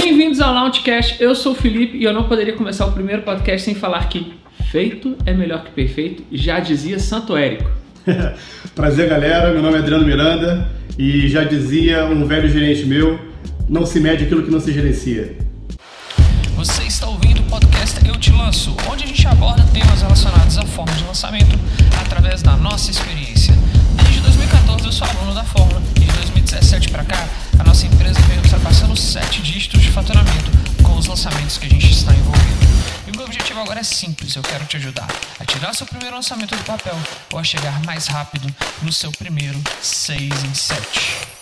Bem-vindos 0.00 0.40
ao 0.40 0.54
Launchcast, 0.54 1.20
eu 1.20 1.34
sou 1.34 1.52
o 1.52 1.54
Felipe 1.56 1.98
e 1.98 2.04
eu 2.04 2.14
não 2.14 2.22
poderia 2.22 2.52
começar 2.52 2.86
o 2.86 2.92
primeiro 2.92 3.22
podcast 3.22 3.64
sem 3.64 3.74
falar 3.74 4.08
que 4.08 4.32
feito 4.70 5.16
é 5.26 5.34
melhor 5.34 5.64
que 5.64 5.72
perfeito, 5.72 6.22
já 6.30 6.60
dizia 6.60 7.00
Santo 7.00 7.36
Érico. 7.36 7.68
Prazer, 8.76 9.08
galera. 9.08 9.52
Meu 9.52 9.60
nome 9.60 9.76
é 9.76 9.80
Adriano 9.80 10.04
Miranda 10.04 10.70
e 10.96 11.26
já 11.28 11.42
dizia 11.42 12.04
um 12.04 12.24
velho 12.24 12.48
gerente 12.48 12.86
meu: 12.86 13.18
não 13.68 13.84
se 13.84 13.98
mede 13.98 14.24
aquilo 14.24 14.44
que 14.44 14.50
não 14.52 14.60
se 14.60 14.72
gerencia. 14.72 15.36
Você 16.54 16.84
está 16.84 17.08
ouvindo 17.08 17.40
o 17.40 17.44
podcast 17.44 17.98
Eu 18.06 18.16
Te 18.16 18.30
Lanço, 18.30 18.76
onde 18.88 19.02
a 19.02 19.06
gente 19.08 19.26
aborda 19.26 19.64
temas 19.74 20.00
relacionados 20.00 20.58
à 20.58 20.62
forma 20.62 20.92
de 20.92 21.02
lançamento 21.02 21.58
através 22.00 22.40
da 22.40 22.56
nossa 22.56 22.92
experiência. 22.92 23.52
Desde 24.04 24.20
2014 24.20 24.86
eu 24.86 24.92
sou 24.92 25.08
aluno 25.08 25.34
da 25.34 25.42
Fórmula 25.42 25.82
e 25.96 26.00
de 26.00 26.12
2017 26.12 26.88
para 26.88 27.02
cá 27.02 27.28
a 27.58 27.64
nossa 27.64 27.86
empresa 27.86 28.20
veio 28.22 28.40
ultrapassando 28.40 28.96
sete 28.96 29.42
dígitos 29.42 29.82
de 29.82 29.90
faturamento 29.90 30.50
com 30.82 30.96
os 30.96 31.06
lançamentos 31.06 31.58
que 31.58 31.66
a 31.66 31.68
gente 31.68 31.90
está 31.90 32.12
envolvido. 32.12 32.66
E 33.06 33.10
o 33.10 33.16
meu 33.16 33.26
objetivo 33.26 33.60
agora 33.60 33.80
é 33.80 33.82
simples, 33.82 34.36
eu 34.36 34.42
quero 34.42 34.64
te 34.66 34.76
ajudar 34.76 35.08
a 35.38 35.44
tirar 35.44 35.74
seu 35.74 35.86
primeiro 35.86 36.14
lançamento 36.14 36.54
do 36.54 36.64
papel 36.64 36.96
ou 37.32 37.38
a 37.38 37.44
chegar 37.44 37.82
mais 37.84 38.06
rápido 38.06 38.52
no 38.82 38.92
seu 38.92 39.10
primeiro 39.12 39.58
6 39.80 40.44
em 40.44 40.54
7. 40.54 41.38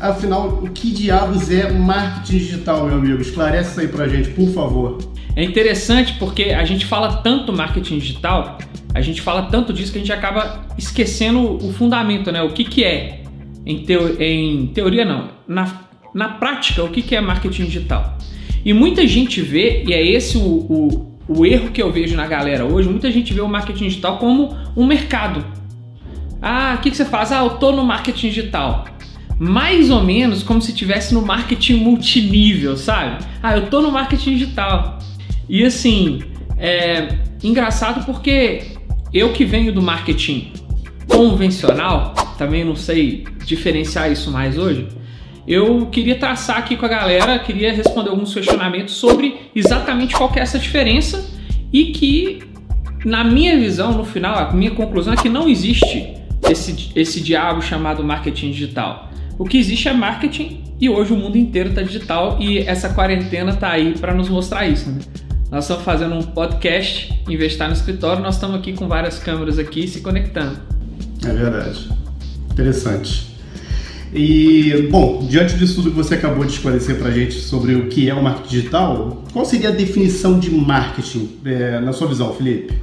Afinal, 0.00 0.48
o 0.48 0.70
que 0.70 0.92
diabos 0.92 1.50
é 1.50 1.72
marketing 1.72 2.38
digital, 2.38 2.86
meu 2.86 2.98
amigo? 2.98 3.20
Esclarece 3.20 3.70
isso 3.70 3.80
aí 3.80 3.88
pra 3.88 4.06
gente, 4.06 4.30
por 4.30 4.48
favor. 4.52 4.98
É 5.34 5.42
interessante 5.42 6.14
porque 6.14 6.44
a 6.44 6.64
gente 6.64 6.86
fala 6.86 7.16
tanto 7.16 7.52
marketing 7.52 7.98
digital, 7.98 8.58
a 8.94 9.00
gente 9.00 9.20
fala 9.20 9.42
tanto 9.50 9.72
disso 9.72 9.92
que 9.92 9.98
a 9.98 10.00
gente 10.00 10.12
acaba 10.12 10.66
esquecendo 10.76 11.56
o 11.64 11.72
fundamento, 11.72 12.30
né? 12.30 12.42
O 12.42 12.52
que, 12.52 12.64
que 12.64 12.84
é? 12.84 13.24
Em, 13.68 13.84
teo, 13.84 14.20
em 14.20 14.66
teoria, 14.68 15.04
não. 15.04 15.28
Na, 15.46 15.82
na 16.14 16.28
prática, 16.30 16.82
o 16.82 16.88
que, 16.88 17.02
que 17.02 17.14
é 17.14 17.20
marketing 17.20 17.66
digital? 17.66 18.18
E 18.64 18.72
muita 18.72 19.06
gente 19.06 19.42
vê, 19.42 19.84
e 19.86 19.92
é 19.92 20.04
esse 20.04 20.38
o, 20.38 20.40
o, 20.42 21.18
o 21.28 21.46
erro 21.46 21.70
que 21.70 21.80
eu 21.80 21.92
vejo 21.92 22.16
na 22.16 22.26
galera 22.26 22.64
hoje, 22.64 22.88
muita 22.88 23.10
gente 23.10 23.32
vê 23.34 23.42
o 23.42 23.48
marketing 23.48 23.88
digital 23.88 24.16
como 24.16 24.56
um 24.74 24.86
mercado. 24.86 25.44
Ah, 26.40 26.76
o 26.78 26.80
que, 26.80 26.90
que 26.90 26.96
você 26.96 27.04
faz? 27.04 27.30
Ah, 27.30 27.44
eu 27.44 27.50
tô 27.50 27.70
no 27.70 27.84
marketing 27.84 28.28
digital 28.28 28.86
mais 29.38 29.88
ou 29.88 30.02
menos 30.02 30.42
como 30.42 30.60
se 30.60 30.74
tivesse 30.74 31.14
no 31.14 31.22
marketing 31.22 31.74
multinível, 31.74 32.76
sabe? 32.76 33.24
Ah, 33.40 33.56
eu 33.56 33.66
tô 33.66 33.80
no 33.80 33.92
marketing 33.92 34.34
digital. 34.34 34.98
E 35.48 35.64
assim, 35.64 36.20
é 36.58 37.16
engraçado 37.42 38.04
porque 38.04 38.62
eu 39.14 39.32
que 39.32 39.44
venho 39.44 39.72
do 39.72 39.80
marketing 39.80 40.52
convencional, 41.08 42.14
também 42.36 42.64
não 42.64 42.76
sei 42.76 43.24
diferenciar 43.44 44.12
isso 44.12 44.30
mais 44.30 44.56
hoje. 44.56 44.86
Eu 45.46 45.86
queria 45.86 46.16
traçar 46.16 46.58
aqui 46.58 46.76
com 46.76 46.84
a 46.84 46.88
galera, 46.88 47.38
queria 47.38 47.72
responder 47.72 48.10
alguns 48.10 48.34
questionamentos 48.34 48.94
sobre 48.94 49.50
exatamente 49.54 50.14
qual 50.14 50.30
é 50.36 50.40
essa 50.40 50.58
diferença 50.58 51.26
e 51.72 51.86
que, 51.86 52.42
na 53.04 53.24
minha 53.24 53.58
visão, 53.58 53.92
no 53.92 54.04
final, 54.04 54.36
a 54.36 54.52
minha 54.52 54.70
conclusão 54.72 55.14
é 55.14 55.16
que 55.16 55.28
não 55.30 55.48
existe 55.48 56.14
esse, 56.50 56.92
esse 56.94 57.20
diabo 57.22 57.62
chamado 57.62 58.04
marketing 58.04 58.50
digital. 58.50 59.10
O 59.38 59.44
que 59.44 59.56
existe 59.56 59.88
é 59.88 59.92
marketing 59.94 60.62
e 60.78 60.88
hoje 60.90 61.12
o 61.14 61.16
mundo 61.16 61.38
inteiro 61.38 61.70
está 61.70 61.82
digital 61.82 62.36
e 62.38 62.58
essa 62.58 62.90
quarentena 62.90 63.52
está 63.52 63.70
aí 63.70 63.96
para 63.98 64.12
nos 64.12 64.28
mostrar 64.28 64.66
isso. 64.68 64.90
Né? 64.90 65.00
Nós 65.50 65.64
estamos 65.64 65.82
fazendo 65.82 66.14
um 66.14 66.22
podcast, 66.22 67.10
investir 67.26 67.66
no 67.66 67.72
escritório, 67.72 68.22
nós 68.22 68.34
estamos 68.34 68.56
aqui 68.56 68.74
com 68.74 68.86
várias 68.86 69.18
câmeras 69.18 69.58
aqui 69.58 69.88
se 69.88 70.02
conectando. 70.02 70.77
É 71.24 71.32
verdade. 71.32 71.88
Interessante. 72.50 73.28
E, 74.12 74.88
bom, 74.90 75.26
diante 75.28 75.56
disso 75.56 75.76
tudo 75.76 75.90
que 75.90 75.96
você 75.96 76.14
acabou 76.14 76.44
de 76.44 76.52
esclarecer 76.52 76.96
para 76.96 77.08
a 77.08 77.10
gente 77.10 77.34
sobre 77.34 77.74
o 77.74 77.88
que 77.88 78.08
é 78.08 78.14
o 78.14 78.22
marketing 78.22 78.48
digital, 78.48 79.22
qual 79.32 79.44
seria 79.44 79.68
a 79.68 79.72
definição 79.72 80.38
de 80.38 80.50
marketing 80.50 81.38
é, 81.44 81.78
na 81.80 81.92
sua 81.92 82.08
visão, 82.08 82.32
Felipe? 82.34 82.74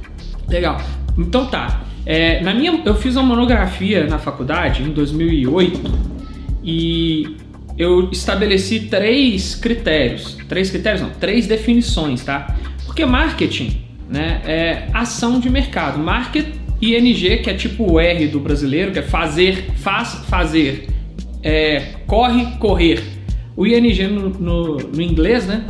Legal. 0.48 0.80
Então 1.18 1.46
tá. 1.46 1.82
É, 2.04 2.40
na 2.42 2.54
minha, 2.54 2.80
eu 2.84 2.94
fiz 2.94 3.16
uma 3.16 3.24
monografia 3.24 4.06
na 4.06 4.18
faculdade 4.18 4.82
em 4.82 4.90
2008 4.90 5.92
e 6.62 7.36
eu 7.76 8.08
estabeleci 8.12 8.80
três 8.80 9.56
critérios, 9.56 10.38
três 10.48 10.70
critérios 10.70 11.02
não, 11.02 11.10
três 11.10 11.48
definições, 11.48 12.22
tá? 12.22 12.56
Porque 12.84 13.04
marketing, 13.04 13.84
né, 14.08 14.40
é 14.46 14.88
ação 14.94 15.40
de 15.40 15.50
mercado. 15.50 15.98
Market 15.98 16.46
ING, 16.80 17.38
que 17.38 17.50
é 17.50 17.54
tipo 17.54 17.92
o 17.92 18.00
R 18.00 18.26
do 18.28 18.40
brasileiro, 18.40 18.92
que 18.92 18.98
é 18.98 19.02
fazer, 19.02 19.70
faz, 19.76 20.14
fazer, 20.28 20.88
é, 21.42 21.94
corre, 22.06 22.56
correr. 22.58 23.02
O 23.56 23.66
ING 23.66 24.06
no, 24.06 24.28
no, 24.28 24.76
no 24.76 25.02
inglês, 25.02 25.46
né? 25.46 25.66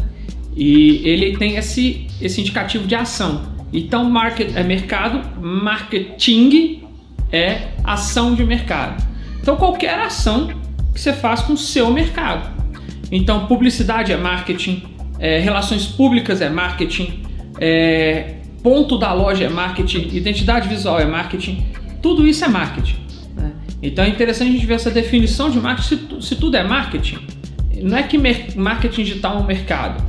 E 0.56 1.03
ele 1.05 1.37
tem 1.37 1.56
esse, 1.56 2.06
esse 2.21 2.41
indicativo 2.41 2.87
de 2.87 2.94
ação. 2.94 3.55
Então, 3.72 4.09
market 4.09 4.56
é 4.56 4.62
mercado, 4.62 5.41
marketing 5.41 6.83
é 7.31 7.69
ação 7.84 8.34
de 8.34 8.44
mercado. 8.44 9.05
Então, 9.41 9.56
qualquer 9.56 9.99
ação 9.99 10.49
que 10.93 11.00
você 11.00 11.12
faz 11.12 11.43
com 11.43 11.53
o 11.53 11.56
seu 11.56 11.91
mercado. 11.91 12.56
Então, 13.12 13.47
publicidade 13.47 14.12
é 14.12 14.17
marketing, 14.17 14.83
é, 15.19 15.38
relações 15.38 15.87
públicas 15.87 16.41
é 16.41 16.49
marketing, 16.49 17.23
é, 17.61 18.35
ponto 18.66 18.99
da 18.99 19.12
loja 19.12 19.44
é 19.44 19.49
marketing, 19.49 20.09
identidade 20.12 20.69
visual 20.69 20.99
é 20.99 21.06
marketing, 21.06 21.65
tudo 22.03 22.27
isso 22.27 22.44
é 22.44 22.49
marketing. 22.49 22.97
Né? 23.37 23.53
Então 23.81 24.04
é 24.04 24.09
interessante 24.09 24.49
a 24.49 24.53
gente 24.53 24.66
ver 24.66 24.75
essa 24.75 24.91
definição 24.91 25.49
de 25.49 25.60
marketing 25.60 26.21
se, 26.21 26.27
se 26.27 26.34
tudo 26.34 26.56
é 26.56 26.65
marketing. 26.65 27.21
Não 27.81 27.97
é 27.97 28.03
que 28.03 28.19
marketing 28.56 29.05
digital 29.05 29.37
é 29.37 29.38
um 29.38 29.47
mercado. 29.47 30.03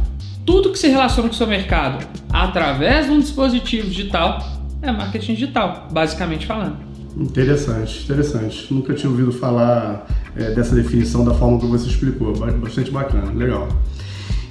Tudo 0.44 0.72
que 0.72 0.80
se 0.80 0.88
relaciona 0.88 1.30
com 1.30 1.36
o 1.36 1.38
seu 1.38 1.46
mercado 1.46 2.04
através 2.34 3.06
de 3.06 3.12
um 3.12 3.20
dispositivo 3.20 3.90
digital 3.90 4.40
é 4.82 4.92
marketing 4.92 5.36
digital, 5.36 5.88
basicamente 5.92 6.48
falando. 6.48 6.78
Interessante, 7.16 8.06
interessante. 8.06 8.74
Nunca 8.74 8.96
tinha 8.96 9.12
ouvido 9.12 9.32
falar 9.32 10.08
é, 10.36 10.50
dessa 10.50 10.74
definição 10.74 11.24
da 11.24 11.36
forma 11.36 11.60
que 11.60 11.68
você 11.68 11.88
explicou. 11.88 12.34
Bastante 12.34 12.90
bacana, 12.90 13.32
legal. 13.34 13.70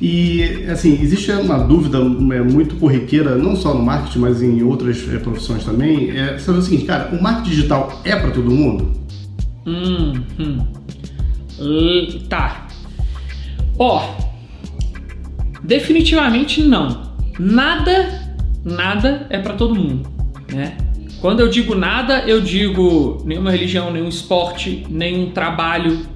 E, 0.00 0.66
assim, 0.70 1.00
existe 1.00 1.30
uma 1.32 1.58
dúvida 1.58 1.98
é, 1.98 2.42
muito 2.42 2.76
corriqueira, 2.76 3.34
não 3.36 3.56
só 3.56 3.74
no 3.74 3.82
marketing, 3.82 4.18
mas 4.18 4.42
em 4.42 4.62
outras 4.62 5.02
é, 5.12 5.18
profissões 5.18 5.64
também, 5.64 6.10
é 6.10 6.38
saber 6.38 6.58
o 6.58 6.62
seguinte, 6.62 6.84
cara, 6.84 7.14
o 7.14 7.22
marketing 7.22 7.50
digital 7.50 8.00
é 8.04 8.14
para 8.14 8.30
todo 8.30 8.50
mundo? 8.50 8.92
Hum, 9.66 10.12
hum. 10.38 10.58
tá. 12.28 12.66
Ó, 13.78 14.16
definitivamente 15.62 16.62
não. 16.62 17.14
Nada, 17.38 18.36
nada 18.64 19.26
é 19.30 19.38
para 19.38 19.54
todo 19.54 19.74
mundo, 19.74 20.08
né? 20.52 20.76
Quando 21.20 21.40
eu 21.40 21.48
digo 21.48 21.74
nada, 21.74 22.24
eu 22.26 22.40
digo 22.40 23.22
nenhuma 23.24 23.50
religião, 23.50 23.90
nenhum 23.90 24.08
esporte, 24.08 24.86
nenhum 24.88 25.30
trabalho, 25.30 26.06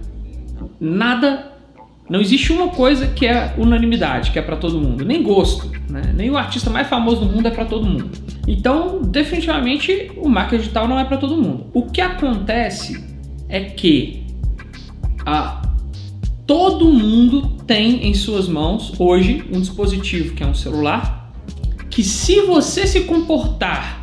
nada. 0.78 1.49
Não 2.10 2.20
existe 2.20 2.52
uma 2.52 2.70
coisa 2.70 3.06
que 3.06 3.24
é 3.24 3.54
unanimidade, 3.56 4.32
que 4.32 4.38
é 4.40 4.42
para 4.42 4.56
todo 4.56 4.80
mundo, 4.80 5.04
nem 5.04 5.22
gosto, 5.22 5.70
né? 5.88 6.12
Nem 6.12 6.28
o 6.28 6.36
artista 6.36 6.68
mais 6.68 6.88
famoso 6.88 7.24
do 7.24 7.26
mundo 7.26 7.46
é 7.46 7.52
para 7.52 7.64
todo 7.64 7.86
mundo. 7.86 8.10
Então, 8.48 9.00
definitivamente, 9.00 10.10
o 10.16 10.28
marketing 10.28 10.62
digital 10.62 10.88
não 10.88 10.98
é 10.98 11.04
para 11.04 11.18
todo 11.18 11.36
mundo. 11.36 11.66
O 11.72 11.82
que 11.82 12.00
acontece 12.00 13.06
é 13.48 13.60
que 13.60 14.26
a, 15.24 15.62
todo 16.44 16.90
mundo 16.90 17.56
tem 17.64 18.08
em 18.08 18.12
suas 18.12 18.48
mãos 18.48 18.92
hoje 18.98 19.44
um 19.54 19.60
dispositivo 19.60 20.34
que 20.34 20.42
é 20.42 20.46
um 20.46 20.54
celular, 20.54 21.32
que 21.88 22.02
se 22.02 22.40
você 22.40 22.88
se 22.88 23.02
comportar 23.02 24.00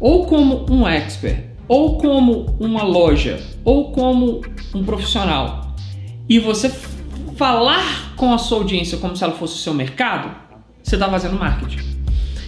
ou 0.00 0.26
como 0.26 0.66
um 0.68 0.88
expert, 0.88 1.44
ou 1.68 1.98
como 1.98 2.56
uma 2.58 2.82
loja, 2.82 3.40
ou 3.64 3.92
como 3.92 4.40
um 4.74 4.82
profissional, 4.82 5.72
e 6.28 6.40
você 6.40 6.68
falar 7.36 8.14
com 8.16 8.32
a 8.32 8.38
sua 8.38 8.58
audiência 8.58 8.98
como 8.98 9.16
se 9.16 9.24
ela 9.24 9.34
fosse 9.34 9.54
o 9.54 9.58
seu 9.58 9.74
mercado, 9.74 10.30
você 10.82 10.96
está 10.96 11.08
fazendo 11.08 11.38
marketing. 11.38 11.78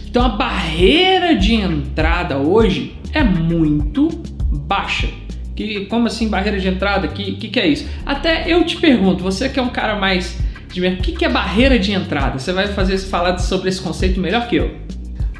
Então 0.06 0.24
a 0.24 0.28
barreira 0.30 1.34
de 1.34 1.54
entrada 1.54 2.38
hoje 2.38 2.96
é 3.12 3.22
muito 3.22 4.08
baixa. 4.50 5.08
Que, 5.54 5.86
como 5.86 6.06
assim 6.06 6.28
barreira 6.28 6.60
de 6.60 6.68
entrada? 6.68 7.08
Que, 7.08 7.32
que, 7.32 7.48
que 7.48 7.60
é 7.60 7.66
isso? 7.66 7.88
Até 8.04 8.50
eu 8.52 8.64
te 8.64 8.76
pergunto, 8.76 9.24
você 9.24 9.48
que 9.48 9.58
é 9.58 9.62
um 9.62 9.70
cara 9.70 9.96
mais 9.96 10.38
de 10.72 10.86
o 10.86 10.96
que, 10.98 11.12
que 11.12 11.24
é 11.24 11.28
barreira 11.28 11.78
de 11.78 11.92
entrada? 11.92 12.38
Você 12.38 12.52
vai 12.52 12.68
fazer 12.68 12.98
falar 12.98 13.38
sobre 13.38 13.70
esse 13.70 13.80
conceito 13.80 14.20
melhor 14.20 14.46
que 14.46 14.56
eu. 14.56 14.74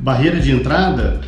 Barreira 0.00 0.40
de 0.40 0.52
entrada 0.52 1.20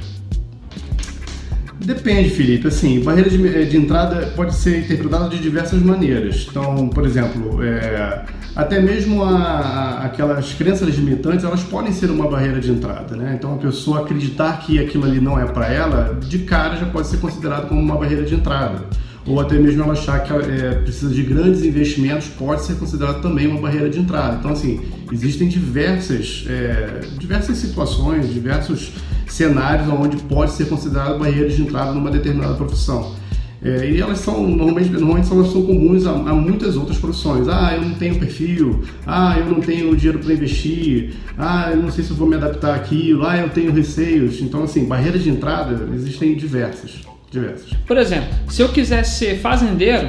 Depende, 1.81 2.31
Felipe. 2.31 2.67
Assim, 2.67 3.01
barreira 3.01 3.31
de, 3.31 3.47
eh, 3.47 3.65
de, 3.65 3.77
entrada 3.77 4.33
pode 4.35 4.55
ser 4.55 4.81
interpretada 4.81 5.29
de 5.29 5.39
diversas 5.39 5.81
maneiras. 5.81 6.47
Então, 6.51 6.89
por 6.89 7.07
exemplo, 7.07 7.63
é, 7.63 8.25
até 8.57 8.81
mesmo 8.81 9.23
a, 9.23 9.37
a, 9.37 10.05
aquelas 10.07 10.53
crenças 10.53 10.95
limitantes, 10.97 11.45
elas 11.45 11.63
podem 11.63 11.93
ser 11.93 12.11
uma 12.11 12.29
barreira 12.29 12.61
de 12.61 12.73
entrada, 12.73 13.17
né? 13.17 13.35
Então, 13.39 13.55
a 13.55 13.59
pessoa 13.59 14.01
acreditar 14.01 14.61
que 14.61 14.81
aquilo 14.81 15.05
ali 15.05 15.21
não 15.21 15.39
é 15.39 15.47
para 15.47 15.73
ela, 15.73 16.19
de 16.21 16.41
cara 16.41 16.77
já 16.77 16.87
pode 16.87 17.07
ser 17.07 17.19
considerado 17.19 17.69
como 17.69 17.81
uma 17.81 17.97
barreira 17.97 18.25
de 18.25 18.35
entrada. 18.35 18.85
ou 19.27 19.39
até 19.41 19.59
mesmo 19.59 19.83
ela 19.83 19.93
achar 19.93 20.23
que 20.25 20.33
é, 20.33 20.71
precisa 20.83 21.13
de 21.13 21.23
grandes 21.23 21.63
investimentos, 21.63 22.29
pode 22.29 22.65
ser 22.65 22.77
considerado 22.77 23.21
também 23.21 23.47
uma 23.47 23.61
barreira 23.61 23.91
de 23.91 24.01
entrada. 24.01 24.37
Então, 24.39 24.53
assim, 24.53 24.81
existem 25.13 25.49
diversas, 25.49 26.45
é, 26.49 27.01
diversas 27.19 27.59
situações, 27.59 28.33
diversos 28.33 28.93
cenários 29.27 29.89
onde 29.89 30.17
pode 30.19 30.53
ser 30.53 30.69
considerado 30.69 31.19
barreira 31.19 31.49
de 31.49 31.63
entrada 31.63 31.93
numa 31.93 32.11
determinada 32.11 32.55
profissão. 32.55 33.15
É, 33.61 33.91
e 33.91 34.01
elas 34.01 34.21
são, 34.21 34.47
normalmente, 34.47 34.89
normalmente 34.91 35.33
elas 35.33 35.51
são 35.51 35.63
comuns 35.63 36.07
a, 36.07 36.13
a, 36.13 36.35
muitas 36.35 36.77
outras 36.77 36.97
profissões. 36.97 37.49
Ah, 37.49 37.75
eu 37.75 37.83
não 37.83 37.95
tenho 37.95 38.17
perfil. 38.19 38.85
Ah, 39.05 39.37
eu 39.37 39.47
não 39.47 39.61
tenho 39.61 39.95
dinheiro 39.97 40.21
para 40.21 40.33
investir. 40.33 41.15
Ah, 41.37 41.71
eu 41.73 41.79
não 41.79 41.91
sei 41.91 42.05
se 42.05 42.13
vou 42.13 42.29
me 42.29 42.37
adaptar 42.37 42.77
àquilo. 42.77 43.27
Ah, 43.27 43.37
eu 43.37 43.49
tenho 43.49 43.73
receios. 43.73 44.41
Então, 44.41 44.63
assim, 44.63 44.85
barreiras 44.85 45.25
de 45.25 45.31
entrada 45.31 45.89
existem 45.93 46.37
diversas. 46.37 47.01
diversas. 47.31 47.71
Por 47.87 47.97
exemplo, 47.99 48.29
se 48.49 48.63
eu 48.63 48.69
quiser 48.69 49.03
ser 49.05 49.41
fazendeiro, 49.41 50.09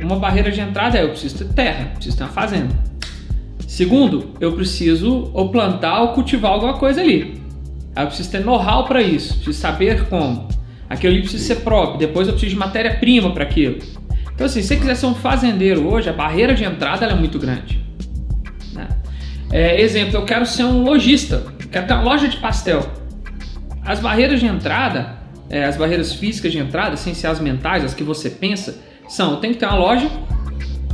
uma 0.00 0.16
barreira 0.16 0.50
de 0.50 0.60
entrada 0.60 0.96
é 0.96 1.04
eu 1.04 1.10
preciso 1.10 1.36
ter 1.36 1.48
terra, 1.52 1.90
preciso 1.94 2.16
ter 2.16 2.24
uma 2.24 2.32
fazenda. 2.32 2.85
Segundo, 3.66 4.30
eu 4.40 4.52
preciso 4.52 5.30
ou 5.34 5.50
plantar 5.50 6.00
ou 6.02 6.08
cultivar 6.08 6.52
alguma 6.52 6.74
coisa 6.74 7.00
ali. 7.00 7.40
Eu 7.96 8.06
preciso 8.06 8.30
ter 8.30 8.44
know-how 8.44 8.84
para 8.84 9.02
isso, 9.02 9.34
preciso 9.34 9.58
saber 9.58 10.06
como. 10.08 10.48
Aquilo 10.88 11.12
ali 11.12 11.22
precisa 11.22 11.42
ser 11.44 11.56
próprio, 11.62 11.98
depois 11.98 12.28
eu 12.28 12.34
preciso 12.34 12.52
de 12.52 12.58
matéria-prima 12.58 13.32
para 13.32 13.42
aquilo. 13.42 13.78
Então, 14.32 14.46
assim, 14.46 14.60
se 14.60 14.68
você 14.68 14.76
quiser 14.76 14.94
ser 14.94 15.06
um 15.06 15.14
fazendeiro 15.14 15.88
hoje, 15.88 16.08
a 16.08 16.12
barreira 16.12 16.54
de 16.54 16.62
entrada 16.62 17.06
é 17.06 17.14
muito 17.14 17.38
grande. 17.38 17.82
Né? 18.72 18.86
É, 19.50 19.80
exemplo, 19.80 20.14
eu 20.14 20.24
quero 20.24 20.44
ser 20.44 20.64
um 20.64 20.82
lojista, 20.84 21.42
quero 21.72 21.86
ter 21.86 21.94
uma 21.94 22.02
loja 22.02 22.28
de 22.28 22.36
pastel. 22.36 22.86
As 23.82 23.98
barreiras 23.98 24.38
de 24.38 24.46
entrada, 24.46 25.16
é, 25.48 25.64
as 25.64 25.76
barreiras 25.76 26.12
físicas 26.12 26.52
de 26.52 26.58
entrada, 26.58 26.96
sem 26.96 27.14
ser 27.14 27.28
as 27.28 27.40
mentais, 27.40 27.82
as 27.82 27.94
que 27.94 28.04
você 28.04 28.28
pensa, 28.28 28.78
são: 29.08 29.32
eu 29.32 29.36
tenho 29.38 29.54
que 29.54 29.60
ter 29.60 29.66
uma 29.66 29.76
loja, 29.76 30.08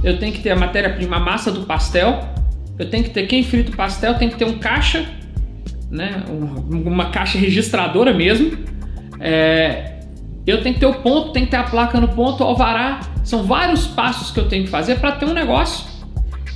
eu 0.05 0.19
tenho 0.19 0.33
que 0.33 0.41
ter 0.41 0.51
a 0.51 0.57
matéria-prima, 0.57 1.17
a 1.17 1.21
massa 1.21 1.51
do 1.51 1.63
pastel, 1.63 2.32
eu 2.79 2.89
tenho 2.89 3.05
que 3.05 3.11
ter 3.11 3.27
quem 3.27 3.43
frita 3.43 3.71
o 3.71 3.77
pastel, 3.77 4.15
tem 4.15 4.29
que 4.29 4.37
ter 4.37 4.45
um 4.45 4.59
caixa, 4.59 5.07
né, 5.91 6.25
uma 6.29 7.11
caixa 7.11 7.39
registradora 7.39 8.13
mesmo 8.13 8.57
é, 9.25 10.01
eu 10.45 10.61
tenho 10.61 10.75
que 10.75 10.81
ter 10.81 10.87
o 10.87 10.95
ponto, 10.95 11.33
tem 11.33 11.45
que 11.45 11.53
ter 11.53 11.57
a 11.57 11.63
placa 11.63 12.01
no 12.01 12.09
ponto, 12.09 12.43
o 12.43 12.47
alvará. 12.47 13.01
São 13.23 13.45
vários 13.45 13.87
passos 13.87 14.33
que 14.33 14.41
eu 14.41 14.49
tenho 14.49 14.65
que 14.65 14.71
fazer 14.71 14.99
para 14.99 15.13
ter 15.13 15.27
um 15.27 15.33
negócio 15.33 15.87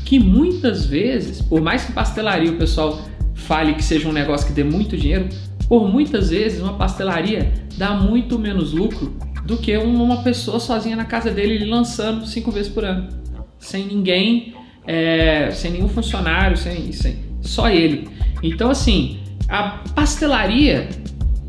que 0.04 0.18
muitas 0.18 0.84
vezes, 0.84 1.40
por 1.40 1.60
mais 1.60 1.84
que 1.84 1.92
pastelaria 1.92 2.50
o 2.50 2.56
pessoal 2.56 3.00
fale 3.34 3.74
que 3.74 3.84
seja 3.84 4.08
um 4.08 4.12
negócio 4.12 4.46
que 4.48 4.52
dê 4.52 4.64
muito 4.64 4.96
dinheiro, 4.96 5.28
por 5.68 5.88
muitas 5.88 6.30
vezes 6.30 6.60
uma 6.60 6.74
pastelaria 6.74 7.52
dá 7.76 7.90
muito 7.90 8.38
menos 8.38 8.72
lucro 8.72 9.16
do 9.44 9.56
que 9.56 9.76
uma 9.76 10.22
pessoa 10.22 10.58
sozinha 10.58 10.96
na 10.96 11.04
casa 11.04 11.30
dele 11.30 11.64
lançando 11.64 12.26
cinco 12.26 12.50
vezes 12.50 12.70
por 12.70 12.84
ano, 12.84 13.08
sem 13.58 13.86
ninguém, 13.86 14.54
é, 14.86 15.50
sem 15.52 15.72
nenhum 15.72 15.88
funcionário, 15.88 16.56
sem, 16.56 16.92
sem 16.92 17.16
só 17.40 17.68
ele. 17.68 18.08
Então 18.42 18.70
assim, 18.70 19.18
a 19.48 19.82
pastelaria 19.94 20.88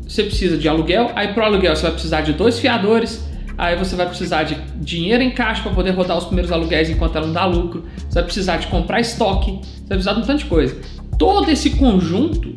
você 0.08 0.22
precisa 0.22 0.56
de 0.56 0.66
aluguel, 0.66 1.12
aí 1.14 1.28
para 1.34 1.42
o 1.42 1.46
aluguel 1.46 1.76
você 1.76 1.82
vai 1.82 1.92
precisar 1.92 2.22
de 2.22 2.32
dois 2.32 2.58
fiadores, 2.58 3.28
aí 3.58 3.76
você 3.76 3.94
vai 3.94 4.06
precisar 4.06 4.44
de 4.44 4.56
dinheiro 4.76 5.22
em 5.22 5.30
caixa 5.30 5.62
para 5.62 5.72
poder 5.72 5.90
rodar 5.90 6.16
os 6.16 6.24
primeiros 6.24 6.50
aluguéis 6.50 6.88
enquanto 6.88 7.16
ela 7.16 7.26
não 7.26 7.34
dá 7.34 7.44
lucro, 7.44 7.84
você 7.96 8.14
vai 8.14 8.24
precisar 8.24 8.56
de 8.56 8.68
comprar 8.68 9.00
estoque, 9.00 9.58
você 9.62 9.80
vai 9.80 9.98
precisar 9.98 10.14
de 10.14 10.20
um 10.20 10.22
tanto 10.22 10.38
de 10.38 10.46
coisa. 10.46 10.76
Todo 11.18 11.50
esse 11.50 11.70
conjunto, 11.70 12.56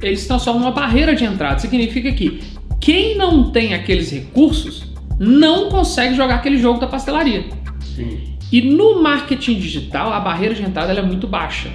eles 0.00 0.26
transformam 0.26 0.62
uma 0.62 0.70
barreira 0.70 1.14
de 1.14 1.24
entrada. 1.24 1.58
Significa 1.58 2.12
que 2.12 2.40
quem 2.80 3.16
não 3.16 3.50
tem 3.50 3.74
aqueles 3.74 4.10
recursos 4.10 4.84
não 5.18 5.70
consegue 5.70 6.14
jogar 6.14 6.36
aquele 6.36 6.58
jogo 6.58 6.78
da 6.78 6.86
pastelaria. 6.86 7.46
Sim. 7.96 8.35
E 8.52 8.62
no 8.62 9.02
marketing 9.02 9.58
digital, 9.58 10.12
a 10.12 10.20
barreira 10.20 10.54
de 10.54 10.62
entrada 10.62 10.92
é 10.92 11.02
muito 11.02 11.26
baixa. 11.26 11.70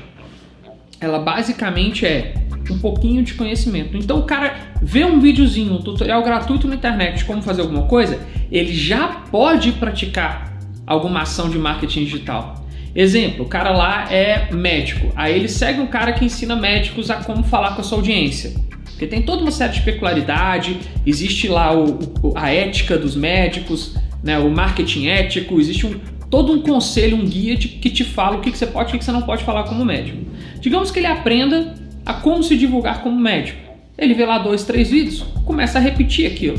Ela 0.99 1.19
basicamente 1.19 2.05
é 2.05 2.33
um 2.69 2.79
pouquinho 2.79 3.23
de 3.23 3.33
conhecimento. 3.33 3.97
Então 3.97 4.19
o 4.19 4.23
cara 4.23 4.55
vê 4.81 5.03
um 5.03 5.19
videozinho, 5.19 5.73
um 5.73 5.81
tutorial 5.81 6.23
gratuito 6.23 6.67
na 6.67 6.75
internet 6.75 7.19
de 7.19 7.25
como 7.25 7.41
fazer 7.41 7.61
alguma 7.61 7.83
coisa, 7.83 8.19
ele 8.51 8.73
já 8.73 9.07
pode 9.07 9.73
praticar 9.73 10.57
alguma 10.85 11.21
ação 11.21 11.49
de 11.49 11.57
marketing 11.57 12.05
digital. 12.05 12.65
Exemplo, 12.93 13.45
o 13.45 13.47
cara 13.47 13.71
lá 13.71 14.11
é 14.11 14.53
médico, 14.53 15.11
aí 15.15 15.33
ele 15.33 15.47
segue 15.47 15.79
um 15.79 15.87
cara 15.87 16.11
que 16.11 16.25
ensina 16.25 16.55
médicos 16.55 17.09
a 17.09 17.15
como 17.15 17.43
falar 17.43 17.75
com 17.75 17.81
a 17.81 17.83
sua 17.83 17.97
audiência. 17.97 18.53
Porque 18.85 19.07
tem 19.07 19.21
toda 19.21 19.41
uma 19.41 19.51
série 19.51 19.73
de 19.73 19.81
peculiaridade, 19.81 20.77
existe 21.05 21.47
lá 21.47 21.73
o, 21.73 21.99
o, 22.21 22.33
a 22.35 22.51
ética 22.51 22.97
dos 22.97 23.15
médicos, 23.15 23.95
né, 24.21 24.37
o 24.37 24.51
marketing 24.51 25.07
ético, 25.07 25.59
existe 25.59 25.87
um, 25.87 25.95
todo 26.31 26.53
um 26.53 26.61
conselho, 26.61 27.17
um 27.17 27.25
guia 27.25 27.57
de, 27.57 27.67
que 27.67 27.89
te 27.89 28.05
fala 28.05 28.37
o 28.37 28.39
que, 28.39 28.49
que 28.49 28.57
você 28.57 28.65
pode 28.65 28.93
e 28.93 28.95
o 28.95 28.99
que 28.99 29.05
você 29.05 29.11
não 29.11 29.21
pode 29.21 29.43
falar 29.43 29.65
como 29.65 29.83
médico. 29.83 30.17
Digamos 30.61 30.89
que 30.89 30.97
ele 30.97 31.07
aprenda 31.07 31.75
a 32.05 32.13
como 32.13 32.41
se 32.41 32.57
divulgar 32.57 33.03
como 33.03 33.19
médico. 33.19 33.59
Ele 33.97 34.13
vê 34.13 34.25
lá 34.25 34.39
dois, 34.39 34.63
três 34.63 34.89
vídeos, 34.89 35.23
começa 35.45 35.77
a 35.77 35.81
repetir 35.81 36.25
aquilo, 36.25 36.57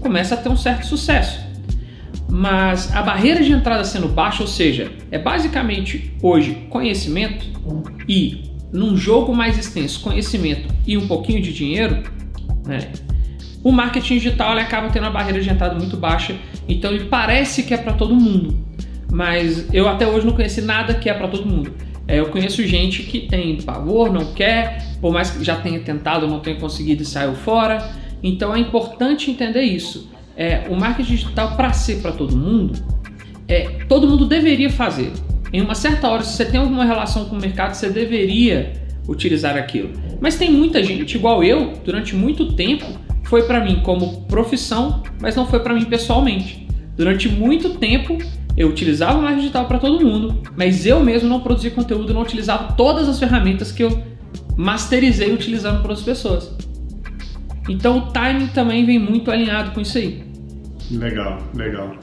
começa 0.00 0.34
a 0.34 0.38
ter 0.38 0.48
um 0.48 0.56
certo 0.56 0.86
sucesso. 0.86 1.38
Mas 2.28 2.92
a 2.96 3.02
barreira 3.02 3.44
de 3.44 3.52
entrada 3.52 3.84
sendo 3.84 4.08
baixa, 4.08 4.42
ou 4.42 4.48
seja, 4.48 4.90
é 5.10 5.18
basicamente 5.18 6.12
hoje 6.22 6.66
conhecimento 6.70 7.46
e 8.08 8.50
num 8.72 8.96
jogo 8.96 9.32
mais 9.36 9.56
extenso, 9.58 10.00
conhecimento 10.00 10.74
e 10.86 10.96
um 10.96 11.06
pouquinho 11.06 11.40
de 11.42 11.52
dinheiro, 11.52 12.02
né? 12.66 12.90
O 13.62 13.70
marketing 13.70 14.14
digital 14.14 14.58
acaba 14.58 14.88
tendo 14.88 15.04
uma 15.04 15.12
barreira 15.12 15.40
de 15.40 15.48
entrada 15.48 15.74
muito 15.74 15.96
baixa, 15.96 16.34
então 16.68 16.90
ele 16.90 17.04
parece 17.04 17.62
que 17.62 17.72
é 17.72 17.76
para 17.76 17.92
todo 17.92 18.14
mundo, 18.14 18.63
mas 19.14 19.72
eu 19.72 19.88
até 19.88 20.04
hoje 20.04 20.26
não 20.26 20.32
conheci 20.32 20.60
nada 20.60 20.92
que 20.92 21.08
é 21.08 21.14
para 21.14 21.28
todo 21.28 21.46
mundo. 21.46 21.72
É, 22.08 22.18
eu 22.18 22.26
conheço 22.26 22.66
gente 22.66 23.04
que 23.04 23.20
tem 23.20 23.56
pavor, 23.62 24.12
não 24.12 24.32
quer, 24.32 24.96
por 25.00 25.12
mais 25.12 25.30
que 25.30 25.42
já 25.44 25.54
tenha 25.54 25.78
tentado, 25.78 26.26
não 26.26 26.40
tenha 26.40 26.56
conseguido 26.56 27.04
e 27.04 27.06
saiu 27.06 27.32
fora. 27.34 27.92
Então 28.20 28.52
é 28.52 28.58
importante 28.58 29.30
entender 29.30 29.62
isso. 29.62 30.10
É, 30.36 30.64
o 30.68 30.74
marketing 30.74 31.14
digital, 31.14 31.56
para 31.56 31.72
ser 31.72 32.02
para 32.02 32.10
todo 32.10 32.36
mundo, 32.36 32.84
é, 33.46 33.84
todo 33.88 34.08
mundo 34.08 34.26
deveria 34.26 34.68
fazer. 34.68 35.12
Em 35.52 35.60
uma 35.60 35.76
certa 35.76 36.08
hora, 36.08 36.24
se 36.24 36.32
você 36.32 36.44
tem 36.44 36.58
alguma 36.58 36.84
relação 36.84 37.26
com 37.26 37.36
o 37.36 37.40
mercado, 37.40 37.74
você 37.74 37.88
deveria 37.88 38.72
utilizar 39.08 39.56
aquilo. 39.56 39.90
Mas 40.20 40.36
tem 40.36 40.50
muita 40.50 40.82
gente, 40.82 41.14
igual 41.14 41.44
eu, 41.44 41.74
durante 41.84 42.16
muito 42.16 42.54
tempo, 42.54 42.84
foi 43.22 43.44
para 43.44 43.64
mim 43.64 43.80
como 43.84 44.22
profissão, 44.22 45.04
mas 45.20 45.36
não 45.36 45.46
foi 45.46 45.60
para 45.60 45.72
mim 45.72 45.84
pessoalmente. 45.84 46.66
Durante 46.96 47.28
muito 47.28 47.70
tempo, 47.74 48.18
eu 48.56 48.68
utilizava 48.68 49.20
marketing 49.20 49.40
digital 49.40 49.66
para 49.66 49.78
todo 49.78 50.04
mundo, 50.04 50.40
mas 50.56 50.86
eu 50.86 51.02
mesmo 51.02 51.28
não 51.28 51.40
produzia 51.40 51.70
conteúdo, 51.70 52.14
não 52.14 52.22
utilizava 52.22 52.72
todas 52.74 53.08
as 53.08 53.18
ferramentas 53.18 53.72
que 53.72 53.82
eu 53.82 54.02
masterizei 54.56 55.32
utilizando 55.32 55.80
para 55.80 55.90
outras 55.90 56.02
pessoas. 56.02 56.50
Então 57.68 57.98
o 57.98 58.00
timing 58.12 58.48
também 58.48 58.84
vem 58.84 58.98
muito 58.98 59.30
alinhado 59.30 59.72
com 59.72 59.80
isso 59.80 59.98
aí. 59.98 60.22
Legal, 60.90 61.38
legal. 61.54 61.96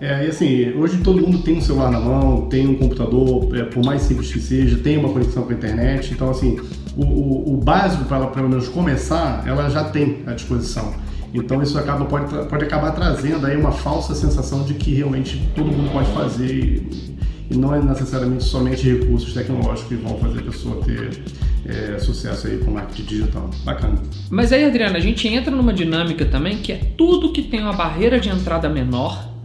É, 0.00 0.26
e 0.26 0.28
assim, 0.28 0.72
hoje 0.74 0.98
todo 0.98 1.20
mundo 1.20 1.38
tem 1.38 1.56
um 1.56 1.60
celular 1.60 1.90
na 1.90 1.98
mão, 1.98 2.48
tem 2.48 2.66
um 2.66 2.74
computador, 2.74 3.56
é, 3.56 3.64
por 3.64 3.82
mais 3.82 4.02
simples 4.02 4.30
que 4.30 4.38
seja, 4.38 4.76
tem 4.76 4.98
uma 4.98 5.08
conexão 5.08 5.44
com 5.44 5.50
a 5.50 5.54
internet. 5.54 6.12
Então, 6.12 6.30
assim, 6.30 6.60
o, 6.94 7.02
o, 7.02 7.54
o 7.54 7.56
básico 7.56 8.04
para 8.04 8.18
ela, 8.18 8.26
pelo 8.26 8.48
menos, 8.48 8.68
começar, 8.68 9.42
ela 9.46 9.70
já 9.70 9.84
tem 9.84 10.18
à 10.26 10.32
disposição. 10.32 10.92
Então 11.36 11.62
isso 11.62 11.78
acaba, 11.78 12.04
pode, 12.06 12.48
pode 12.48 12.64
acabar 12.64 12.92
trazendo 12.92 13.46
aí 13.46 13.56
uma 13.56 13.72
falsa 13.72 14.14
sensação 14.14 14.64
de 14.64 14.74
que 14.74 14.94
realmente 14.94 15.38
todo 15.54 15.66
mundo 15.66 15.92
pode 15.92 16.10
fazer 16.12 16.46
e, 16.46 17.16
e 17.50 17.56
não 17.56 17.74
é 17.74 17.82
necessariamente 17.82 18.44
somente 18.44 18.88
recursos 18.88 19.34
tecnológicos 19.34 19.88
que 19.88 19.94
vão 19.96 20.16
fazer 20.18 20.40
a 20.40 20.42
pessoa 20.42 20.82
ter 20.82 21.22
é, 21.66 21.98
sucesso 21.98 22.46
aí 22.46 22.58
com 22.58 22.70
marketing 22.70 23.02
digital. 23.02 23.50
Bacana. 23.64 24.00
Mas 24.30 24.52
aí, 24.52 24.64
Adriana, 24.64 24.96
a 24.96 25.00
gente 25.00 25.28
entra 25.28 25.54
numa 25.54 25.74
dinâmica 25.74 26.24
também 26.24 26.56
que 26.58 26.72
é 26.72 26.76
tudo 26.96 27.32
que 27.32 27.42
tem 27.42 27.60
uma 27.60 27.74
barreira 27.74 28.18
de 28.18 28.30
entrada 28.30 28.68
menor 28.68 29.36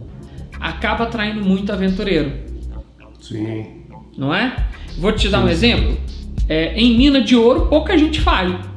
acaba 0.58 1.04
atraindo 1.04 1.44
muito 1.44 1.72
aventureiro. 1.72 2.32
Sim. 3.20 3.82
Não 4.16 4.32
é? 4.32 4.68
Vou 4.98 5.12
te 5.12 5.28
dar 5.28 5.38
Sim. 5.38 5.44
um 5.44 5.48
exemplo. 5.48 5.98
É, 6.48 6.74
em 6.74 6.96
mina 6.96 7.20
de 7.20 7.34
ouro, 7.34 7.66
pouca 7.66 7.96
gente 7.98 8.20
fala. 8.20 8.71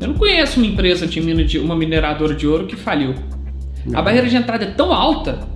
Eu 0.00 0.08
não 0.08 0.14
conheço 0.14 0.58
uma 0.58 0.66
empresa 0.66 1.06
de, 1.06 1.20
mina 1.20 1.44
de 1.44 1.58
uma 1.58 1.76
mineradora 1.76 2.34
de 2.34 2.46
ouro 2.46 2.66
que 2.66 2.74
faliu. 2.74 3.14
Não. 3.84 3.98
A 3.98 4.02
barreira 4.02 4.28
de 4.28 4.36
entrada 4.36 4.64
é 4.64 4.70
tão 4.70 4.92
alta 4.92 5.46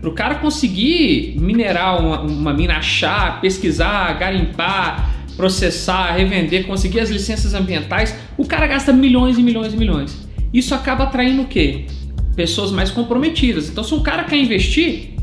para 0.00 0.10
o 0.10 0.12
cara 0.12 0.34
conseguir 0.34 1.36
minerar 1.38 2.00
uma, 2.00 2.20
uma 2.20 2.52
mina, 2.52 2.76
achar, 2.76 3.40
pesquisar, 3.40 4.12
garimpar, 4.18 5.14
processar, 5.36 6.12
revender, 6.12 6.66
conseguir 6.66 6.98
as 6.98 7.10
licenças 7.10 7.54
ambientais, 7.54 8.18
o 8.36 8.44
cara 8.44 8.66
gasta 8.66 8.92
milhões 8.92 9.38
e 9.38 9.42
milhões 9.42 9.72
e 9.72 9.76
milhões. 9.76 10.28
Isso 10.52 10.74
acaba 10.74 11.04
atraindo 11.04 11.42
o 11.42 11.46
quê? 11.46 11.86
Pessoas 12.34 12.72
mais 12.72 12.90
comprometidas. 12.90 13.68
Então, 13.68 13.84
se 13.84 13.94
um 13.94 14.02
cara 14.02 14.24
quer 14.24 14.36
investir, 14.36 15.14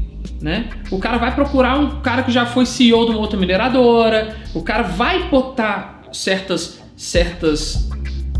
né? 0.41 0.69
O 0.89 0.97
cara 0.97 1.17
vai 1.17 1.35
procurar 1.35 1.77
um 1.77 1.99
cara 2.01 2.23
que 2.23 2.31
já 2.31 2.45
foi 2.45 2.65
CEO 2.65 3.05
de 3.05 3.11
uma 3.11 3.19
outra 3.19 3.37
mineradora, 3.37 4.37
o 4.53 4.61
cara 4.61 4.83
vai 4.83 5.27
botar 5.29 6.03
certas 6.13 6.79
certas 6.95 7.89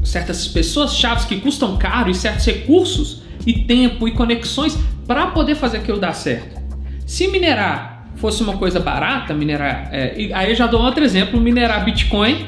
certas 0.10 0.48
pessoas 0.48 0.96
chaves 0.96 1.26
que 1.26 1.40
custam 1.40 1.78
caro 1.78 2.10
e 2.10 2.16
certos 2.16 2.46
recursos 2.46 3.22
e 3.46 3.54
tempo 3.54 4.08
e 4.08 4.12
conexões 4.12 4.78
para 5.08 5.28
poder 5.28 5.56
fazer 5.56 5.78
aquilo 5.78 6.00
dar 6.00 6.14
certo. 6.14 6.60
Se 7.06 7.28
minerar 7.28 8.08
fosse 8.16 8.44
uma 8.44 8.58
coisa 8.58 8.80
barata, 8.80 9.34
minerar. 9.34 9.90
É, 9.92 10.30
aí 10.34 10.50
eu 10.50 10.56
já 10.56 10.68
dou 10.68 10.82
outro 10.82 11.04
exemplo: 11.04 11.40
minerar 11.40 11.86
Bitcoin 11.86 12.48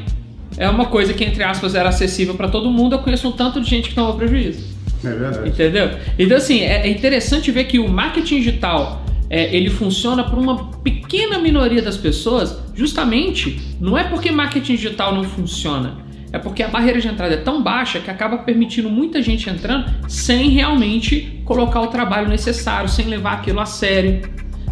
é 0.57 0.69
uma 0.69 0.85
coisa 0.85 1.13
que, 1.13 1.23
entre 1.23 1.43
aspas, 1.43 1.75
era 1.75 1.89
acessível 1.89 2.35
para 2.35 2.49
todo 2.49 2.69
mundo. 2.69 2.95
Eu 2.95 2.99
conheço 2.99 3.27
um 3.27 3.31
tanto 3.31 3.61
de 3.61 3.69
gente 3.69 3.89
que 3.89 3.95
tomou 3.95 4.13
prejuízo. 4.15 4.63
É 5.03 5.09
verdade. 5.09 5.49
Entendeu? 5.49 5.91
Então, 6.19 6.37
assim, 6.37 6.61
é, 6.61 6.87
é 6.87 6.89
interessante 6.89 7.51
ver 7.51 7.63
que 7.65 7.79
o 7.79 7.87
marketing 7.87 8.37
digital 8.37 9.03
é, 9.29 9.55
ele 9.55 9.69
funciona 9.69 10.23
para 10.23 10.39
uma 10.39 10.71
pequena 10.83 11.39
minoria 11.39 11.81
das 11.81 11.97
pessoas, 11.97 12.57
justamente 12.75 13.59
não 13.79 13.97
é 13.97 14.03
porque 14.03 14.29
marketing 14.29 14.75
digital 14.75 15.15
não 15.15 15.23
funciona, 15.23 15.97
é 16.33 16.39
porque 16.39 16.63
a 16.63 16.67
barreira 16.67 16.99
de 16.99 17.07
entrada 17.07 17.33
é 17.33 17.37
tão 17.37 17.61
baixa 17.61 17.99
que 17.99 18.09
acaba 18.09 18.37
permitindo 18.37 18.89
muita 18.89 19.21
gente 19.21 19.49
entrando 19.49 19.91
sem 20.07 20.49
realmente 20.49 21.41
colocar 21.43 21.81
o 21.81 21.87
trabalho 21.87 22.29
necessário, 22.29 22.87
sem 22.87 23.05
levar 23.05 23.33
aquilo 23.33 23.59
a 23.59 23.65
sério. 23.65 24.21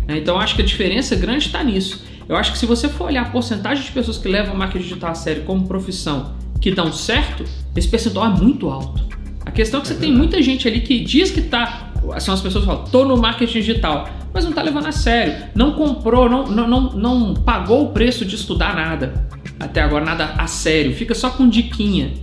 Né? 0.08 0.18
Então 0.18 0.40
acho 0.40 0.56
que 0.56 0.62
a 0.62 0.66
diferença 0.66 1.16
grande 1.16 1.46
está 1.46 1.64
nisso. 1.64 2.06
Eu 2.28 2.36
acho 2.36 2.52
que 2.52 2.58
se 2.58 2.66
você 2.66 2.88
for 2.88 3.06
olhar 3.06 3.24
a 3.24 3.30
porcentagem 3.30 3.84
de 3.84 3.92
pessoas 3.92 4.18
que 4.18 4.28
levam 4.28 4.56
marketing 4.56 4.84
digital 4.84 5.12
a 5.12 5.16
sério 5.16 5.44
como 5.44 5.68
profissão 5.68 6.36
que 6.62 6.72
dão 6.72 6.92
certo, 6.94 7.44
esse 7.76 7.88
percentual 7.88 8.28
é 8.28 8.30
muito 8.30 8.70
alto. 8.70 9.04
A 9.46 9.52
questão 9.52 9.80
é 9.80 9.82
que 9.82 9.88
você 9.88 9.96
tem 9.96 10.12
muita 10.12 10.42
gente 10.42 10.68
ali 10.68 10.82
que 10.82 11.00
diz 11.00 11.32
que 11.32 11.40
está. 11.40 11.92
São 12.20 12.34
as 12.34 12.42
pessoas 12.42 12.64
que 12.64 12.70
falam, 12.70 12.86
tô 12.86 13.04
no 13.04 13.18
marketing 13.18 13.60
digital, 13.60 14.08
mas 14.34 14.44
não 14.44 14.52
está 14.52 14.62
levando 14.62 14.86
a 14.86 14.92
sério. 14.92 15.48
Não 15.56 15.74
comprou, 15.74 16.30
não, 16.30 16.46
não, 16.46 16.68
não, 16.68 16.82
não 16.94 17.34
pagou 17.34 17.86
o 17.86 17.90
preço 17.90 18.24
de 18.26 18.36
estudar 18.36 18.76
nada. 18.76 19.28
Até 19.60 19.82
agora, 19.82 20.06
nada 20.06 20.36
a 20.38 20.48
sério. 20.48 20.94
Fica 20.94 21.14
só 21.14 21.30
com 21.30 21.50
diquinha. 21.50 22.14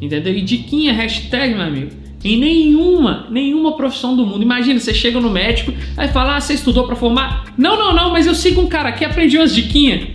Entendeu? 0.00 0.34
E 0.34 0.42
diquinha, 0.42 0.92
hashtag, 0.92 1.54
meu 1.54 1.62
amigo 1.62 2.04
em 2.24 2.38
nenhuma, 2.38 3.26
nenhuma 3.30 3.76
profissão 3.76 4.16
do 4.16 4.26
mundo. 4.26 4.42
Imagina, 4.42 4.80
você 4.80 4.94
chega 4.94 5.20
no 5.20 5.28
médico, 5.28 5.74
aí 5.94 6.08
fala, 6.08 6.36
ah, 6.36 6.40
você 6.40 6.54
estudou 6.54 6.86
para 6.86 6.96
formar? 6.96 7.52
Não, 7.56 7.76
não, 7.76 7.94
não, 7.94 8.10
mas 8.10 8.26
eu 8.26 8.34
sigo 8.34 8.62
um 8.62 8.66
cara 8.66 8.90
que 8.92 9.04
aprendi 9.04 9.36
umas 9.36 9.54
diquinhas. 9.54 10.08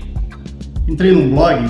Entrei 0.88 1.12
num 1.12 1.30
blog. 1.30 1.70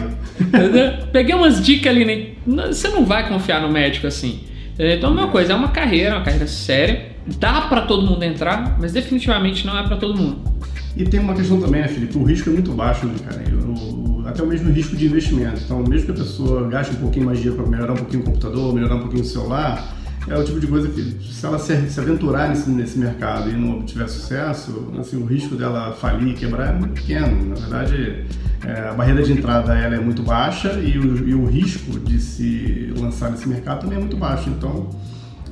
Peguei 1.11 1.35
umas 1.35 1.61
dicas 1.61 1.93
ali, 1.93 2.05
né? 2.05 2.27
você 2.67 2.87
não 2.87 3.05
vai 3.05 3.27
confiar 3.27 3.61
no 3.61 3.69
médico 3.69 4.07
assim. 4.07 4.39
Então, 4.79 5.11
a 5.11 5.13
mesma 5.13 5.29
coisa, 5.29 5.51
é 5.51 5.55
uma 5.55 5.67
carreira, 5.67 6.15
uma 6.15 6.23
carreira 6.23 6.47
séria. 6.47 7.09
Dá 7.37 7.61
para 7.61 7.81
todo 7.81 8.07
mundo 8.07 8.23
entrar, 8.23 8.77
mas 8.79 8.93
definitivamente 8.93 9.67
não 9.67 9.77
é 9.77 9.83
para 9.83 9.97
todo 9.97 10.17
mundo. 10.17 10.41
E 10.95 11.03
tem 11.03 11.19
uma 11.19 11.33
questão 11.33 11.59
também, 11.59 11.81
né, 11.81 11.87
Felipe? 11.89 12.17
O 12.17 12.23
risco 12.23 12.49
é 12.49 12.53
muito 12.53 12.71
baixo, 12.71 13.05
né, 13.05 13.15
cara? 13.25 13.43
O, 13.67 14.08
até 14.29 14.43
o 14.43 14.47
mesmo 14.47 14.71
risco 14.71 14.95
de 14.95 15.05
investimento. 15.05 15.61
Então, 15.63 15.83
mesmo 15.83 16.05
que 16.05 16.11
a 16.11 16.23
pessoa 16.23 16.67
gaste 16.67 16.95
um 16.95 16.99
pouquinho 16.99 17.25
mais 17.25 17.37
de 17.37 17.43
dinheiro 17.43 17.63
para 17.63 17.71
melhorar 17.71 17.93
um 17.93 17.97
pouquinho 17.97 18.21
o 18.21 18.25
computador, 18.25 18.73
melhorar 18.73 18.95
um 18.95 19.01
pouquinho 19.01 19.23
o 19.23 19.25
celular, 19.25 19.95
é 20.27 20.37
o 20.37 20.43
tipo 20.43 20.59
de 20.59 20.67
coisa 20.67 20.87
que, 20.87 21.01
se 21.01 21.45
ela 21.45 21.57
se, 21.57 21.99
aventurar 21.99 22.49
nesse, 22.49 22.69
nesse 22.69 22.99
mercado 22.99 23.49
e 23.49 23.53
não 23.53 23.79
obtiver 23.79 24.07
sucesso, 24.07 24.91
assim, 24.99 25.17
o 25.17 25.25
risco 25.25 25.55
dela 25.55 25.93
falir, 25.93 26.35
quebrar 26.35 26.75
é 26.75 26.77
muito 26.77 26.93
pequeno. 26.93 27.49
Na 27.49 27.55
verdade, 27.55 28.25
é, 28.65 28.89
a 28.89 28.93
barreira 28.93 29.23
de 29.23 29.31
entrada 29.31 29.73
ela 29.75 29.95
é 29.95 29.99
muito 29.99 30.21
baixa 30.21 30.73
e 30.73 30.99
o, 30.99 31.29
e 31.29 31.33
o 31.33 31.45
risco 31.45 31.99
de 31.99 32.19
se 32.19 32.93
lançar 32.97 33.31
nesse 33.31 33.47
mercado 33.47 33.81
também 33.81 33.97
é 33.97 33.99
muito 33.99 34.17
baixo. 34.17 34.49
Então, 34.49 34.89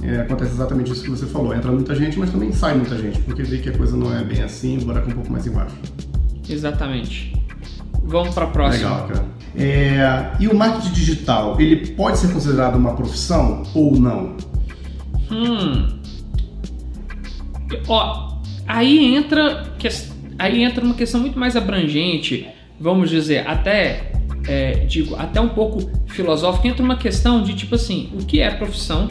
é, 0.04 0.22
acontece 0.22 0.52
exatamente 0.52 0.92
isso 0.92 1.04
que 1.04 1.10
você 1.10 1.26
falou. 1.26 1.56
Entra 1.56 1.72
muita 1.72 1.96
gente, 1.96 2.20
mas 2.20 2.30
também 2.30 2.52
sai 2.52 2.76
muita 2.76 2.98
gente, 2.98 3.20
porque 3.22 3.44
vê 3.44 3.58
que 3.58 3.70
a 3.70 3.78
coisa 3.78 3.96
não 3.98 4.16
é 4.16 4.24
bem 4.24 4.44
assim, 4.44 4.78
o 4.78 4.86
buraco 4.86 5.10
é 5.10 5.12
um 5.12 5.16
pouco 5.16 5.32
mais 5.32 5.48
embaixo. 5.48 5.76
Exatamente. 6.48 7.37
Vamos 8.08 8.34
para 8.34 8.46
a 8.46 8.50
próxima. 8.50 8.90
Legal, 8.90 9.08
cara. 9.08 9.26
É, 9.56 10.32
e 10.40 10.48
o 10.48 10.56
marketing 10.56 10.94
digital, 10.94 11.60
ele 11.60 11.88
pode 11.88 12.18
ser 12.18 12.32
considerado 12.32 12.76
uma 12.76 12.96
profissão 12.96 13.64
ou 13.74 14.00
não? 14.00 14.38
Hum. 15.30 16.00
Ó, 17.88 18.40
aí 18.66 19.14
entra, 19.16 19.74
aí 20.40 20.64
entra 20.64 20.84
uma 20.84 20.94
questão 20.94 21.20
muito 21.20 21.38
mais 21.38 21.56
abrangente, 21.56 22.48
vamos 22.80 23.10
dizer, 23.10 23.48
até 23.48 24.12
é, 24.48 24.86
digo, 24.86 25.16
até 25.16 25.42
um 25.42 25.50
pouco 25.50 25.92
filosófica, 26.08 26.68
entra 26.68 26.84
uma 26.84 26.96
questão 26.96 27.44
de 27.44 27.54
tipo 27.54 27.76
assim, 27.76 28.10
o 28.14 28.26
que 28.26 28.40
é 28.40 28.50
profissão, 28.52 29.10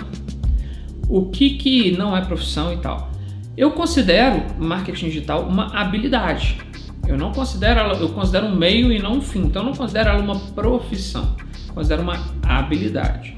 o 1.08 1.26
que, 1.26 1.50
que 1.50 1.90
não 1.96 2.16
é 2.16 2.24
profissão 2.24 2.72
e 2.72 2.78
tal. 2.78 3.10
Eu 3.56 3.72
considero 3.72 4.42
marketing 4.58 5.06
digital 5.06 5.42
uma 5.42 5.76
habilidade. 5.78 6.58
Eu 7.06 7.16
não 7.16 7.32
considero 7.32 7.80
ela, 7.80 7.94
eu 7.94 8.08
considero 8.10 8.46
um 8.46 8.56
meio 8.56 8.92
e 8.92 8.98
não 9.00 9.18
um 9.18 9.20
fim. 9.20 9.40
Então 9.40 9.62
eu 9.62 9.66
não 9.66 9.74
considero 9.74 10.10
ela 10.10 10.22
uma 10.22 10.38
profissão. 10.38 11.36
Eu 11.68 11.74
considero 11.74 12.02
uma 12.02 12.18
habilidade 12.42 13.36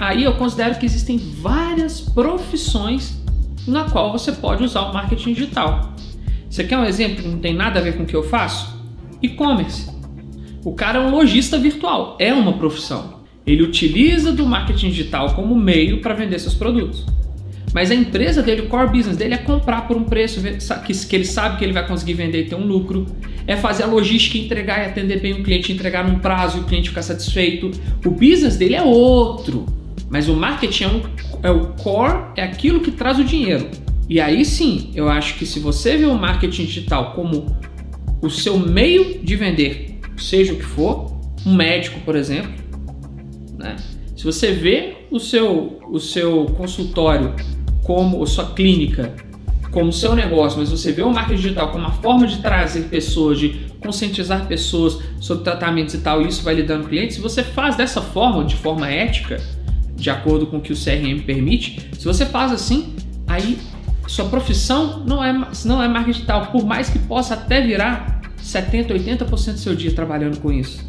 aí 0.00 0.24
eu 0.24 0.32
considero 0.32 0.76
que 0.76 0.86
existem 0.86 1.18
várias 1.18 2.00
profissões 2.00 3.22
na 3.68 3.84
qual 3.90 4.10
você 4.10 4.32
pode 4.32 4.64
usar 4.64 4.80
o 4.80 4.94
marketing 4.94 5.34
digital. 5.34 5.94
Você 6.48 6.64
quer 6.64 6.78
um 6.78 6.84
exemplo 6.84 7.22
que 7.22 7.28
não 7.28 7.38
tem 7.38 7.54
nada 7.54 7.78
a 7.78 7.82
ver 7.82 7.96
com 7.96 8.04
o 8.04 8.06
que 8.06 8.16
eu 8.16 8.22
faço? 8.22 8.80
E-commerce. 9.20 9.90
O 10.64 10.72
cara 10.74 10.98
é 10.98 11.02
um 11.02 11.10
lojista 11.10 11.58
virtual, 11.58 12.16
é 12.18 12.32
uma 12.32 12.54
profissão. 12.54 13.20
Ele 13.46 13.62
utiliza 13.62 14.32
do 14.32 14.46
marketing 14.46 14.88
digital 14.88 15.34
como 15.34 15.54
meio 15.54 16.00
para 16.00 16.14
vender 16.14 16.38
seus 16.38 16.54
produtos. 16.54 17.04
Mas 17.72 17.90
a 17.90 17.94
empresa 17.94 18.42
dele, 18.42 18.62
o 18.62 18.66
core 18.66 18.88
business 18.90 19.16
dele 19.16 19.34
é 19.34 19.38
comprar 19.38 19.86
por 19.86 19.96
um 19.96 20.04
preço 20.04 20.40
que 21.08 21.16
ele 21.16 21.24
sabe 21.24 21.58
que 21.58 21.64
ele 21.64 21.72
vai 21.72 21.86
conseguir 21.86 22.14
vender 22.14 22.42
e 22.42 22.44
ter 22.46 22.56
um 22.56 22.66
lucro. 22.66 23.06
É 23.46 23.56
fazer 23.56 23.84
a 23.84 23.86
logística, 23.86 24.36
entregar 24.38 24.82
e 24.82 24.86
atender 24.86 25.20
bem 25.20 25.34
o 25.34 25.42
cliente, 25.42 25.72
entregar 25.72 26.06
num 26.06 26.18
prazo 26.18 26.58
e 26.58 26.60
o 26.60 26.64
cliente 26.64 26.88
ficar 26.88 27.02
satisfeito. 27.02 27.70
O 28.04 28.10
business 28.10 28.56
dele 28.56 28.74
é 28.74 28.82
outro. 28.82 29.66
Mas 30.08 30.28
o 30.28 30.34
marketing 30.34 30.84
é, 30.84 30.88
um, 30.88 31.02
é 31.44 31.50
o 31.50 31.68
core, 31.74 32.32
é 32.36 32.42
aquilo 32.42 32.80
que 32.80 32.90
traz 32.90 33.18
o 33.18 33.24
dinheiro. 33.24 33.68
E 34.08 34.20
aí 34.20 34.44
sim, 34.44 34.90
eu 34.94 35.08
acho 35.08 35.36
que 35.36 35.46
se 35.46 35.60
você 35.60 35.96
vê 35.96 36.06
o 36.06 36.16
marketing 36.16 36.64
digital 36.64 37.12
como 37.12 37.56
o 38.20 38.28
seu 38.28 38.58
meio 38.58 39.20
de 39.22 39.36
vender, 39.36 40.00
seja 40.16 40.52
o 40.52 40.56
que 40.56 40.64
for, 40.64 41.16
um 41.46 41.54
médico, 41.54 42.00
por 42.00 42.16
exemplo, 42.16 42.52
né? 43.56 43.76
se 44.16 44.24
você 44.24 44.52
vê 44.52 44.96
o 45.10 45.20
seu, 45.20 45.80
o 45.88 46.00
seu 46.00 46.46
consultório 46.56 47.34
como 47.90 48.22
a 48.22 48.26
sua 48.28 48.52
clínica 48.52 49.12
como 49.72 49.92
seu 49.92 50.14
negócio, 50.14 50.60
mas 50.60 50.70
você 50.70 50.92
vê 50.92 51.02
o 51.02 51.10
marketing 51.10 51.42
digital 51.42 51.72
como 51.72 51.84
uma 51.84 51.92
forma 51.94 52.24
de 52.24 52.38
trazer 52.38 52.82
pessoas, 52.82 53.36
de 53.36 53.66
conscientizar 53.80 54.46
pessoas 54.46 54.98
sobre 55.20 55.42
tratamentos 55.42 55.94
e 55.94 55.98
tal, 55.98 56.22
e 56.22 56.28
isso 56.28 56.44
vai 56.44 56.54
lhe 56.54 56.62
dando 56.62 56.88
clientes, 56.88 57.16
se 57.16 57.22
você 57.22 57.42
faz 57.42 57.74
dessa 57.74 58.00
forma, 58.00 58.44
de 58.44 58.54
forma 58.54 58.88
ética, 58.88 59.40
de 59.96 60.08
acordo 60.08 60.46
com 60.46 60.58
o 60.58 60.60
que 60.60 60.72
o 60.72 60.76
CRM 60.76 61.20
permite, 61.26 61.90
se 61.98 62.04
você 62.04 62.24
faz 62.24 62.52
assim, 62.52 62.94
aí 63.26 63.58
sua 64.06 64.26
profissão 64.26 65.04
não 65.04 65.22
é, 65.22 65.32
não 65.64 65.82
é 65.82 65.88
marketing 65.88 66.12
digital, 66.18 66.46
por 66.46 66.64
mais 66.64 66.90
que 66.90 66.98
possa 67.00 67.34
até 67.34 67.60
virar 67.60 68.20
70, 68.36 68.94
80% 68.94 69.52
do 69.52 69.58
seu 69.58 69.74
dia 69.74 69.90
trabalhando 69.92 70.38
com 70.40 70.52
isso. 70.52 70.88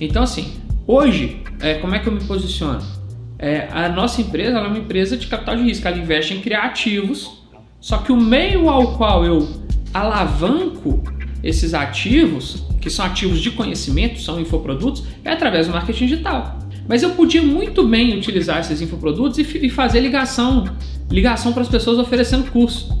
Então, 0.00 0.22
assim, 0.22 0.54
hoje, 0.86 1.42
é, 1.60 1.74
como 1.74 1.94
é 1.94 1.98
que 1.98 2.08
eu 2.08 2.12
me 2.14 2.24
posiciono? 2.24 3.01
É, 3.42 3.66
a 3.72 3.88
nossa 3.88 4.20
empresa 4.20 4.56
é 4.56 4.62
uma 4.62 4.78
empresa 4.78 5.16
de 5.16 5.26
capital 5.26 5.56
de 5.56 5.64
risco, 5.64 5.88
ela 5.88 5.98
investe 5.98 6.32
em 6.32 6.40
criar 6.40 6.62
ativos, 6.62 7.42
só 7.80 7.98
que 7.98 8.12
o 8.12 8.16
meio 8.16 8.70
ao 8.70 8.96
qual 8.96 9.24
eu 9.24 9.48
alavanco 9.92 11.02
esses 11.42 11.74
ativos, 11.74 12.64
que 12.80 12.88
são 12.88 13.04
ativos 13.04 13.40
de 13.40 13.50
conhecimento, 13.50 14.20
são 14.20 14.40
infoprodutos, 14.40 15.02
é 15.24 15.32
através 15.32 15.66
do 15.66 15.72
marketing 15.72 16.06
digital. 16.06 16.56
Mas 16.88 17.02
eu 17.02 17.10
podia 17.10 17.42
muito 17.42 17.84
bem 17.84 18.16
utilizar 18.16 18.60
esses 18.60 18.80
infoprodutos 18.80 19.36
e, 19.38 19.66
e 19.66 19.68
fazer 19.68 19.98
ligação, 19.98 20.64
ligação 21.10 21.52
para 21.52 21.62
as 21.62 21.68
pessoas 21.68 21.98
oferecendo 21.98 22.48
curso. 22.48 22.96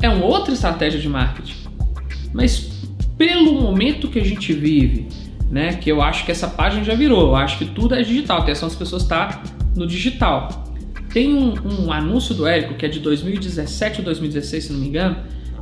É 0.00 0.08
uma 0.08 0.24
outra 0.24 0.54
estratégia 0.54 0.98
de 0.98 1.08
marketing. 1.08 1.68
Mas 2.32 2.70
pelo 3.18 3.60
momento 3.60 4.08
que 4.08 4.18
a 4.18 4.24
gente 4.24 4.54
vive, 4.54 5.06
né, 5.50 5.74
que 5.74 5.92
eu 5.92 6.00
acho 6.00 6.24
que 6.24 6.32
essa 6.32 6.48
página 6.48 6.82
já 6.82 6.94
virou, 6.94 7.28
eu 7.28 7.36
acho 7.36 7.58
que 7.58 7.66
tudo 7.66 7.94
é 7.94 8.02
digital, 8.02 8.38
a 8.38 8.40
atenção 8.40 8.68
das 8.70 8.76
pessoas 8.76 9.02
está 9.02 9.42
no 9.76 9.86
digital. 9.86 10.64
Tem 11.12 11.34
um, 11.34 11.54
um, 11.84 11.92
anúncio 11.92 12.34
do 12.34 12.46
Érico, 12.46 12.74
que 12.74 12.86
é 12.86 12.88
de 12.88 13.00
2017 13.00 14.00
ou 14.00 14.04
2016, 14.04 14.64
se 14.64 14.72
não 14.72 14.80
me 14.80 14.88
engano, 14.88 15.16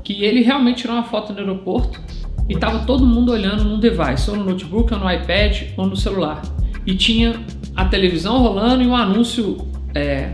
que 0.04 0.24
ele 0.24 0.42
realmente 0.42 0.82
tirou 0.82 0.96
uma 0.96 1.04
foto 1.04 1.32
no 1.32 1.40
aeroporto 1.40 2.00
e 2.48 2.54
estava 2.54 2.80
todo 2.80 3.06
mundo 3.06 3.32
olhando 3.32 3.64
num 3.64 3.78
device, 3.78 4.30
ou 4.30 4.36
no 4.36 4.44
notebook, 4.44 4.92
ou 4.92 5.00
no 5.00 5.10
iPad, 5.10 5.62
ou 5.76 5.86
no 5.86 5.96
celular. 5.96 6.42
E 6.86 6.94
tinha 6.94 7.40
a 7.76 7.84
televisão 7.84 8.38
rolando 8.38 8.82
e 8.82 8.86
um 8.86 8.96
anúncio, 8.96 9.58
é, 9.94 10.32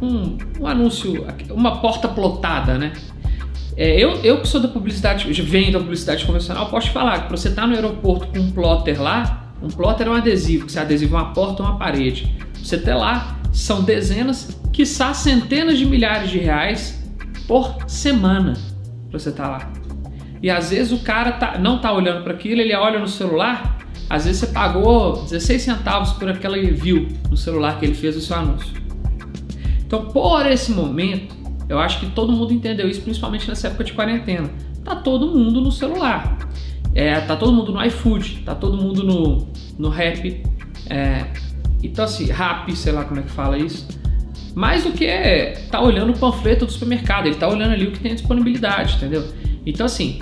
um, 0.00 0.36
um 0.60 0.66
anúncio, 0.66 1.26
uma 1.50 1.80
porta 1.80 2.08
plotada, 2.08 2.78
né? 2.78 2.92
É, 3.76 4.02
eu, 4.02 4.12
eu 4.22 4.40
que 4.40 4.48
sou 4.48 4.60
da 4.60 4.68
publicidade, 4.68 5.30
venho 5.42 5.72
da 5.72 5.78
publicidade 5.78 6.24
convencional, 6.24 6.70
posso 6.70 6.86
te 6.86 6.92
falar 6.92 7.26
que 7.26 7.30
você 7.30 7.48
estar 7.48 7.62
tá 7.62 7.68
no 7.68 7.74
aeroporto 7.74 8.26
com 8.28 8.38
um 8.38 8.50
plotter 8.50 9.02
lá, 9.02 9.52
um 9.62 9.68
plotter 9.68 10.06
é 10.06 10.10
um 10.10 10.14
adesivo, 10.14 10.64
que 10.64 10.72
você 10.72 10.78
adesiva 10.78 11.16
uma 11.16 11.32
porta 11.32 11.62
ou 11.62 11.68
uma 11.68 11.78
parede. 11.78 12.34
Você 12.66 12.78
ter 12.78 12.94
lá 12.94 13.40
são 13.52 13.82
dezenas, 13.82 14.60
quiçá 14.72 15.14
centenas 15.14 15.78
de 15.78 15.86
milhares 15.86 16.30
de 16.30 16.38
reais 16.38 17.00
por 17.46 17.78
semana 17.86 18.54
para 19.08 19.18
você 19.18 19.30
estar 19.30 19.44
tá 19.44 19.50
lá. 19.50 19.72
E 20.42 20.50
às 20.50 20.70
vezes 20.70 20.92
o 20.92 20.98
cara 20.98 21.32
tá, 21.32 21.58
não 21.58 21.78
tá 21.78 21.92
olhando 21.92 22.22
para 22.22 22.32
aquilo, 22.32 22.60
ele 22.60 22.74
olha 22.74 22.98
no 22.98 23.08
celular 23.08 23.76
às 24.08 24.24
vezes 24.24 24.40
você 24.40 24.46
pagou 24.48 25.22
16 25.24 25.62
centavos 25.62 26.12
por 26.12 26.28
aquela 26.28 26.56
view 26.56 27.08
no 27.28 27.36
celular 27.36 27.78
que 27.78 27.84
ele 27.84 27.94
fez 27.94 28.16
o 28.16 28.20
seu 28.20 28.36
anúncio. 28.36 28.72
Então, 29.84 30.06
por 30.06 30.46
esse 30.46 30.70
momento, 30.70 31.34
eu 31.68 31.78
acho 31.78 32.00
que 32.00 32.06
todo 32.06 32.32
mundo 32.32 32.52
entendeu 32.52 32.88
isso, 32.88 33.02
principalmente 33.02 33.48
nessa 33.48 33.66
época 33.66 33.84
de 33.84 33.92
quarentena. 33.92 34.48
Tá 34.84 34.94
todo 34.94 35.26
mundo 35.26 35.60
no 35.60 35.72
celular. 35.72 36.38
É, 36.94 37.20
tá 37.20 37.36
todo 37.36 37.52
mundo 37.52 37.72
no 37.72 37.84
iFood, 37.84 38.42
tá 38.44 38.54
todo 38.54 38.76
mundo 38.76 39.02
no, 39.02 39.48
no 39.76 39.88
Rap. 39.88 40.42
É, 40.88 41.26
então 41.82 42.04
assim, 42.04 42.26
Rap, 42.26 42.74
sei 42.76 42.92
lá 42.92 43.04
como 43.04 43.20
é 43.20 43.22
que 43.22 43.30
fala 43.30 43.58
isso. 43.58 43.86
Mais 44.54 44.84
do 44.84 44.92
que 44.92 45.04
é, 45.04 45.52
tá 45.70 45.80
olhando 45.80 46.12
o 46.12 46.18
panfleto 46.18 46.64
do 46.64 46.72
supermercado, 46.72 47.26
ele 47.26 47.36
tá 47.36 47.48
olhando 47.48 47.72
ali 47.72 47.86
o 47.86 47.92
que 47.92 48.00
tem 48.00 48.14
disponibilidade, 48.14 48.96
entendeu? 48.96 49.24
Então 49.64 49.84
assim, 49.84 50.18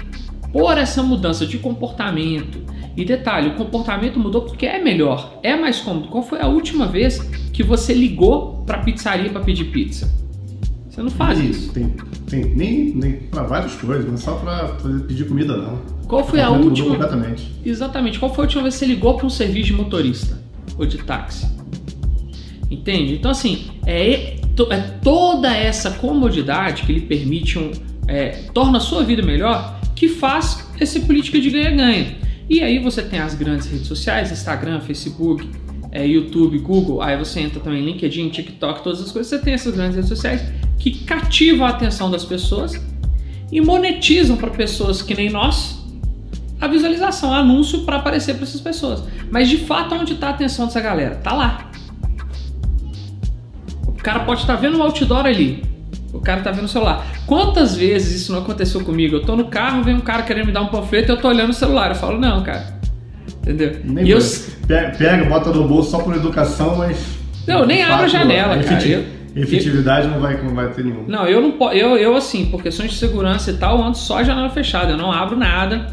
por 0.52 0.76
essa 0.76 1.02
mudança 1.02 1.46
de 1.46 1.58
comportamento, 1.58 2.64
e 2.96 3.04
detalhe, 3.04 3.48
o 3.48 3.54
comportamento 3.54 4.20
mudou 4.20 4.42
porque 4.42 4.66
é 4.66 4.82
melhor, 4.82 5.38
é 5.42 5.56
mais 5.56 5.80
cômodo. 5.80 6.08
Qual 6.08 6.22
foi 6.22 6.40
a 6.40 6.46
última 6.46 6.86
vez 6.86 7.18
que 7.52 7.62
você 7.62 7.92
ligou 7.92 8.62
para 8.64 8.78
pizzaria 8.78 9.30
para 9.30 9.40
pedir 9.40 9.64
pizza? 9.64 10.12
Você 10.88 11.02
não 11.02 11.10
faz 11.10 11.40
isso. 11.40 11.72
Tem, 11.72 11.92
tem 12.28 12.44
nem, 12.54 12.94
nem 12.94 13.12
para 13.14 13.42
várias 13.42 13.74
coisas, 13.74 14.06
não 14.06 14.14
é 14.14 14.16
só 14.16 14.34
para 14.34 14.68
pedir 15.08 15.26
comida 15.26 15.56
não. 15.56 15.80
Qual 16.06 16.24
foi 16.24 16.40
a 16.40 16.50
última? 16.50 16.90
Completamente. 16.90 17.52
Exatamente. 17.64 18.20
Qual 18.20 18.32
foi 18.32 18.44
a 18.44 18.46
última 18.46 18.62
vez 18.62 18.74
que 18.74 18.80
você 18.80 18.86
ligou 18.86 19.14
para 19.14 19.26
um 19.26 19.30
serviço 19.30 19.66
de 19.66 19.72
motorista 19.72 20.43
ou 20.78 20.86
de 20.86 20.98
táxi? 20.98 21.46
Entende? 22.70 23.14
Então 23.14 23.30
assim, 23.30 23.66
é, 23.86 24.36
é 24.70 24.80
toda 25.02 25.54
essa 25.54 25.90
comodidade 25.92 26.82
que 26.82 26.92
lhe 26.92 27.00
permite 27.00 27.58
um, 27.58 27.70
é, 28.06 28.28
torna 28.52 28.78
a 28.78 28.80
sua 28.80 29.02
vida 29.02 29.22
melhor 29.22 29.80
que 29.94 30.08
faz 30.08 30.66
esse 30.80 31.00
política 31.00 31.40
de 31.40 31.50
ganha-ganha. 31.50 32.16
E 32.48 32.62
aí 32.62 32.78
você 32.78 33.02
tem 33.02 33.20
as 33.20 33.34
grandes 33.34 33.66
redes 33.66 33.86
sociais, 33.86 34.30
Instagram, 34.30 34.80
Facebook, 34.80 35.48
é, 35.90 36.06
YouTube, 36.06 36.58
Google, 36.58 37.00
aí 37.00 37.16
você 37.16 37.40
entra 37.40 37.60
também 37.60 37.84
LinkedIn, 37.84 38.28
TikTok, 38.28 38.82
todas 38.82 39.00
as 39.00 39.12
coisas. 39.12 39.28
Você 39.30 39.38
tem 39.38 39.54
essas 39.54 39.74
grandes 39.74 39.94
redes 39.94 40.08
sociais 40.08 40.42
que 40.78 41.04
cativam 41.04 41.66
a 41.66 41.70
atenção 41.70 42.10
das 42.10 42.24
pessoas 42.24 42.74
e 43.50 43.60
monetizam 43.60 44.36
para 44.36 44.50
pessoas 44.50 45.00
que 45.00 45.14
nem 45.14 45.30
nós 45.30 45.83
a 46.60 46.66
visualização, 46.68 47.30
o 47.30 47.34
anúncio 47.34 47.80
para 47.80 47.96
aparecer 47.96 48.34
para 48.34 48.44
essas 48.44 48.60
pessoas. 48.60 49.02
Mas 49.30 49.48
de 49.48 49.58
fato, 49.58 49.94
onde 49.94 50.14
está 50.14 50.28
a 50.28 50.30
atenção 50.30 50.66
dessa 50.66 50.80
galera? 50.80 51.16
Tá 51.16 51.32
lá. 51.32 51.70
O 53.86 53.92
cara 53.92 54.20
pode 54.20 54.40
estar 54.42 54.56
vendo 54.56 54.78
um 54.78 54.82
outdoor 54.82 55.26
ali. 55.26 55.64
O 56.12 56.20
cara 56.20 56.42
tá 56.42 56.50
vendo 56.50 56.64
o 56.66 56.68
celular. 56.68 57.04
Quantas 57.26 57.74
vezes 57.76 58.22
isso 58.22 58.32
não 58.32 58.40
aconteceu 58.40 58.82
comigo? 58.84 59.16
Eu 59.16 59.22
tô 59.22 59.34
no 59.34 59.46
carro, 59.46 59.82
vem 59.82 59.94
um 59.94 60.00
cara 60.00 60.22
querendo 60.22 60.46
me 60.46 60.52
dar 60.52 60.62
um 60.62 60.66
panfleto 60.68 61.10
e 61.10 61.12
eu 61.12 61.20
tô 61.20 61.28
olhando 61.28 61.50
o 61.50 61.54
celular. 61.54 61.90
Eu 61.90 61.94
falo, 61.96 62.18
não, 62.18 62.42
cara. 62.42 62.74
Entendeu? 63.42 63.80
Nem 63.84 64.06
e 64.06 64.10
eu, 64.10 64.18
pega, 64.66 65.24
bota 65.24 65.50
no 65.50 65.66
bolso 65.66 65.90
só 65.90 65.98
por 65.98 66.14
educação, 66.14 66.76
mas. 66.76 66.98
Não, 67.46 67.66
nem 67.66 67.78
de 67.78 67.82
abre 67.90 68.04
a 68.04 68.08
janela, 68.08 68.56
cara. 68.56 68.60
efeti- 68.60 68.90
Eu- 68.92 69.42
efetividade 69.42 70.06
não, 70.08 70.20
vai, 70.20 70.40
não 70.42 70.54
vai 70.54 70.68
ter 70.70 70.84
nenhum. 70.84 71.04
Não, 71.06 71.26
eu 71.26 71.40
não 71.42 71.52
posso. 71.52 71.74
Eu, 71.74 71.96
eu, 71.96 72.16
assim, 72.16 72.46
por 72.46 72.62
questões 72.62 72.92
de 72.92 72.96
segurança 72.96 73.50
e 73.50 73.54
tal, 73.54 73.78
eu 73.78 73.84
ando 73.84 73.96
só 73.98 74.18
a 74.18 74.22
janela 74.22 74.48
fechada, 74.50 74.92
eu 74.92 74.96
não 74.96 75.10
abro 75.12 75.36
nada. 75.36 75.92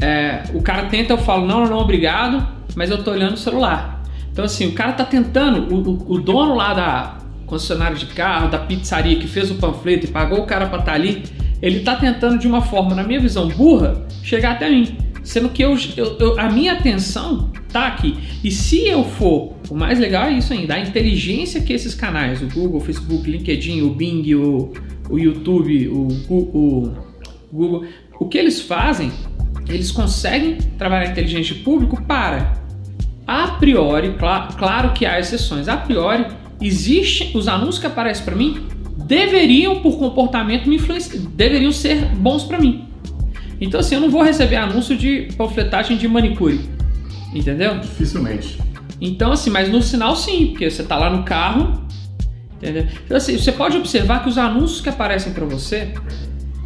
É, 0.00 0.42
o 0.54 0.62
cara 0.62 0.84
tenta, 0.86 1.12
eu 1.12 1.18
falo, 1.18 1.46
não, 1.46 1.64
não, 1.66 1.78
obrigado, 1.78 2.46
mas 2.74 2.90
eu 2.90 3.02
tô 3.02 3.10
olhando 3.10 3.34
o 3.34 3.38
celular. 3.38 4.02
Então, 4.32 4.44
assim, 4.44 4.66
o 4.68 4.72
cara 4.72 4.92
tá 4.92 5.04
tentando, 5.04 5.74
o, 5.74 5.78
o- 5.90 6.12
o 6.14 6.20
dono 6.20 6.54
lá 6.54 6.72
da 6.74 7.18
concessionária 7.46 7.96
de 7.96 8.06
carro, 8.06 8.48
da 8.48 8.58
pizzaria 8.58 9.16
que 9.16 9.26
fez 9.26 9.50
o 9.50 9.56
panfleto 9.56 10.06
e 10.06 10.08
pagou 10.08 10.38
o 10.40 10.46
cara 10.46 10.66
pra 10.66 10.78
estar 10.78 10.92
ali, 10.92 11.24
ele 11.60 11.80
tá 11.80 11.96
tentando, 11.96 12.38
de 12.38 12.46
uma 12.46 12.62
forma, 12.62 12.94
na 12.94 13.02
minha 13.02 13.20
visão, 13.20 13.48
burra, 13.48 14.06
chegar 14.22 14.52
até 14.52 14.70
mim. 14.70 14.96
Sendo 15.22 15.50
que 15.50 15.62
eu, 15.62 15.76
eu- 15.96 16.16
eu- 16.18 16.40
a 16.40 16.48
minha 16.48 16.72
atenção 16.72 17.50
tá 17.70 17.86
aqui. 17.88 18.16
E 18.42 18.50
se 18.50 18.86
eu 18.88 19.04
for, 19.04 19.52
o 19.68 19.74
mais 19.74 19.98
legal 19.98 20.24
é 20.28 20.32
isso 20.32 20.52
ainda, 20.52 20.74
a 20.74 20.80
inteligência 20.80 21.60
que 21.60 21.72
esses 21.74 21.94
canais, 21.94 22.40
o 22.40 22.46
Google, 22.46 22.78
o 22.78 22.80
Facebook, 22.80 23.28
o 23.28 23.32
LinkedIn, 23.32 23.82
o 23.82 23.90
Bing, 23.90 24.34
o, 24.34 24.72
o 25.10 25.18
YouTube, 25.18 25.88
o, 25.88 26.04
Gu- 26.26 26.50
o 26.54 26.92
Google, 27.52 27.84
o 28.18 28.26
que 28.28 28.38
eles 28.38 28.62
fazem, 28.62 29.12
eles 29.74 29.90
conseguem 29.90 30.56
trabalhar 30.78 31.12
de 31.12 31.54
público 31.56 32.02
para, 32.02 32.52
a 33.26 33.48
priori, 33.52 34.14
cla- 34.14 34.48
claro 34.58 34.92
que 34.92 35.06
há 35.06 35.18
exceções, 35.18 35.68
a 35.68 35.76
priori, 35.76 36.26
existe, 36.60 37.36
os 37.36 37.48
anúncios 37.48 37.78
que 37.78 37.86
aparecem 37.86 38.24
para 38.24 38.34
mim 38.34 38.66
deveriam, 39.06 39.80
por 39.80 39.98
comportamento, 39.98 40.68
me 40.68 40.76
influenciar, 40.76 41.20
deveriam 41.34 41.72
ser 41.72 42.04
bons 42.16 42.44
para 42.44 42.58
mim. 42.58 42.86
Então, 43.60 43.80
assim, 43.80 43.94
eu 43.94 44.00
não 44.00 44.10
vou 44.10 44.22
receber 44.22 44.56
anúncio 44.56 44.96
de 44.96 45.28
panfletagem 45.36 45.96
de 45.96 46.08
manicure. 46.08 46.60
Entendeu? 47.34 47.78
Dificilmente. 47.78 48.58
Então, 49.00 49.32
assim, 49.32 49.50
mas 49.50 49.68
no 49.68 49.82
sinal 49.82 50.16
sim, 50.16 50.48
porque 50.48 50.70
você 50.70 50.82
tá 50.82 50.96
lá 50.96 51.10
no 51.10 51.22
carro. 51.24 51.84
Entendeu? 52.56 52.86
Então, 53.04 53.16
assim, 53.16 53.38
você 53.38 53.52
pode 53.52 53.76
observar 53.76 54.22
que 54.22 54.28
os 54.28 54.38
anúncios 54.38 54.80
que 54.80 54.88
aparecem 54.88 55.32
para 55.32 55.44
você, 55.44 55.92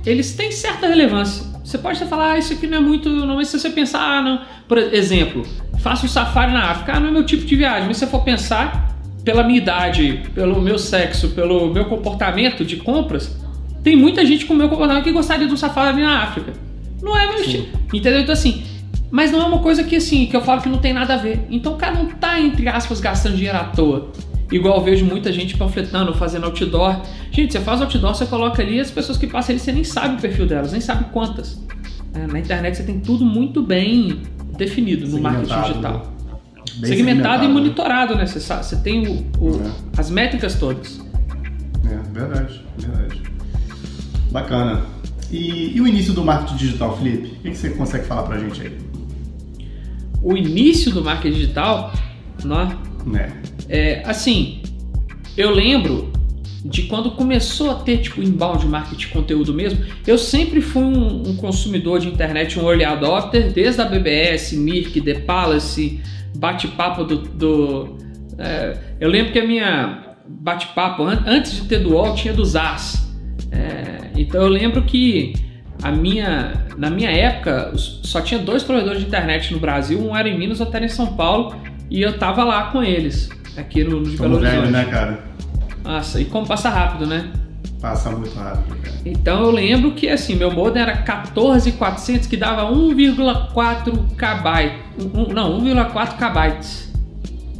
eles 0.07 0.35
têm 0.35 0.51
certa 0.51 0.87
relevância. 0.87 1.54
Você 1.65 1.79
pode 1.79 1.97
até 1.97 2.07
falar, 2.07 2.33
ah, 2.33 2.39
isso 2.39 2.53
aqui 2.53 2.67
não 2.67 2.79
é 2.79 2.81
muito. 2.81 3.09
Não, 3.09 3.37
mas 3.37 3.49
se 3.49 3.59
você 3.59 3.71
pensar, 3.71 4.01
ah, 4.01 4.23
não. 4.23 4.41
Por 4.69 4.77
exemplo, 4.77 5.43
faço 5.81 6.05
um 6.05 6.09
safari 6.09 6.53
na 6.53 6.71
África, 6.71 6.93
ah, 6.95 7.01
não 7.01 7.09
é 7.09 7.11
meu 7.11 7.25
tipo 7.25 7.45
de 7.45 7.57
viagem. 7.57 7.89
Mas 7.89 7.97
se 7.97 8.05
você 8.05 8.11
for 8.11 8.23
pensar, 8.23 8.95
pela 9.25 9.43
minha 9.43 9.59
idade, 9.59 10.23
pelo 10.35 10.61
meu 10.61 10.79
sexo, 10.79 11.31
pelo 11.31 11.73
meu 11.73 11.87
comportamento 11.87 12.65
de 12.65 12.77
compras, 12.77 13.35
tem 13.83 13.97
muita 13.97 14.25
gente 14.27 14.45
com 14.45 14.53
o 14.53 14.57
meu 14.57 14.69
comportamento 14.69 15.05
que 15.05 15.13
gostaria 15.13 15.47
de 15.47 15.53
um 15.55 15.57
safari 15.57 16.03
na 16.03 16.23
África. 16.23 16.53
Não 17.03 17.17
é 17.17 17.27
meu 17.27 17.41
estilo. 17.41 17.67
Entendeu? 17.93 18.21
Então, 18.21 18.33
assim, 18.35 18.63
mas 19.11 19.31
não 19.31 19.41
é 19.41 19.45
uma 19.45 19.61
coisa 19.61 19.85
que 19.85 19.97
assim, 19.97 20.27
que 20.27 20.37
eu 20.37 20.43
falo 20.43 20.61
que 20.61 20.69
não 20.69 20.79
tem 20.79 20.93
nada 20.93 21.15
a 21.15 21.17
ver. 21.17 21.47
Então 21.51 21.75
o 21.75 21.77
cara 21.77 21.95
não 21.95 22.07
tá, 22.07 22.41
entre 22.41 22.69
aspas, 22.69 23.01
gastando 23.01 23.37
dinheiro 23.37 23.57
à 23.57 23.65
toa. 23.65 24.13
Igual 24.53 24.83
vejo 24.85 25.05
muita 25.07 25.33
gente 25.33 25.57
panfletando, 25.57 26.15
fazendo 26.15 26.45
outdoor. 26.45 27.01
Gente, 27.31 27.53
você 27.53 27.61
faz 27.61 27.81
outdoor, 27.81 28.15
você 28.15 28.27
coloca 28.27 28.63
ali, 28.63 28.79
as 28.79 28.91
pessoas 28.91 29.17
que 29.19 29.27
passam 29.27 29.55
ali, 29.55 29.61
você 29.61 29.73
nem 29.73 29.85
sabe 29.85 30.17
o 30.17 30.21
perfil 30.21 30.47
delas, 30.47 30.73
nem 30.73 30.81
sabe 30.81 31.05
quantas. 31.13 31.61
É, 32.13 32.27
na 32.27 32.39
internet 32.39 32.77
você 32.77 32.83
tem 32.85 33.01
tudo 33.01 33.25
muito 33.25 33.63
bem 33.63 34.21
definido 34.57 35.09
no 35.09 35.21
marketing 35.21 35.47
Segmentado, 35.49 35.73
digital. 35.73 36.15
Bem 36.77 36.91
segmentado, 36.91 37.45
e 37.45 37.49
né? 37.49 37.53
monitorado, 37.53 38.15
né? 38.17 38.27
Você, 38.27 38.39
sabe, 38.41 38.65
você 38.67 38.77
tem 38.77 39.07
o- 39.09 39.27
o- 39.41 39.61
É. 39.61 40.01
as 40.01 40.11
métricas 40.11 40.55
todas. 40.55 41.01
É, 41.85 41.97
verdade, 42.19 42.61
verdade. 42.79 43.23
Bacana. 44.31 44.83
E, 45.31 45.77
e 45.77 45.81
o 45.81 45.87
início 45.89 46.13
do 46.13 46.25
marketing 46.25 46.57
digital, 46.57 46.97
Felipe? 46.97 47.27
O 47.39 47.51
que 47.51 47.55
você 47.57 47.71
consegue 47.71 48.05
falar 48.07 48.23
pra 48.25 48.39
gente 48.39 48.61
aí? 48.61 48.79
O 50.23 50.37
início 50.37 50.91
do 50.93 51.03
marketing 51.05 51.37
digital, 51.39 51.93
né? 52.45 52.77
Né? 53.07 53.33
É, 53.69 54.03
assim, 54.07 54.63
eu 55.37 55.51
lembro 55.51 56.13
de 56.65 56.85
quando 56.85 57.11
começou 57.11 57.71
a 57.71 57.75
ter 57.75 57.99
tipo 57.99 58.23
inbound 58.23 58.67
marketing 58.67 59.09
conteúdo 59.09 59.53
mesmo. 59.53 59.85
Eu 60.07 60.17
sempre 60.17 60.61
fui 60.63 60.83
um, 60.83 61.29
um 61.29 61.37
consumidor 61.37 61.99
de 62.01 62.09
internet, 62.09 62.59
um 62.59 62.67
early 62.69 62.85
adopter, 62.85 63.53
desde 63.53 63.81
a 63.83 63.85
BBS, 63.85 64.57
Mirk, 64.57 64.99
The 65.01 65.15
Palace, 65.21 66.01
bate-papo 66.37 67.05
do. 67.05 67.19
do- 67.19 67.99
é, 68.39 68.77
eu 68.99 69.09
lembro 69.11 69.33
que 69.33 69.39
a 69.39 69.47
minha 69.47 70.17
bate-papo 70.27 71.03
an- 71.05 71.23
antes 71.27 71.53
de 71.55 71.69
ter 71.69 71.81
dual 71.81 72.15
tinha 72.15 72.33
do 72.33 72.45
ZAS. 72.45 73.13
É, 73.53 74.11
então 74.17 74.41
eu 74.43 74.49
lembro 74.49 74.83
que 74.85 75.35
a 75.83 75.93
minha, 75.93 76.65
na 76.79 76.89
minha 76.89 77.11
época 77.11 77.73
só 77.77 78.23
tinha 78.23 78.41
dois 78.41 78.63
provedores 78.63 79.01
de 79.01 79.07
internet 79.07 79.53
no 79.53 79.61
Brasil, 79.61 80.01
um 80.01 80.17
era 80.17 80.29
em 80.29 80.37
Minas, 80.39 80.61
outro 80.61 80.75
era 80.77 80.87
em 80.87 80.89
São 80.89 81.15
Paulo, 81.15 81.55
e 81.91 82.03
eu 82.03 82.19
tava 82.19 82.45
lá 82.45 82.65
com 82.71 82.83
eles, 82.83 83.29
aqui 83.57 83.85
no, 83.85 84.01
no 84.01 84.11
de 84.11 84.17
Belo 84.17 84.39
velhos, 84.39 84.59
Horizonte. 84.65 84.73
né, 84.73 84.85
cara? 84.91 85.25
Nossa, 85.83 86.21
e 86.21 86.25
como 86.25 86.47
passa 86.47 86.69
rápido, 86.71 87.07
né? 87.07 87.31
Passa 87.81 88.11
muito 88.11 88.35
rápido, 88.35 88.75
cara. 88.83 88.97
Então 89.05 89.43
eu 89.45 89.51
lembro 89.51 89.93
que 89.93 90.09
assim, 90.09 90.35
meu 90.35 90.51
modem 90.51 90.83
era 90.83 90.97
14400 91.03 92.27
que 92.27 92.37
dava 92.37 92.65
1,4 92.73 93.93
KB. 94.17 94.73
Um- 95.15 95.33
não, 95.33 95.59
1,4 95.61 96.17
KB. 96.17 96.59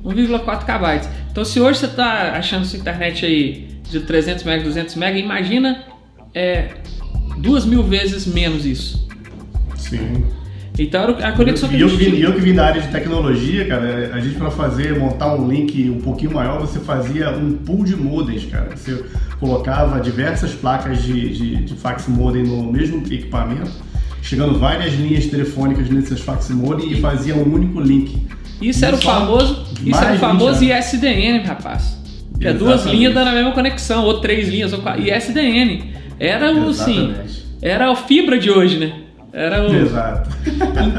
1,4 0.05 0.65
KB. 0.65 1.09
Então 1.31 1.45
se 1.45 1.61
hoje 1.61 1.81
você 1.81 1.89
tá 1.89 2.33
achando 2.37 2.65
sua 2.65 2.79
internet 2.79 3.25
aí 3.27 3.69
de 3.91 4.01
300 4.01 4.45
MB, 4.45 4.65
200 4.65 4.97
MB, 4.97 5.19
imagina 5.19 5.85
é, 6.35 6.69
duas 7.39 7.65
mil 7.67 7.83
vezes 7.83 8.27
menos 8.27 8.65
isso. 8.65 9.07
Sim. 9.77 10.25
Então 10.79 11.03
era 11.05 11.29
a 11.29 11.33
conexão 11.33 11.69
que 11.69 11.77
E 11.77 11.79
a 11.79 11.81
eu, 11.83 11.89
gente 11.89 11.99
que 11.99 12.05
vim, 12.05 12.17
tinha. 12.17 12.25
eu 12.27 12.33
que 12.35 12.41
vim 12.41 12.55
da 12.55 12.67
área 12.67 12.81
de 12.83 12.89
tecnologia, 12.89 13.65
cara, 13.67 14.11
a 14.13 14.21
gente 14.21 14.35
para 14.37 14.51
fazer, 14.51 14.99
montar 14.99 15.35
um 15.37 15.49
link 15.49 15.89
um 15.89 16.01
pouquinho 16.01 16.33
maior, 16.33 16.59
você 16.61 16.81
fazia 16.81 17.31
um 17.31 17.53
pool 17.59 17.85
de 17.85 17.95
modems, 17.95 18.45
cara. 18.47 18.71
Você 18.75 19.05
colocava 19.39 20.01
diversas 20.01 20.53
placas 20.53 21.03
de, 21.03 21.29
de, 21.31 21.57
de 21.65 21.75
fax 21.75 22.09
modem 22.09 22.43
no 22.43 22.73
mesmo 22.73 22.99
equipamento, 23.07 23.71
chegando 24.21 24.59
várias 24.59 24.95
linhas 24.95 25.27
telefônicas 25.27 25.89
nesses 25.89 26.21
fax 26.21 26.51
modem 26.51 26.91
e 26.93 27.01
fazia 27.01 27.37
um 27.37 27.55
único 27.55 27.81
link. 27.81 28.17
Isso 28.61 28.85
era 28.85 28.97
o 28.97 28.99
famoso, 29.01 29.67
isso 29.85 29.99
era 30.03 30.15
o 30.15 30.19
famoso 30.19 30.59
20 30.61 30.73
ISDN, 30.73 31.43
rapaz. 31.47 31.97
Que 32.41 32.49
é 32.49 32.53
duas 32.53 32.85
linhas 32.85 33.15
dando 33.15 33.29
a 33.29 33.33
mesma 33.33 33.53
conexão, 33.53 34.05
ou 34.05 34.21
três 34.21 34.49
linhas, 34.49 34.73
ou 34.73 34.81
quatro. 34.81 35.01
ISDN. 35.03 35.93
Era 36.19 36.53
o, 36.53 36.71
Exatamente. 36.71 37.45
era 37.63 37.91
a 37.93 37.95
fibra 37.97 38.39
de 38.39 38.51
hoje, 38.51 38.79
né? 38.79 38.93
Era 39.35 39.69
o... 39.69 39.75
Exato. 39.75 40.31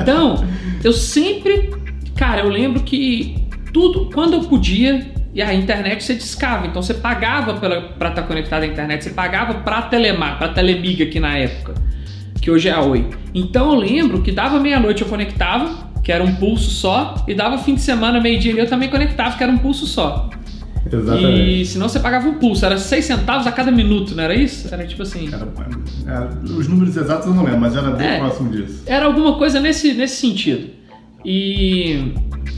Então, 0.02 0.46
eu 0.84 0.92
sempre, 0.92 1.74
cara, 2.18 2.42
eu 2.42 2.50
lembro 2.50 2.84
que 2.84 3.48
tudo, 3.74 4.10
quando 4.14 4.34
eu 4.34 4.42
podia, 4.42 5.16
E 5.34 5.42
a 5.42 5.54
internet 5.54 6.02
você 6.02 6.16
discava, 6.16 6.66
então 6.66 6.82
você 6.82 6.94
pagava 6.94 7.56
para 7.56 7.78
estar 7.78 8.12
tá 8.12 8.22
conectado 8.22 8.64
à 8.64 8.66
internet, 8.66 9.04
você 9.04 9.10
pagava 9.10 9.56
para 9.56 9.82
Telemar, 9.84 10.38
para 10.38 10.50
Telemiga 10.50 11.04
aqui 11.04 11.20
na 11.20 11.38
época, 11.38 11.76
que 12.42 12.50
hoje 12.50 12.70
é 12.70 12.72
a 12.72 12.82
Oi. 12.82 13.10
Então 13.34 13.74
eu 13.74 13.80
lembro 13.80 14.22
que 14.22 14.32
dava 14.32 14.62
meia-noite 14.62 15.02
eu 15.02 15.10
conectava, 15.10 15.92
que 16.02 16.10
era 16.10 16.24
um 16.24 16.36
pulso 16.36 16.70
só, 16.70 17.26
e 17.28 17.34
dava 17.34 17.58
fim 17.58 17.76
de 17.76 17.82
semana, 17.82 18.22
meio-dia 18.22 18.54
eu 18.54 18.70
também 18.70 18.88
conectava, 18.90 19.36
que 19.38 19.44
era 19.44 19.52
um 19.52 19.58
pulso 19.58 19.86
só. 19.86 20.30
Exatamente. 20.92 21.62
E 21.62 21.66
senão 21.66 21.90
você 21.90 22.00
pagava 22.00 22.28
um 22.28 22.36
pulso, 22.36 22.66
era 22.66 22.78
6 22.78 23.04
centavos 23.06 23.48
a 23.48 23.52
cada 23.52 23.72
minuto, 23.72 24.16
não 24.16 24.24
era 24.24 24.36
isso? 24.36 24.68
Era 24.72 24.86
tipo 24.86 25.02
assim. 25.02 25.28
Era, 25.34 25.48
era, 26.08 26.30
os 26.44 26.68
números 26.68 26.96
exatos 26.96 27.28
eu 27.28 27.34
não 27.34 27.44
lembro, 27.44 27.60
mas 27.62 27.76
era 27.76 27.90
bem 27.92 28.08
É. 28.08 28.18
próximo 28.20 28.50
disso. 28.52 28.84
Era 28.86 29.06
alguma 29.06 29.38
coisa 29.38 29.60
nesse, 29.60 29.94
nesse 29.94 30.18
sentido. 30.18 30.68
E. 31.24 32.14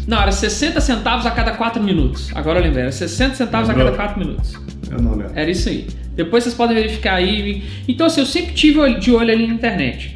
Não, 0.05 0.21
era 0.21 0.31
60 0.31 0.79
centavos 0.81 1.25
a 1.25 1.31
cada 1.31 1.51
4 1.51 1.81
minutos. 1.81 2.29
Agora 2.35 2.59
eu 2.59 2.63
lembrei, 2.63 2.83
era 2.83 2.91
60 2.91 3.35
centavos 3.35 3.67
Lembrou? 3.69 3.87
a 3.87 3.91
cada 3.91 4.03
4 4.05 4.19
minutos. 4.19 4.53
Eu 4.89 5.01
não 5.01 5.11
lembro. 5.15 5.31
Era 5.35 5.49
isso 5.49 5.67
aí. 5.69 5.87
Depois 6.15 6.43
vocês 6.43 6.55
podem 6.55 6.75
verificar 6.75 7.15
aí. 7.15 7.63
Então, 7.87 8.07
assim, 8.07 8.21
eu 8.21 8.25
sempre 8.25 8.53
tive 8.53 8.93
de 8.99 9.11
olho 9.11 9.31
ali 9.31 9.47
na 9.47 9.53
internet. 9.53 10.15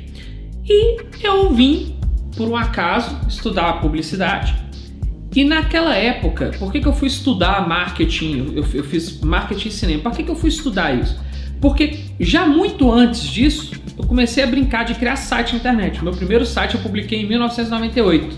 E 0.67 0.97
eu 1.23 1.53
vim, 1.53 1.95
por 2.35 2.47
um 2.47 2.55
acaso, 2.55 3.17
estudar 3.27 3.73
publicidade. 3.81 4.55
E 5.35 5.45
naquela 5.45 5.95
época, 5.95 6.51
por 6.59 6.71
que, 6.71 6.81
que 6.81 6.87
eu 6.87 6.93
fui 6.93 7.07
estudar 7.07 7.67
marketing? 7.67 8.53
Eu, 8.55 8.65
eu 8.73 8.83
fiz 8.83 9.19
marketing 9.21 9.67
e 9.69 9.71
cinema. 9.71 10.03
Por 10.03 10.11
que, 10.11 10.23
que 10.23 10.31
eu 10.31 10.35
fui 10.35 10.49
estudar 10.49 10.93
isso? 10.93 11.17
Porque 11.61 11.99
já 12.19 12.45
muito 12.45 12.91
antes 12.91 13.23
disso, 13.23 13.71
eu 13.97 14.05
comecei 14.05 14.43
a 14.43 14.47
brincar 14.47 14.83
de 14.83 14.95
criar 14.95 15.15
site 15.15 15.53
na 15.53 15.59
internet. 15.59 16.03
Meu 16.03 16.11
primeiro 16.11 16.45
site 16.45 16.75
eu 16.75 16.81
publiquei 16.81 17.21
em 17.21 17.27
1998. 17.27 18.35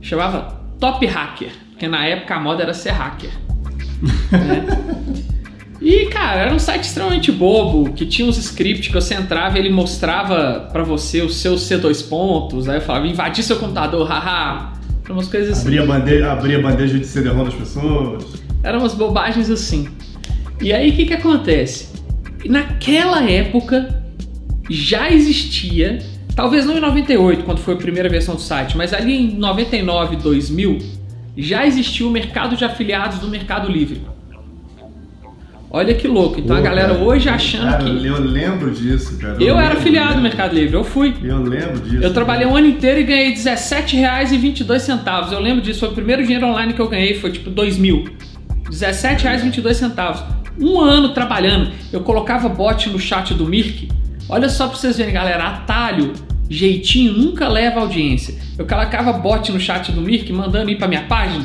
Chamava 0.00 0.60
Top 0.78 1.04
Hacker, 1.04 1.50
porque 1.70 1.88
na 1.88 2.04
época 2.06 2.34
a 2.36 2.40
moda 2.40 2.62
era 2.62 2.74
ser 2.74 2.90
hacker. 2.90 3.30
né? 4.30 5.28
E, 5.80 6.06
cara, 6.06 6.40
era 6.40 6.52
um 6.54 6.58
site 6.58 6.82
extremamente 6.82 7.30
bobo, 7.30 7.92
que 7.92 8.04
tinha 8.04 8.26
uns 8.26 8.36
scripts 8.36 8.88
que 8.88 8.94
você 8.94 9.14
entrava 9.14 9.56
e 9.56 9.60
ele 9.60 9.70
mostrava 9.70 10.68
pra 10.72 10.82
você 10.82 11.20
os 11.20 11.36
seus 11.36 11.62
C2 11.68 12.08
pontos. 12.08 12.68
Aí 12.68 12.78
eu 12.78 12.80
falava, 12.80 13.06
invadir 13.06 13.44
seu 13.44 13.56
computador, 13.56 14.06
haha. 14.08 14.72
Eram 15.08 15.16
umas 15.16 15.28
coisas 15.28 15.56
assim. 15.56 15.68
Abria 15.68 15.86
bandeja, 15.86 16.32
abria 16.32 16.60
bandeja 16.60 16.98
de 16.98 17.06
CD-ROM 17.06 17.44
das 17.44 17.54
pessoas. 17.54 18.42
Eram 18.62 18.80
umas 18.80 18.92
bobagens 18.92 19.48
assim. 19.48 19.88
E 20.60 20.70
aí 20.70 20.90
o 20.90 20.92
que, 20.92 21.06
que 21.06 21.14
acontece? 21.14 21.88
Naquela 22.44 23.24
época 23.24 24.02
já 24.68 25.10
existia, 25.10 25.98
talvez 26.36 26.66
não 26.66 26.76
em 26.76 26.80
98, 26.80 27.42
quando 27.44 27.58
foi 27.58 27.72
a 27.72 27.76
primeira 27.78 28.06
versão 28.06 28.34
do 28.34 28.40
site, 28.42 28.76
mas 28.76 28.92
ali 28.92 29.16
em 29.16 29.38
99, 29.38 30.16
2000, 30.16 30.78
já 31.38 31.66
existia 31.66 32.06
o 32.06 32.10
mercado 32.10 32.54
de 32.54 32.66
afiliados 32.66 33.18
do 33.18 33.28
Mercado 33.28 33.70
Livre. 33.72 34.02
Olha 35.70 35.94
que 35.94 36.08
louco. 36.08 36.40
Então 36.40 36.56
a 36.56 36.60
Pô, 36.60 36.64
galera 36.64 36.94
cara, 36.94 37.04
hoje 37.04 37.28
achando 37.28 37.70
cara, 37.70 37.84
que. 37.84 38.06
Eu 38.06 38.18
lembro 38.18 38.70
disso, 38.70 39.18
cara. 39.18 39.36
Eu 39.38 39.54
era 39.56 39.68
lembro, 39.68 39.78
afiliado 39.78 40.08
no 40.08 40.14
lembro. 40.14 40.22
Mercado 40.22 40.54
Livre, 40.54 40.74
eu 40.74 40.84
fui. 40.84 41.14
Eu 41.22 41.42
lembro 41.42 41.80
disso. 41.80 42.02
Eu 42.02 42.14
trabalhei 42.14 42.46
um 42.46 42.56
ano 42.56 42.66
inteiro 42.66 43.00
e 43.00 43.04
ganhei 43.04 43.34
R$17,22. 43.34 45.32
Eu 45.32 45.40
lembro 45.40 45.60
disso, 45.60 45.80
foi 45.80 45.90
o 45.90 45.92
primeiro 45.92 46.22
dinheiro 46.22 46.46
online 46.46 46.72
que 46.72 46.80
eu 46.80 46.88
ganhei, 46.88 47.14
foi 47.14 47.30
tipo 47.32 47.50
2000. 47.50 48.04
R$17,22. 48.64 50.38
Um 50.60 50.80
ano 50.80 51.10
trabalhando, 51.10 51.70
eu 51.92 52.00
colocava 52.00 52.48
bot 52.48 52.88
no 52.88 52.98
chat 52.98 53.34
do 53.34 53.44
Mirk. 53.44 53.88
Olha 54.28 54.48
só 54.48 54.68
pra 54.68 54.76
vocês 54.76 54.96
verem, 54.96 55.12
galera, 55.12 55.46
atalho, 55.46 56.14
jeitinho, 56.48 57.12
nunca 57.12 57.46
leva 57.46 57.80
audiência. 57.80 58.34
Eu 58.58 58.66
colocava 58.66 59.12
bot 59.12 59.52
no 59.52 59.60
chat 59.60 59.92
do 59.92 60.00
Mirk, 60.00 60.32
mandando 60.32 60.70
ir 60.70 60.76
pra 60.76 60.88
minha 60.88 61.02
página, 61.02 61.44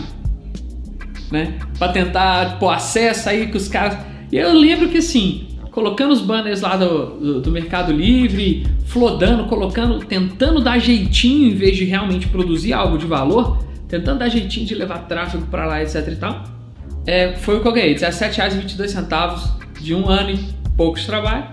né? 1.30 1.56
Pra 1.78 1.90
tentar 1.90 2.58
pôr 2.58 2.70
acesso 2.70 3.28
aí 3.30 3.48
que 3.48 3.58
os 3.58 3.68
caras. 3.68 4.13
E 4.34 4.38
eu 4.40 4.52
lembro 4.52 4.90
que 4.90 4.98
assim, 4.98 5.46
colocando 5.70 6.12
os 6.12 6.20
banners 6.20 6.62
lá 6.62 6.76
do, 6.76 7.20
do, 7.20 7.42
do 7.42 7.52
Mercado 7.52 7.92
Livre, 7.92 8.66
flodando, 8.88 9.46
colocando, 9.46 10.04
tentando 10.04 10.60
dar 10.60 10.80
jeitinho 10.80 11.52
em 11.52 11.56
vez 11.56 11.78
de 11.78 11.86
realmente 11.86 12.28
produzir 12.28 12.74
algo 12.74 12.98
de 12.98 13.06
valor, 13.06 13.64
tentando 13.88 14.18
dar 14.18 14.30
jeitinho 14.30 14.66
de 14.66 14.74
levar 14.74 15.08
tráfego 15.08 15.46
pra 15.52 15.68
lá, 15.68 15.84
etc 15.84 16.08
e 16.08 16.16
tal. 16.16 16.44
É, 17.06 17.34
foi 17.34 17.58
o 17.58 17.62
que 17.62 17.68
eu 17.68 17.74
ganhei, 17.74 17.94
R$17,22 17.94 19.52
de 19.80 19.94
um 19.94 20.10
ano 20.10 20.32
e 20.32 20.40
pouco 20.76 20.98
de 20.98 21.06
trabalho. 21.06 21.46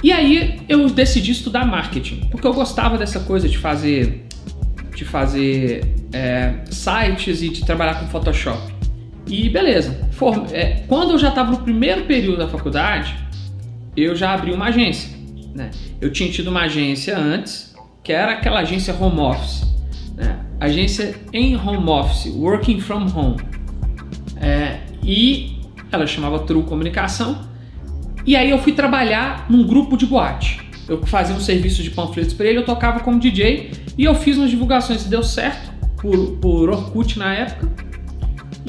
E 0.00 0.12
aí 0.12 0.60
eu 0.68 0.88
decidi 0.88 1.32
estudar 1.32 1.66
marketing, 1.66 2.28
porque 2.30 2.46
eu 2.46 2.54
gostava 2.54 2.96
dessa 2.96 3.18
coisa 3.18 3.48
de 3.48 3.58
fazer, 3.58 4.24
de 4.94 5.04
fazer 5.04 5.96
é, 6.12 6.60
sites 6.70 7.42
e 7.42 7.48
de 7.48 7.64
trabalhar 7.64 7.98
com 7.98 8.06
Photoshop. 8.06 8.79
E 9.30 9.48
beleza, 9.48 9.96
é, 10.50 10.82
quando 10.88 11.12
eu 11.12 11.18
já 11.18 11.28
estava 11.28 11.52
no 11.52 11.58
primeiro 11.58 12.02
período 12.02 12.38
da 12.38 12.48
faculdade, 12.48 13.14
eu 13.96 14.16
já 14.16 14.34
abri 14.34 14.52
uma 14.52 14.66
agência. 14.66 15.16
Né? 15.54 15.70
Eu 16.00 16.10
tinha 16.10 16.28
tido 16.28 16.48
uma 16.48 16.62
agência 16.62 17.16
antes, 17.16 17.72
que 18.02 18.12
era 18.12 18.32
aquela 18.32 18.58
agência 18.58 18.92
home 18.92 19.20
office. 19.20 19.62
Né? 20.16 20.36
Agência 20.58 21.14
em 21.32 21.54
home 21.54 21.88
office, 21.88 22.26
working 22.34 22.80
from 22.80 23.06
home. 23.14 23.36
É, 24.36 24.80
e 25.00 25.60
ela 25.92 26.08
chamava 26.08 26.40
True 26.40 26.64
Comunicação. 26.64 27.48
E 28.26 28.34
aí 28.34 28.50
eu 28.50 28.58
fui 28.58 28.72
trabalhar 28.72 29.46
num 29.48 29.64
grupo 29.64 29.96
de 29.96 30.06
boate. 30.06 30.60
Eu 30.88 31.06
fazia 31.06 31.36
um 31.36 31.40
serviço 31.40 31.84
de 31.84 31.90
panfletos 31.90 32.34
para 32.34 32.46
ele, 32.46 32.58
eu 32.58 32.64
tocava 32.64 32.98
como 32.98 33.20
DJ 33.20 33.70
e 33.96 34.04
eu 34.04 34.14
fiz 34.16 34.36
umas 34.36 34.50
divulgações, 34.50 35.04
deu 35.04 35.22
certo 35.22 35.70
por, 35.98 36.32
por 36.38 36.68
Orkut 36.68 37.16
na 37.16 37.32
época. 37.32 37.89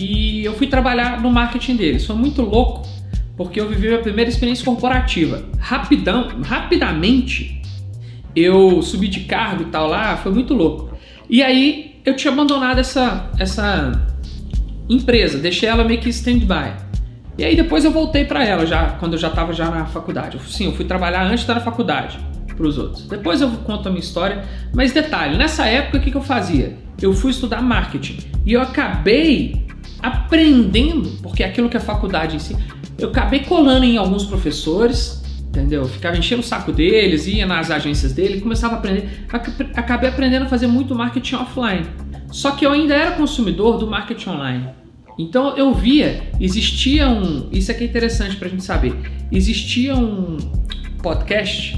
E 0.02 0.44
eu 0.44 0.56
fui 0.56 0.66
trabalhar 0.66 1.22
no 1.22 1.30
marketing 1.30 1.76
deles. 1.76 2.06
Foi 2.06 2.16
muito 2.16 2.42
louco, 2.42 2.88
porque 3.38 3.62
eu 3.62 3.70
vivi 3.70 3.88
minha 3.88 4.00
primeira 4.00 4.30
experiência 4.30 4.66
corporativa. 4.66 5.46
Rapidão, 5.60 6.28
rapidamente 6.44 7.62
eu 8.36 8.82
subi 8.82 9.08
de 9.08 9.22
cargo 9.22 9.64
e 9.64 9.66
tal 9.66 9.88
lá, 9.88 10.18
foi 10.18 10.32
muito 10.32 10.56
louco. 10.56 10.98
E 11.30 11.44
aí 11.44 12.00
eu 12.04 12.16
tinha 12.16 12.34
abandonado 12.34 12.80
essa, 12.80 13.30
essa 13.38 13.92
empresa, 14.90 15.38
deixei 15.38 15.70
ela 15.70 15.84
meio 15.84 16.00
que 16.00 16.10
stand-by. 16.10 16.74
E 17.38 17.44
aí 17.44 17.56
depois 17.56 17.86
eu 17.86 17.92
voltei 17.92 18.26
para 18.26 18.44
ela 18.44 18.66
já, 18.66 18.92
quando 19.00 19.14
eu 19.14 19.20
já 19.20 19.28
estava 19.28 19.54
já 19.54 19.70
na 19.70 19.86
faculdade. 19.86 20.38
Eu, 20.38 20.44
sim, 20.44 20.66
eu 20.66 20.74
fui 20.74 20.86
trabalhar 20.86 21.24
antes 21.24 21.46
na 21.46 21.60
faculdade 21.60 22.20
para 22.56 22.66
os 22.66 22.78
outros. 22.78 23.08
Depois 23.08 23.40
eu 23.40 23.50
conto 23.50 23.88
a 23.88 23.92
minha 23.92 24.02
história, 24.02 24.44
mas 24.74 24.92
detalhe, 24.92 25.38
nessa 25.38 25.68
época 25.68 25.98
o 25.98 26.02
que, 26.02 26.10
que 26.10 26.18
eu 26.18 26.24
fazia? 26.24 26.76
Eu 27.00 27.14
fui 27.14 27.32
estudar 27.32 27.62
marketing 27.62 28.18
e 28.46 28.54
eu 28.54 28.62
acabei 28.62 29.62
aprendendo, 30.02 31.10
porque 31.22 31.44
é 31.44 31.48
aquilo 31.48 31.70
que 31.70 31.78
a 31.78 31.82
faculdade 31.82 32.36
em 32.36 32.40
si, 32.40 32.56
eu 32.98 33.10
acabei 33.10 33.42
colando 33.42 33.86
em 33.86 33.98
alguns 33.98 34.26
professores, 34.26 35.22
entendeu? 35.48 35.82
Eu 35.84 35.88
ficava 35.88 36.18
enchendo 36.18 36.42
o 36.42 36.46
saco 36.46 36.72
deles, 36.72 37.28
ia 37.28 37.46
nas 37.46 37.70
agências 37.72 38.14
dele, 38.14 38.42
começava 38.42 38.76
a 38.76 38.78
aprender, 38.78 39.26
Ac- 39.32 39.68
acabei 39.76 40.10
aprendendo 40.10 40.46
a 40.46 40.48
fazer 40.50 40.68
muito 40.68 40.96
marketing 40.96 41.36
offline. 41.36 41.86
Só 42.32 42.52
que 42.52 42.66
eu 42.66 42.72
ainda 42.72 42.94
era 42.96 43.12
consumidor 43.12 43.78
do 43.78 43.88
marketing 43.88 44.30
online. 44.30 44.70
Então 45.20 45.56
eu 45.58 45.74
via, 45.74 46.24
existia 46.40 47.08
um, 47.10 47.50
isso 47.52 47.70
aqui 47.70 47.84
é 47.84 47.88
interessante 47.88 48.38
pra 48.38 48.48
gente 48.48 48.64
saber, 48.64 48.94
existia 49.32 49.94
um 49.96 50.38
podcast 51.04 51.78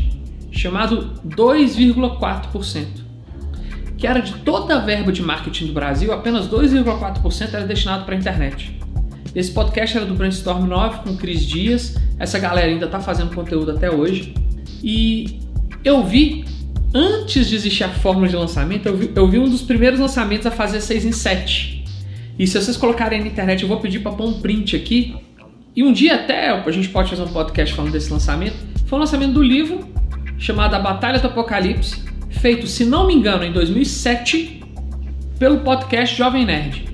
chamado 0.51 1.13
2,4%, 1.27 2.85
que 4.03 4.07
era 4.07 4.19
de 4.19 4.33
toda 4.39 4.75
a 4.75 4.79
verba 4.79 5.13
de 5.13 5.21
marketing 5.21 5.67
do 5.67 5.71
Brasil, 5.71 6.11
apenas 6.11 6.45
2,4% 6.49 7.53
era 7.53 7.65
destinado 7.65 8.03
para 8.03 8.13
a 8.13 8.17
internet. 8.17 8.77
Esse 9.33 9.49
podcast 9.49 9.95
era 9.95 10.05
do 10.05 10.13
Brainstorm 10.13 10.67
9 10.67 11.03
com 11.03 11.15
Cris 11.15 11.45
Dias, 11.45 11.95
essa 12.19 12.37
galera 12.37 12.67
ainda 12.67 12.85
está 12.85 12.99
fazendo 12.99 13.33
conteúdo 13.33 13.71
até 13.71 13.89
hoje. 13.89 14.33
E 14.83 15.39
eu 15.85 16.03
vi, 16.03 16.43
antes 16.93 17.47
de 17.47 17.55
existir 17.55 17.85
a 17.85 17.89
fórmula 17.91 18.27
de 18.27 18.35
lançamento, 18.35 18.87
eu 18.87 18.97
vi, 18.97 19.09
eu 19.15 19.25
vi 19.25 19.39
um 19.39 19.47
dos 19.47 19.61
primeiros 19.61 20.01
lançamentos 20.01 20.45
a 20.45 20.51
fazer 20.51 20.81
6 20.81 21.05
em 21.05 21.13
7. 21.13 21.85
E 22.37 22.45
se 22.45 22.61
vocês 22.61 22.75
colocarem 22.75 23.21
na 23.21 23.27
internet, 23.27 23.63
eu 23.63 23.69
vou 23.69 23.79
pedir 23.79 23.99
para 23.99 24.11
pôr 24.11 24.27
um 24.27 24.41
print 24.41 24.75
aqui. 24.75 25.15
E 25.73 25.81
um 25.81 25.93
dia 25.93 26.15
até 26.15 26.49
a 26.49 26.71
gente 26.71 26.89
pode 26.89 27.09
fazer 27.09 27.21
um 27.21 27.31
podcast 27.31 27.73
falando 27.73 27.93
desse 27.93 28.11
lançamento. 28.11 28.57
Foi 28.85 28.97
o 28.97 28.99
lançamento 28.99 29.31
do 29.31 29.41
livro 29.41 29.87
chamado 30.37 30.75
A 30.75 30.79
Batalha 30.79 31.19
do 31.19 31.27
Apocalipse, 31.27 32.03
feito, 32.33 32.67
se 32.67 32.83
não 32.85 33.07
me 33.07 33.13
engano, 33.13 33.43
em 33.43 33.51
2007 33.51 34.61
pelo 35.39 35.59
podcast 35.61 36.15
Jovem 36.15 36.45
Nerd. 36.45 36.85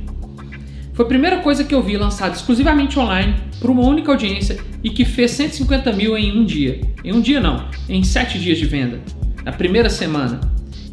Foi 0.93 1.05
a 1.05 1.07
primeira 1.07 1.39
coisa 1.39 1.63
que 1.63 1.73
eu 1.73 1.81
vi 1.81 1.97
lançada 1.97 2.35
exclusivamente 2.35 2.99
online 2.99 3.35
para 3.59 3.71
uma 3.71 3.83
única 3.83 4.11
audiência 4.11 4.59
e 4.83 4.89
que 4.89 5.05
fez 5.05 5.31
150 5.31 5.91
mil 5.93 6.17
em 6.17 6.37
um 6.37 6.43
dia. 6.43 6.81
Em 7.03 7.13
um 7.13 7.21
dia 7.21 7.39
não, 7.39 7.67
em 7.87 8.03
sete 8.03 8.37
dias 8.37 8.57
de 8.57 8.65
venda, 8.65 8.99
na 9.43 9.51
primeira 9.51 9.89
semana. 9.89 10.41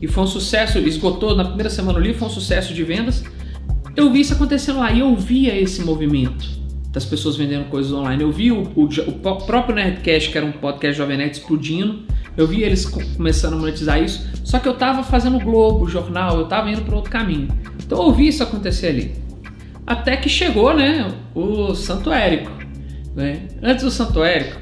E 0.01 0.07
foi 0.07 0.25
um 0.25 0.27
sucesso, 0.27 0.79
esgotou 0.79 1.35
na 1.35 1.45
primeira 1.45 1.71
semana 1.71 1.99
o 1.99 2.03
livro, 2.03 2.19
foi 2.19 2.29
um 2.29 2.31
sucesso 2.31 2.73
de 2.73 2.85
vendas. 2.85 3.25
Eu 3.97 4.13
vi 4.13 4.21
isso 4.21 4.35
acontecendo 4.35 4.79
lá 4.79 4.93
e 4.93 5.01
eu 5.01 5.17
via 5.17 5.59
esse 5.59 5.83
movimento 5.83 6.66
das 6.97 7.05
pessoas 7.05 7.37
vendendo 7.37 7.67
coisas 7.67 7.93
online. 7.93 8.23
Eu 8.23 8.33
vi 8.33 8.51
o, 8.51 8.73
o, 8.75 8.85
o 8.85 9.37
próprio 9.45 9.75
Nerdcast, 9.75 10.31
que 10.31 10.39
era 10.39 10.47
um 10.47 10.53
podcast 10.53 10.97
Jovem 10.97 11.19
Nerd, 11.19 11.37
explodindo. 11.37 12.05
Eu 12.35 12.47
vi 12.47 12.63
eles 12.63 12.87
co- 12.87 13.03
começando 13.19 13.53
a 13.53 13.57
monetizar 13.59 14.03
isso. 14.03 14.27
Só 14.43 14.59
que 14.59 14.67
eu 14.67 14.73
tava 14.73 15.03
fazendo 15.03 15.39
Globo, 15.39 15.87
jornal, 15.87 16.39
eu 16.39 16.47
tava 16.47 16.71
indo 16.71 16.81
para 16.81 16.97
outro 16.97 17.11
caminho. 17.11 17.49
Então 17.85 18.03
eu 18.03 18.13
vi 18.13 18.29
isso 18.29 18.43
acontecer 18.43 18.87
ali. 18.87 19.15
Até 19.87 20.17
que 20.17 20.31
chegou, 20.31 20.75
né, 20.75 21.13
o 21.35 21.75
Santo 21.75 22.11
Érico. 22.11 22.51
Né? 23.15 23.43
Antes 23.63 23.85
do 23.85 23.91
Santo 23.91 24.25
Érico, 24.25 24.59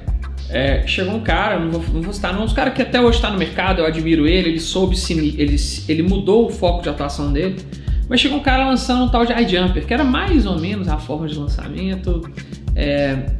é, 0.50 0.84
chegou 0.88 1.14
um 1.14 1.20
cara, 1.20 1.60
não 1.60 1.70
vou, 1.70 1.94
não 1.94 2.02
vou 2.02 2.12
citar 2.12 2.34
não, 2.34 2.46
um 2.46 2.48
cara 2.52 2.72
que 2.72 2.82
até 2.82 3.00
hoje 3.00 3.18
está 3.18 3.30
no 3.30 3.38
mercado, 3.38 3.78
eu 3.78 3.86
admiro 3.86 4.26
ele, 4.26 4.48
ele 4.48 4.60
soube 4.60 4.98
se, 4.98 5.12
ele, 5.12 5.56
ele 5.88 6.02
mudou 6.02 6.46
o 6.46 6.50
foco 6.50 6.82
de 6.82 6.88
atuação 6.88 7.32
dele. 7.32 7.58
Mas 8.08 8.20
chegou 8.20 8.38
um 8.38 8.42
cara 8.42 8.68
lançando 8.68 9.04
um 9.04 9.08
tal 9.08 9.24
de 9.24 9.32
iJumper, 9.32 9.86
que 9.86 9.94
era 9.94 10.04
mais 10.04 10.46
ou 10.46 10.58
menos 10.58 10.88
a 10.88 10.98
forma 10.98 11.26
de 11.26 11.38
lançamento. 11.38 12.30
É, 12.76 13.30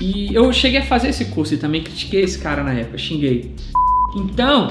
e 0.00 0.34
eu 0.34 0.52
cheguei 0.52 0.80
a 0.80 0.84
fazer 0.84 1.08
esse 1.08 1.26
curso 1.26 1.54
e 1.54 1.56
também 1.56 1.82
critiquei 1.82 2.22
esse 2.22 2.38
cara 2.38 2.62
na 2.62 2.72
época, 2.72 2.98
xinguei. 2.98 3.54
Então, 4.16 4.68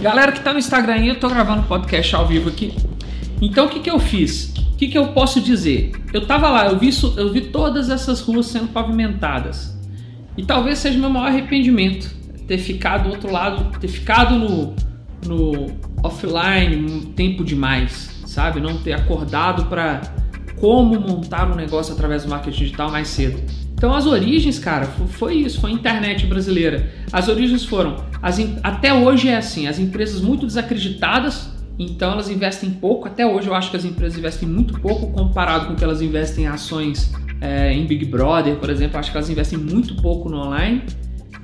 galera 0.00 0.32
que 0.32 0.40
tá 0.40 0.52
no 0.52 0.58
Instagram 0.58 0.94
aí, 0.94 1.08
eu 1.08 1.18
tô 1.18 1.28
gravando 1.28 1.62
podcast 1.64 2.14
ao 2.14 2.26
vivo 2.26 2.48
aqui. 2.48 2.74
Então, 3.40 3.66
o 3.66 3.68
que 3.68 3.80
que 3.80 3.90
eu 3.90 3.98
fiz? 3.98 4.54
O 4.72 4.76
que 4.76 4.88
que 4.88 4.98
eu 4.98 5.08
posso 5.08 5.40
dizer? 5.40 5.92
Eu 6.12 6.26
tava 6.26 6.48
lá, 6.48 6.66
eu 6.66 6.78
vi, 6.78 6.90
eu 7.16 7.32
vi 7.32 7.42
todas 7.42 7.90
essas 7.90 8.20
ruas 8.20 8.46
sendo 8.46 8.68
pavimentadas. 8.68 9.76
E 10.36 10.44
talvez 10.44 10.78
seja 10.78 10.96
o 10.98 11.00
meu 11.00 11.10
maior 11.10 11.28
arrependimento 11.28 12.14
ter 12.46 12.58
ficado 12.58 13.04
do 13.04 13.10
outro 13.10 13.30
lado, 13.30 13.78
ter 13.78 13.88
ficado 13.88 14.36
no, 14.36 14.74
no 15.24 15.72
offline 16.02 16.76
um 16.76 17.00
tempo 17.12 17.44
demais, 17.44 18.13
sabe? 18.34 18.60
Não 18.60 18.76
ter 18.78 18.92
acordado 18.92 19.66
para 19.66 20.00
como 20.60 20.98
montar 21.00 21.50
um 21.50 21.54
negócio 21.54 21.94
através 21.94 22.24
do 22.24 22.28
marketing 22.28 22.58
digital 22.58 22.90
mais 22.90 23.08
cedo. 23.08 23.40
Então 23.74 23.94
as 23.94 24.06
origens, 24.06 24.58
cara, 24.58 24.86
foi 24.86 25.34
isso, 25.34 25.60
foi 25.60 25.70
a 25.70 25.74
internet 25.74 26.26
brasileira. 26.26 26.90
As 27.12 27.28
origens 27.28 27.64
foram, 27.64 27.96
as, 28.22 28.38
até 28.62 28.94
hoje 28.94 29.28
é 29.28 29.36
assim, 29.36 29.66
as 29.66 29.78
empresas 29.78 30.20
muito 30.20 30.46
desacreditadas, 30.46 31.50
então 31.78 32.12
elas 32.12 32.28
investem 32.28 32.70
pouco. 32.70 33.06
Até 33.06 33.26
hoje 33.26 33.48
eu 33.48 33.54
acho 33.54 33.70
que 33.70 33.76
as 33.76 33.84
empresas 33.84 34.18
investem 34.18 34.48
muito 34.48 34.80
pouco 34.80 35.08
comparado 35.12 35.66
com 35.66 35.72
o 35.74 35.76
que 35.76 35.84
elas 35.84 36.00
investem 36.00 36.44
em 36.44 36.48
ações 36.48 37.12
é, 37.40 37.72
em 37.72 37.84
Big 37.84 38.06
Brother, 38.06 38.56
por 38.56 38.70
exemplo. 38.70 38.98
Acho 38.98 39.10
que 39.10 39.16
elas 39.16 39.28
investem 39.28 39.58
muito 39.58 39.96
pouco 39.96 40.28
no 40.28 40.38
online. 40.38 40.82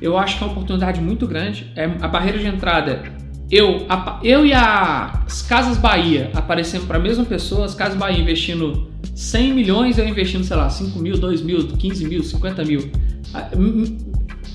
Eu 0.01 0.17
acho 0.17 0.39
que 0.39 0.45
é 0.45 0.47
uma 0.47 0.53
oportunidade 0.53 1.01
muito 1.01 1.27
grande. 1.27 1.71
É, 1.77 1.85
a 1.85 2.09
barreira 2.09 2.39
de 2.39 2.47
entrada 2.47 3.03
eu, 3.51 3.85
a, 3.89 4.21
eu 4.23 4.47
e 4.47 4.53
as 4.53 5.43
Casas 5.43 5.77
Bahia 5.77 6.31
aparecendo 6.35 6.87
para 6.87 6.99
a 6.99 7.01
mesma 7.01 7.25
pessoa, 7.25 7.65
as 7.65 7.75
Casas 7.75 7.99
Bahia 7.99 8.21
investindo 8.21 8.91
100 9.15 9.55
milhões, 9.55 9.99
eu 9.99 10.09
investindo, 10.09 10.45
sei 10.45 10.57
lá, 10.57 10.71
5 10.71 10.99
mil, 10.99 11.19
2 11.19 11.43
mil, 11.43 11.67
15 11.67 12.07
mil, 12.07 12.23
50 12.23 12.65
mil. 12.65 12.91
Ah, 13.35 13.51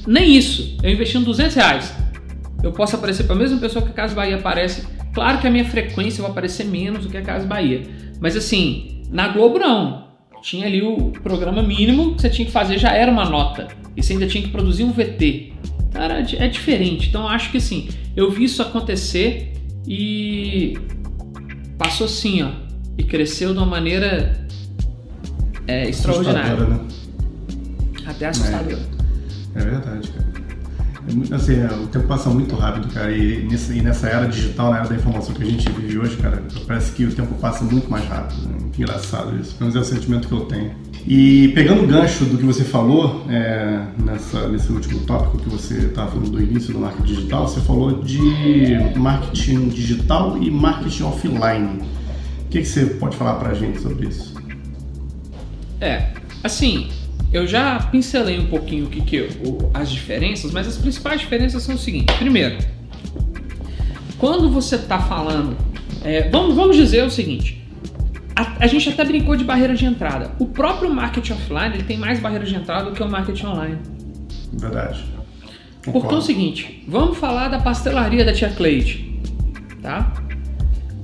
nem 0.08 0.36
isso, 0.38 0.78
eu 0.82 0.90
investindo 0.90 1.26
200 1.26 1.56
reais. 1.56 1.94
Eu 2.64 2.72
posso 2.72 2.96
aparecer 2.96 3.26
para 3.26 3.36
a 3.36 3.40
mesma 3.40 3.60
pessoa 3.60 3.84
que 3.84 3.92
a 3.92 3.94
Casa 3.94 4.16
Bahia 4.16 4.38
aparece. 4.38 4.88
Claro 5.14 5.40
que 5.40 5.48
a 5.48 5.52
minha 5.52 5.66
frequência 5.66 6.22
vai 6.22 6.32
aparecer 6.32 6.66
menos 6.66 7.04
do 7.04 7.10
que 7.10 7.18
a 7.18 7.22
Casa 7.22 7.46
Bahia. 7.46 7.84
Mas 8.20 8.36
assim, 8.36 9.04
na 9.12 9.28
Globo 9.28 9.60
não. 9.60 10.06
Tinha 10.46 10.68
ali 10.68 10.80
o 10.84 11.10
programa 11.24 11.64
mínimo 11.64 12.14
que 12.14 12.22
você 12.22 12.30
tinha 12.30 12.46
que 12.46 12.52
fazer, 12.52 12.78
já 12.78 12.92
era 12.92 13.12
uma 13.12 13.28
nota. 13.28 13.68
E 13.98 14.04
você 14.04 14.14
ainda 14.14 14.28
tinha 14.28 14.44
que 14.44 14.52
produzir 14.52 14.84
um 14.84 14.92
VT. 14.92 15.54
Cara, 15.92 16.20
é 16.20 16.48
diferente. 16.48 17.10
Então 17.10 17.28
acho 17.28 17.50
que 17.50 17.58
assim, 17.58 17.90
eu 18.16 18.30
vi 18.30 18.44
isso 18.44 18.62
acontecer 18.62 19.54
e 19.88 20.78
passou 21.80 22.06
assim, 22.06 22.44
ó. 22.44 22.52
E 22.96 23.04
cresceu 23.04 23.54
de 23.54 23.58
uma 23.58 23.66
maneira 23.66 24.48
é, 25.66 25.90
extraordinária. 25.90 26.64
Né? 26.64 26.80
Até 28.06 28.28
assustadora. 28.28 28.86
É, 29.56 29.60
é 29.60 29.64
verdade, 29.64 30.08
cara. 30.10 30.35
Assim, 31.32 31.60
é, 31.60 31.68
o 31.68 31.88
tempo 31.88 32.08
passa 32.08 32.30
muito 32.30 32.56
rápido, 32.56 32.88
cara, 32.92 33.12
e, 33.12 33.48
nessa, 33.48 33.74
e 33.74 33.82
nessa 33.82 34.08
era 34.08 34.26
digital, 34.26 34.72
na 34.72 34.80
era 34.80 34.88
da 34.88 34.96
informação 34.96 35.36
que 35.36 35.44
a 35.44 35.46
gente 35.46 35.70
vive 35.70 36.00
hoje, 36.00 36.18
cara, 36.18 36.42
parece 36.66 36.92
que 36.94 37.06
o 37.06 37.14
tempo 37.14 37.36
passa 37.36 37.64
muito 37.64 37.90
mais 37.90 38.06
rápido. 38.08 38.48
Né? 38.48 38.58
Engraçado 38.78 39.38
isso, 39.40 39.56
pelo 39.56 39.70
menos 39.70 39.76
é 39.76 39.80
o 39.80 39.96
sentimento 39.96 40.28
que 40.28 40.34
eu 40.34 40.42
tenho. 40.42 40.72
E 41.08 41.50
pegando 41.50 41.84
o 41.84 41.88
gancho 41.88 42.26
do 42.26 42.36
que 42.36 42.44
você 42.44 42.64
falou 42.64 43.24
é, 43.30 43.86
nessa, 44.04 44.48
nesse 44.48 44.72
último 44.72 45.02
tópico 45.02 45.38
que 45.38 45.48
você 45.48 45.76
estava 45.76 46.10
falando 46.10 46.32
do 46.32 46.42
início 46.42 46.74
do 46.74 46.80
marketing 46.80 47.14
digital, 47.14 47.48
você 47.48 47.62
falou 47.62 48.02
de 48.02 48.20
marketing 48.98 49.70
digital 49.70 50.42
e 50.42 50.50
marketing 50.50 51.04
offline. 51.04 51.82
O 52.46 52.50
que, 52.50 52.62
que 52.62 52.66
você 52.66 52.86
pode 52.86 53.16
falar 53.18 53.36
para 53.36 53.54
gente 53.54 53.80
sobre 53.80 54.08
isso? 54.08 54.34
É, 55.80 56.14
assim, 56.44 56.90
eu 57.36 57.46
já 57.46 57.80
pincelei 57.80 58.40
um 58.40 58.48
pouquinho 58.48 58.86
o 58.86 58.90
que, 58.90 59.02
que 59.02 59.30
as 59.74 59.92
diferenças, 59.92 60.52
mas 60.52 60.68
as 60.68 60.78
principais 60.78 61.20
diferenças 61.20 61.64
são 61.64 61.76
o 61.76 61.78
seguinte: 61.78 62.14
primeiro, 62.14 62.58
quando 64.18 64.50
você 64.50 64.76
está 64.76 65.00
falando, 65.00 65.58
é, 66.04 66.30
vamos, 66.30 66.56
vamos 66.56 66.76
dizer 66.76 67.04
o 67.04 67.10
seguinte. 67.10 67.62
A, 68.36 68.64
a, 68.66 68.68
gente 68.68 68.90
até 68.90 69.04
brincou 69.04 69.36
de 69.36 69.44
barreira 69.44 69.76
de 69.76 69.86
entrada. 69.86 70.32
O 70.40 70.46
próprio 70.46 70.94
marketing 70.94 71.34
offline 71.34 71.76
ele 71.76 71.84
tem 71.84 71.98
mais 71.98 72.20
barreira 72.20 72.46
de 72.46 72.56
entrada 72.56 72.90
do 72.90 72.96
que 72.96 73.02
o 73.02 73.10
marketing 73.10 73.46
online. 73.46 73.78
Verdade. 74.54 75.04
Concordo. 75.86 75.92
Porque 76.02 76.16
é 76.16 76.18
o 76.18 76.22
seguinte, 76.22 76.84
vamos 76.88 77.18
falar 77.18 77.48
da 77.48 77.60
pastelaria 77.60 78.26
da 78.26 78.34
tia 78.34 78.50
Cleide, 78.50 79.20
tá? 79.82 80.14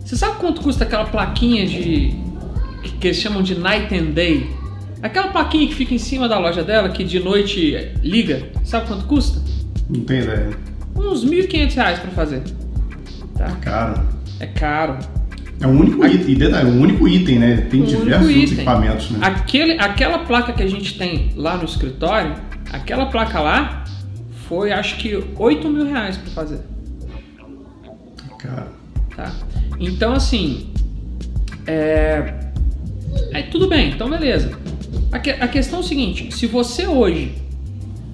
Você 0.03 0.17
sabe 0.17 0.37
quanto 0.39 0.61
custa 0.61 0.83
aquela 0.83 1.05
plaquinha 1.05 1.65
de 1.65 2.13
que, 2.83 2.91
que 2.91 3.07
eles 3.07 3.17
chamam 3.17 3.41
de 3.41 3.57
night 3.57 3.93
and 3.95 4.11
day? 4.11 4.60
Aquela 5.01 5.29
plaquinha 5.29 5.67
que 5.67 5.73
fica 5.73 5.93
em 5.93 5.97
cima 5.97 6.29
da 6.29 6.37
loja 6.37 6.63
dela 6.63 6.89
que 6.89 7.03
de 7.03 7.19
noite 7.19 7.91
liga, 8.03 8.49
sabe 8.63 8.87
quanto 8.87 9.05
custa? 9.05 9.41
Não 9.89 10.01
tem 10.01 10.21
ideia. 10.21 10.49
Uns 10.95 11.25
1.500 11.25 11.73
reais 11.73 11.99
para 11.99 12.11
fazer. 12.11 12.43
Tá? 13.35 13.47
É 13.47 13.63
caro. 13.63 14.01
É 14.39 14.45
caro. 14.45 14.97
É 15.59 15.67
um 15.67 15.79
único 15.79 16.05
item, 16.05 16.35
detalhe, 16.35 16.69
um 16.69 16.81
único 16.81 17.07
item, 17.07 17.39
né? 17.39 17.67
Tem 17.69 17.81
um 17.81 17.85
diversos 17.85 18.51
equipamentos, 18.51 19.11
né? 19.11 19.19
Aquele, 19.21 19.73
aquela 19.73 20.19
placa 20.19 20.53
que 20.53 20.63
a 20.63 20.67
gente 20.67 20.97
tem 20.97 21.31
lá 21.35 21.55
no 21.55 21.65
escritório, 21.65 22.35
aquela 22.71 23.05
placa 23.07 23.39
lá 23.39 23.83
foi 24.47 24.71
acho 24.71 24.97
que 24.97 25.23
8 25.37 25.69
mil 25.69 25.85
reais 25.85 26.17
para 26.17 26.31
fazer. 26.31 26.59
Cara. 28.39 28.67
Tá? 29.15 29.31
Então 29.79 30.13
assim. 30.13 30.71
É... 31.67 32.33
Aí 33.33 33.43
tudo 33.43 33.67
bem, 33.67 33.91
então 33.91 34.09
beleza. 34.09 34.57
A, 35.11 35.19
que, 35.19 35.29
a 35.29 35.47
questão 35.47 35.79
é 35.79 35.81
o 35.81 35.85
seguinte: 35.85 36.31
se 36.33 36.47
você 36.47 36.87
hoje 36.87 37.33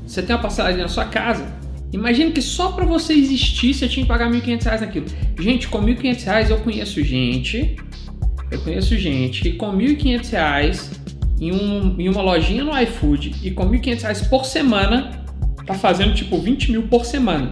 você 0.06 0.22
tem 0.22 0.36
uma 0.36 0.42
passagem 0.42 0.82
na 0.82 0.88
sua 0.88 1.06
casa, 1.06 1.58
Imagina 1.92 2.32
que 2.32 2.42
só 2.42 2.74
para 2.74 2.86
você 2.86 3.14
existir 3.14 3.74
você 3.74 3.88
tinha 3.88 4.06
que 4.06 4.10
pagar 4.10 4.30
R$ 4.30 4.42
1.500 4.42 4.82
naquilo. 4.82 5.06
Gente, 5.40 5.68
com 5.68 5.80
R$ 5.80 5.96
1.500 5.96 6.50
eu 6.50 6.60
conheço 6.60 7.02
gente, 7.02 7.78
eu 8.52 8.60
conheço 8.62 8.98
gente 8.98 9.42
que 9.42 9.54
com 9.54 9.72
R$ 9.72 9.96
1.500 9.96 10.92
em, 11.40 11.52
um, 11.54 11.96
em 11.98 12.10
uma 12.10 12.22
lojinha 12.22 12.64
no 12.64 12.78
iFood 12.82 13.36
e 13.42 13.52
com 13.52 13.64
R$ 13.70 13.80
1.500 13.80 14.28
por 14.28 14.46
semana 14.46 15.24
tá 15.66 15.74
fazendo 15.74 16.14
tipo 16.14 16.38
20 16.38 16.72
mil 16.72 16.84
por 16.84 17.06
semana 17.06 17.52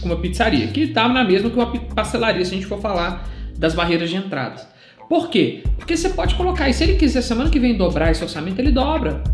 com 0.00 0.06
uma 0.06 0.16
pizzaria, 0.16 0.66
que 0.68 0.88
tá 0.88 1.08
na 1.08 1.22
mesma 1.22 1.50
que 1.50 1.56
uma 1.56 1.66
pastelaria 1.66 2.44
se 2.44 2.52
a 2.52 2.54
gente 2.54 2.66
for 2.66 2.80
falar 2.80 3.28
das 3.58 3.74
barreiras 3.74 4.08
de 4.08 4.16
entrada. 4.16 4.66
Por 5.10 5.28
quê? 5.28 5.64
Porque 5.76 5.96
você 5.96 6.10
pode 6.10 6.36
colocar, 6.36 6.68
e 6.68 6.72
se 6.72 6.84
ele 6.84 6.94
quiser 6.94 7.20
semana 7.20 7.50
que 7.50 7.58
vem 7.58 7.76
dobrar 7.76 8.12
esse 8.12 8.22
orçamento, 8.22 8.60
ele 8.60 8.70
dobra. 8.70 9.24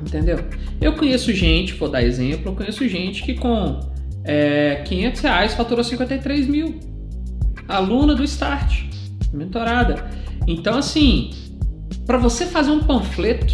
Entendeu? 0.00 0.38
Eu 0.80 0.92
conheço 0.92 1.32
gente, 1.32 1.72
vou 1.72 1.88
dar 1.88 2.04
exemplo, 2.04 2.52
eu 2.52 2.54
conheço 2.54 2.88
gente 2.88 3.24
que 3.24 3.34
com 3.34 3.80
é, 4.22 4.84
500 4.84 5.20
reais 5.22 5.54
faturou 5.54 5.82
53 5.82 6.46
mil. 6.46 6.78
Aluna 7.66 8.14
do 8.14 8.22
Start, 8.22 8.84
mentorada. 9.32 10.08
Então, 10.46 10.78
assim, 10.78 11.30
para 12.06 12.16
você 12.16 12.46
fazer 12.46 12.70
um 12.70 12.84
panfleto, 12.84 13.52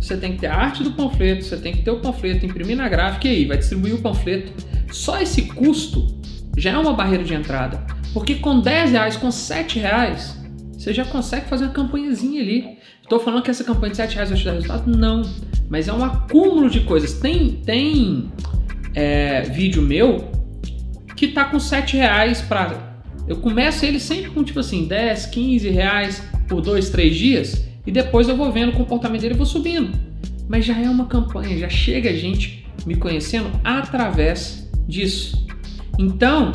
você 0.00 0.16
tem 0.16 0.32
que 0.32 0.40
ter 0.40 0.48
a 0.48 0.56
arte 0.56 0.82
do 0.82 0.90
panfleto, 0.90 1.44
você 1.44 1.58
tem 1.58 1.72
que 1.72 1.82
ter 1.82 1.92
o 1.92 2.00
panfleto, 2.00 2.44
imprimir 2.44 2.76
na 2.76 2.88
gráfica 2.88 3.28
e 3.28 3.30
aí 3.30 3.44
vai 3.44 3.56
distribuir 3.56 3.94
o 3.94 4.02
panfleto. 4.02 4.52
Só 4.90 5.20
esse 5.20 5.42
custo 5.42 6.08
já 6.56 6.72
é 6.72 6.76
uma 6.76 6.92
barreira 6.92 7.22
de 7.22 7.34
entrada. 7.34 7.97
Porque 8.12 8.36
com 8.36 8.60
10 8.60 8.92
reais, 8.92 9.16
com 9.16 9.30
7 9.30 9.78
reais, 9.78 10.36
você 10.72 10.92
já 10.94 11.04
consegue 11.04 11.46
fazer 11.48 11.64
uma 11.64 11.72
campanhazinha 11.72 12.40
ali. 12.40 12.78
Estou 13.02 13.20
falando 13.20 13.42
que 13.42 13.50
essa 13.50 13.64
campanha 13.64 13.90
de 13.90 13.96
7 13.96 14.14
reais 14.14 14.30
vai 14.30 14.38
te 14.38 14.44
dar 14.44 14.52
resultado? 14.52 14.90
Não. 14.90 15.22
Mas 15.68 15.88
é 15.88 15.92
um 15.92 16.04
acúmulo 16.04 16.70
de 16.70 16.80
coisas. 16.80 17.14
Tem, 17.14 17.52
tem 17.64 18.30
é, 18.94 19.42
vídeo 19.42 19.82
meu 19.82 20.30
que 21.16 21.28
tá 21.28 21.44
com 21.44 21.58
7 21.58 21.96
reais 21.96 22.40
para. 22.40 23.02
Eu 23.26 23.36
começo 23.36 23.84
ele 23.84 23.98
sempre 23.98 24.30
com 24.30 24.44
tipo 24.44 24.60
assim, 24.60 24.86
10, 24.86 25.26
15 25.26 25.68
reais 25.68 26.22
por 26.48 26.60
2, 26.60 26.90
3 26.90 27.16
dias. 27.16 27.68
E 27.86 27.90
depois 27.90 28.28
eu 28.28 28.36
vou 28.36 28.52
vendo 28.52 28.70
o 28.70 28.76
comportamento 28.76 29.22
dele 29.22 29.34
e 29.34 29.36
vou 29.36 29.46
subindo. 29.46 29.90
Mas 30.48 30.64
já 30.64 30.78
é 30.78 30.88
uma 30.88 31.06
campanha, 31.06 31.58
já 31.58 31.68
chega 31.68 32.14
gente 32.14 32.66
me 32.86 32.96
conhecendo 32.96 33.50
através 33.64 34.70
disso. 34.86 35.46
Então, 35.98 36.52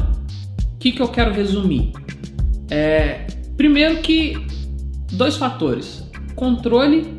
que, 0.84 0.92
que 0.92 1.02
eu 1.02 1.08
quero 1.08 1.34
resumir? 1.34 1.94
É, 2.70 3.26
primeiro 3.56 4.02
que 4.02 4.36
dois 5.14 5.38
fatores 5.38 6.04
controle 6.36 7.16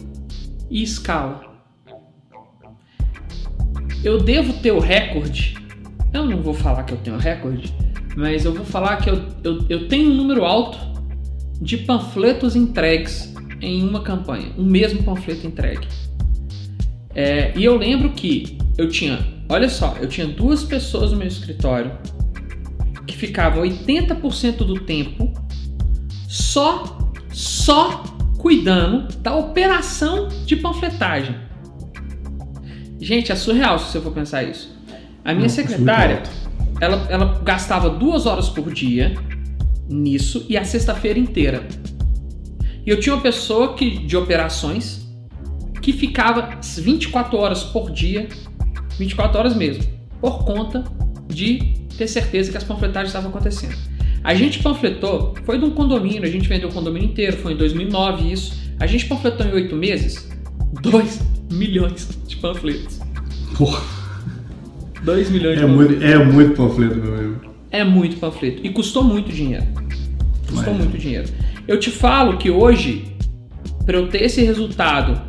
e 0.70 0.83
escala. 0.83 1.40
Eu 4.03 4.22
devo 4.22 4.53
ter 4.55 4.70
o 4.70 4.79
recorde. 4.79 5.57
Eu 6.12 6.27
não 6.27 6.42
vou 6.42 6.53
falar 6.53 6.83
que 6.83 6.92
eu 6.92 6.98
tenho 6.98 7.16
recorde, 7.16 7.74
mas 8.14 8.44
eu 8.44 8.53
vou 8.53 8.66
falar 8.66 8.98
que 8.98 9.09
eu, 9.09 9.24
eu, 9.42 9.64
eu 9.70 9.88
tenho 9.88 10.11
um 10.11 10.14
número 10.14 10.44
alto 10.44 10.79
de 11.59 11.79
panfletos 11.79 12.55
entregues 12.55 13.33
em 13.62 13.83
uma 13.83 14.03
campanha, 14.03 14.53
um 14.59 14.64
mesmo 14.64 15.03
panfleto 15.03 15.46
entregue. 15.46 15.88
É, 17.14 17.57
e 17.57 17.64
eu 17.64 17.79
lembro 17.79 18.11
que 18.11 18.59
eu 18.77 18.90
tinha, 18.90 19.27
olha 19.48 19.70
só, 19.70 19.96
eu 20.03 20.09
tinha 20.09 20.27
duas 20.27 20.64
pessoas 20.64 21.12
no 21.12 21.16
meu 21.18 21.29
escritório 21.29 21.92
que 23.06 23.16
ficavam 23.16 23.62
80% 23.62 24.58
do 24.58 24.80
tempo 24.80 25.32
só, 26.28 27.12
só 27.32 28.02
cuidando 28.38 29.08
da 29.18 29.34
operação 29.34 30.28
de 30.44 30.56
panfletagem. 30.56 31.36
Gente, 33.00 33.30
é 33.32 33.36
surreal 33.36 33.78
se 33.78 33.92
você 33.92 34.00
for 34.00 34.12
pensar 34.12 34.42
isso. 34.44 34.74
A 35.24 35.32
minha 35.32 35.46
Não, 35.46 35.54
secretária, 35.54 36.22
ela, 36.80 37.06
ela 37.10 37.40
gastava 37.42 37.90
duas 37.90 38.26
horas 38.26 38.48
por 38.48 38.72
dia 38.72 39.14
nisso 39.88 40.46
e 40.48 40.56
a 40.56 40.64
sexta-feira 40.64 41.18
inteira. 41.18 41.66
E 42.86 42.90
eu 42.90 43.00
tinha 43.00 43.14
uma 43.14 43.22
pessoa 43.22 43.74
que, 43.74 43.98
de 43.98 44.16
operações 44.16 45.08
que 45.80 45.92
ficava 45.92 46.58
24 46.62 47.36
horas 47.36 47.62
por 47.62 47.90
dia, 47.90 48.28
24 48.98 49.38
horas 49.38 49.54
mesmo, 49.54 49.84
por 50.20 50.44
conta 50.44 50.84
de 51.26 51.84
ter 51.94 52.07
certeza 52.07 52.50
que 52.50 52.57
as 52.57 52.64
panfletagens 52.64 53.09
estavam 53.09 53.30
acontecendo. 53.30 53.76
A 54.22 54.35
gente 54.35 54.62
panfletou, 54.62 55.35
foi 55.44 55.59
de 55.59 55.64
um 55.64 55.70
condomínio, 55.70 56.24
a 56.24 56.30
gente 56.30 56.48
vendeu 56.48 56.68
o 56.68 56.72
condomínio 56.72 57.11
inteiro, 57.11 57.37
foi 57.37 57.52
em 57.52 57.57
2009 57.57 58.33
isso. 58.33 58.54
A 58.80 58.87
gente 58.87 59.07
panfletou 59.07 59.46
em 59.46 59.52
oito 59.52 59.76
meses 59.76 60.28
2 60.80 61.20
milhões 61.52 62.09
de 62.26 62.37
panfletos. 62.37 63.00
Porra. 63.57 63.83
2 65.02 65.30
milhões 65.30 65.59
de 65.59 65.64
é 65.64 65.66
panfletos. 65.66 65.90
Muito, 65.90 66.04
é 66.04 66.24
muito 66.24 66.57
panfleto, 66.57 66.96
meu 66.96 67.14
amigo. 67.14 67.40
É 67.70 67.85
muito 67.85 68.16
panfleto. 68.16 68.64
E 68.64 68.70
custou 68.70 69.04
muito 69.04 69.30
dinheiro. 69.30 69.66
Custou 70.48 70.72
Mas... 70.72 70.85
muito 70.85 70.98
dinheiro. 70.98 71.28
Eu 71.66 71.78
te 71.78 71.90
falo 71.90 72.38
que 72.38 72.50
hoje, 72.50 73.04
para 73.85 73.98
eu 73.98 74.09
ter 74.09 74.22
esse 74.22 74.42
resultado 74.42 75.20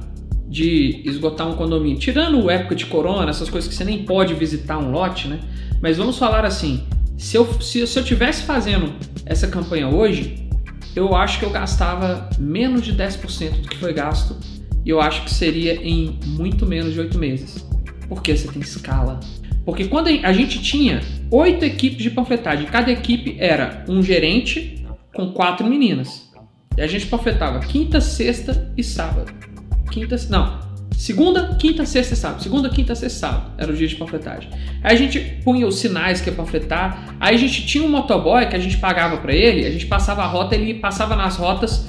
de 0.48 1.02
esgotar 1.06 1.48
um 1.48 1.56
condomínio, 1.56 1.98
tirando 1.98 2.50
época 2.50 2.76
de 2.76 2.86
corona, 2.86 3.30
essas 3.30 3.50
coisas 3.50 3.68
que 3.68 3.76
você 3.76 3.84
nem 3.84 4.04
pode 4.04 4.34
visitar 4.34 4.78
um 4.78 4.92
lote, 4.92 5.28
né? 5.28 5.40
Mas 5.86 5.98
vamos 5.98 6.18
falar 6.18 6.44
assim, 6.44 6.84
se 7.16 7.38
eu, 7.38 7.62
se, 7.62 7.86
se 7.86 8.00
eu 8.00 8.04
tivesse 8.04 8.42
fazendo 8.42 8.96
essa 9.24 9.48
campanha 9.48 9.88
hoje, 9.88 10.50
eu 10.96 11.16
acho 11.16 11.38
que 11.38 11.46
eu 11.46 11.52
gastava 11.52 12.28
menos 12.40 12.82
de 12.82 12.92
10% 12.92 13.62
do 13.62 13.70
que 13.70 13.78
foi 13.78 13.94
gasto 13.94 14.36
e 14.84 14.90
eu 14.90 15.00
acho 15.00 15.24
que 15.24 15.32
seria 15.32 15.76
em 15.76 16.20
muito 16.26 16.66
menos 16.66 16.92
de 16.92 17.02
8 17.02 17.20
meses. 17.20 17.64
Porque 18.10 18.36
você 18.36 18.48
tem 18.48 18.64
escala. 18.64 19.20
Porque 19.64 19.86
quando 19.86 20.08
a 20.08 20.34
gente 20.34 20.60
tinha 20.60 21.02
oito 21.30 21.64
equipes 21.64 22.02
de 22.02 22.10
panfletagem, 22.10 22.66
cada 22.66 22.92
equipe 22.92 23.36
era 23.38 23.86
um 23.88 24.02
gerente 24.02 24.84
com 25.14 25.34
quatro 25.34 25.68
meninas. 25.68 26.32
E 26.76 26.82
a 26.82 26.88
gente 26.88 27.06
panfletava 27.06 27.60
quinta, 27.60 28.02
sexta 28.02 28.74
e 28.76 28.84
sábado. 28.84 29.32
Quinta, 29.92 30.16
não, 30.32 30.65
Segunda, 30.98 31.56
quinta, 31.56 31.86
sexta 31.86 32.14
e 32.14 32.18
sábado. 32.18 32.42
Segunda, 32.42 32.70
quinta, 32.70 32.96
sexta 32.96 33.18
e 33.18 33.20
sábado. 33.20 33.52
Era 33.58 33.72
o 33.72 33.76
dia 33.76 33.88
de 33.88 33.96
panfletagem. 33.96 34.50
Aí 34.82 34.96
a 34.96 34.98
gente 34.98 35.20
punha 35.44 35.68
os 35.68 35.78
sinais 35.80 36.22
que 36.22 36.30
ia 36.30 36.36
panfletar. 36.36 37.16
Aí 37.20 37.36
a 37.36 37.38
gente 37.38 37.66
tinha 37.66 37.84
um 37.84 37.90
motoboy 37.90 38.46
que 38.48 38.56
a 38.56 38.60
gente 38.60 38.78
pagava 38.78 39.18
para 39.18 39.34
ele. 39.34 39.66
A 39.66 39.72
gente 39.72 39.86
passava 39.86 40.24
a 40.24 40.26
rota, 40.26 40.56
ele 40.56 40.76
passava 40.76 41.16
nas 41.16 41.38
rotas 41.38 41.88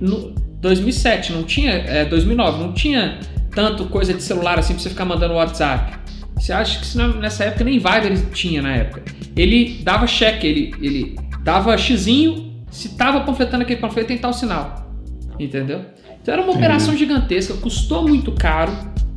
no 0.00 0.34
2007. 0.60 1.32
Não 1.32 1.44
tinha, 1.44 1.72
é, 1.72 2.04
2009. 2.04 2.62
Não 2.62 2.72
tinha 2.72 3.20
tanto 3.54 3.84
coisa 3.86 4.14
de 4.14 4.22
celular 4.22 4.58
assim 4.58 4.74
pra 4.74 4.82
você 4.82 4.90
ficar 4.90 5.04
mandando 5.04 5.34
WhatsApp. 5.34 5.98
Você 6.36 6.52
acha 6.52 6.80
que 6.80 7.18
nessa 7.18 7.44
época 7.44 7.64
nem 7.64 7.78
Viber 7.78 8.30
tinha 8.32 8.62
na 8.62 8.74
época. 8.74 9.02
Ele 9.36 9.80
dava 9.84 10.06
cheque, 10.06 10.46
ele, 10.46 10.74
ele 10.80 11.16
dava 11.44 11.76
xizinho, 11.76 12.64
se 12.70 12.96
tava 12.96 13.20
panfletando 13.20 13.62
aquele 13.62 13.80
panfleto, 13.80 14.08
tem 14.08 14.18
tal 14.18 14.32
sinal. 14.32 14.90
Entendeu? 15.38 15.84
Então 16.22 16.34
era 16.34 16.42
uma 16.42 16.52
operação 16.52 16.96
gigantesca, 16.96 17.54
custou 17.54 18.06
muito 18.06 18.32
caro, 18.32 18.72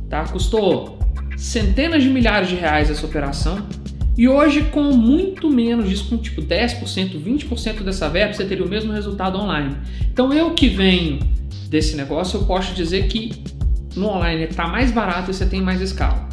tá? 0.08 0.24
Custou 0.24 0.98
centenas 1.36 2.02
de 2.02 2.08
milhares 2.08 2.48
de 2.48 2.54
reais 2.54 2.90
essa 2.90 3.04
operação. 3.04 3.66
E 4.16 4.28
hoje, 4.28 4.62
com 4.70 4.82
muito 4.92 5.50
menos 5.50 5.88
disso, 5.88 6.08
com 6.08 6.16
tipo 6.16 6.40
10%, 6.40 7.20
20% 7.20 7.82
dessa 7.82 8.08
verba, 8.08 8.32
você 8.32 8.44
teria 8.44 8.64
o 8.64 8.68
mesmo 8.68 8.92
resultado 8.92 9.38
online. 9.38 9.76
Então 10.12 10.32
eu 10.32 10.54
que 10.54 10.68
venho 10.68 11.18
desse 11.68 11.96
negócio, 11.96 12.38
eu 12.38 12.44
posso 12.44 12.74
dizer 12.74 13.08
que 13.08 13.32
no 13.96 14.06
online 14.06 14.44
está 14.44 14.68
mais 14.68 14.92
barato 14.92 15.30
e 15.30 15.34
você 15.34 15.46
tem 15.46 15.60
mais 15.60 15.80
escala. 15.80 16.28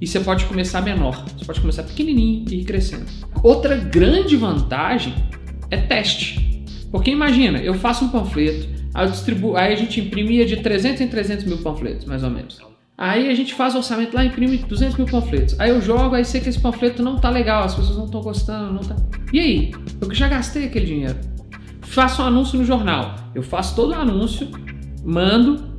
E 0.00 0.06
você 0.06 0.18
pode 0.18 0.44
começar 0.46 0.80
menor, 0.80 1.24
você 1.36 1.44
pode 1.44 1.60
começar 1.60 1.82
pequenininho 1.82 2.44
e 2.50 2.60
ir 2.60 2.64
crescendo. 2.64 3.04
Outra 3.42 3.76
grande 3.76 4.34
vantagem 4.36 5.14
é 5.70 5.76
teste. 5.76 6.64
Porque 6.90 7.10
imagina, 7.10 7.58
eu 7.58 7.74
faço 7.74 8.04
um 8.04 8.08
panfleto, 8.08 8.79
Aí, 8.94 9.08
distribu... 9.10 9.56
aí 9.56 9.72
a 9.72 9.76
gente 9.76 10.00
imprimia 10.00 10.44
de 10.44 10.56
300 10.58 11.00
em 11.00 11.08
300 11.08 11.44
mil 11.44 11.58
panfletos, 11.58 12.04
mais 12.04 12.24
ou 12.24 12.30
menos. 12.30 12.58
Aí 12.98 13.30
a 13.30 13.34
gente 13.34 13.54
faz 13.54 13.74
o 13.74 13.78
orçamento 13.78 14.14
lá, 14.14 14.24
imprime 14.24 14.58
200 14.58 14.96
mil 14.98 15.06
panfletos. 15.06 15.58
Aí 15.58 15.70
eu 15.70 15.80
jogo, 15.80 16.14
aí 16.14 16.24
sei 16.24 16.40
que 16.40 16.50
esse 16.50 16.60
panfleto 16.60 17.02
não 17.02 17.18
tá 17.18 17.30
legal, 17.30 17.64
as 17.64 17.74
pessoas 17.74 17.96
não 17.96 18.04
estão 18.04 18.20
gostando, 18.20 18.74
não 18.74 18.80
tá. 18.80 18.94
E 19.32 19.40
aí? 19.40 19.74
Eu 20.00 20.14
já 20.14 20.28
gastei 20.28 20.66
aquele 20.66 20.84
dinheiro. 20.84 21.16
Faço 21.80 22.20
um 22.20 22.26
anúncio 22.26 22.58
no 22.58 22.64
jornal. 22.64 23.14
Eu 23.34 23.42
faço 23.42 23.74
todo 23.74 23.92
o 23.92 23.94
anúncio, 23.94 24.48
mando, 25.02 25.70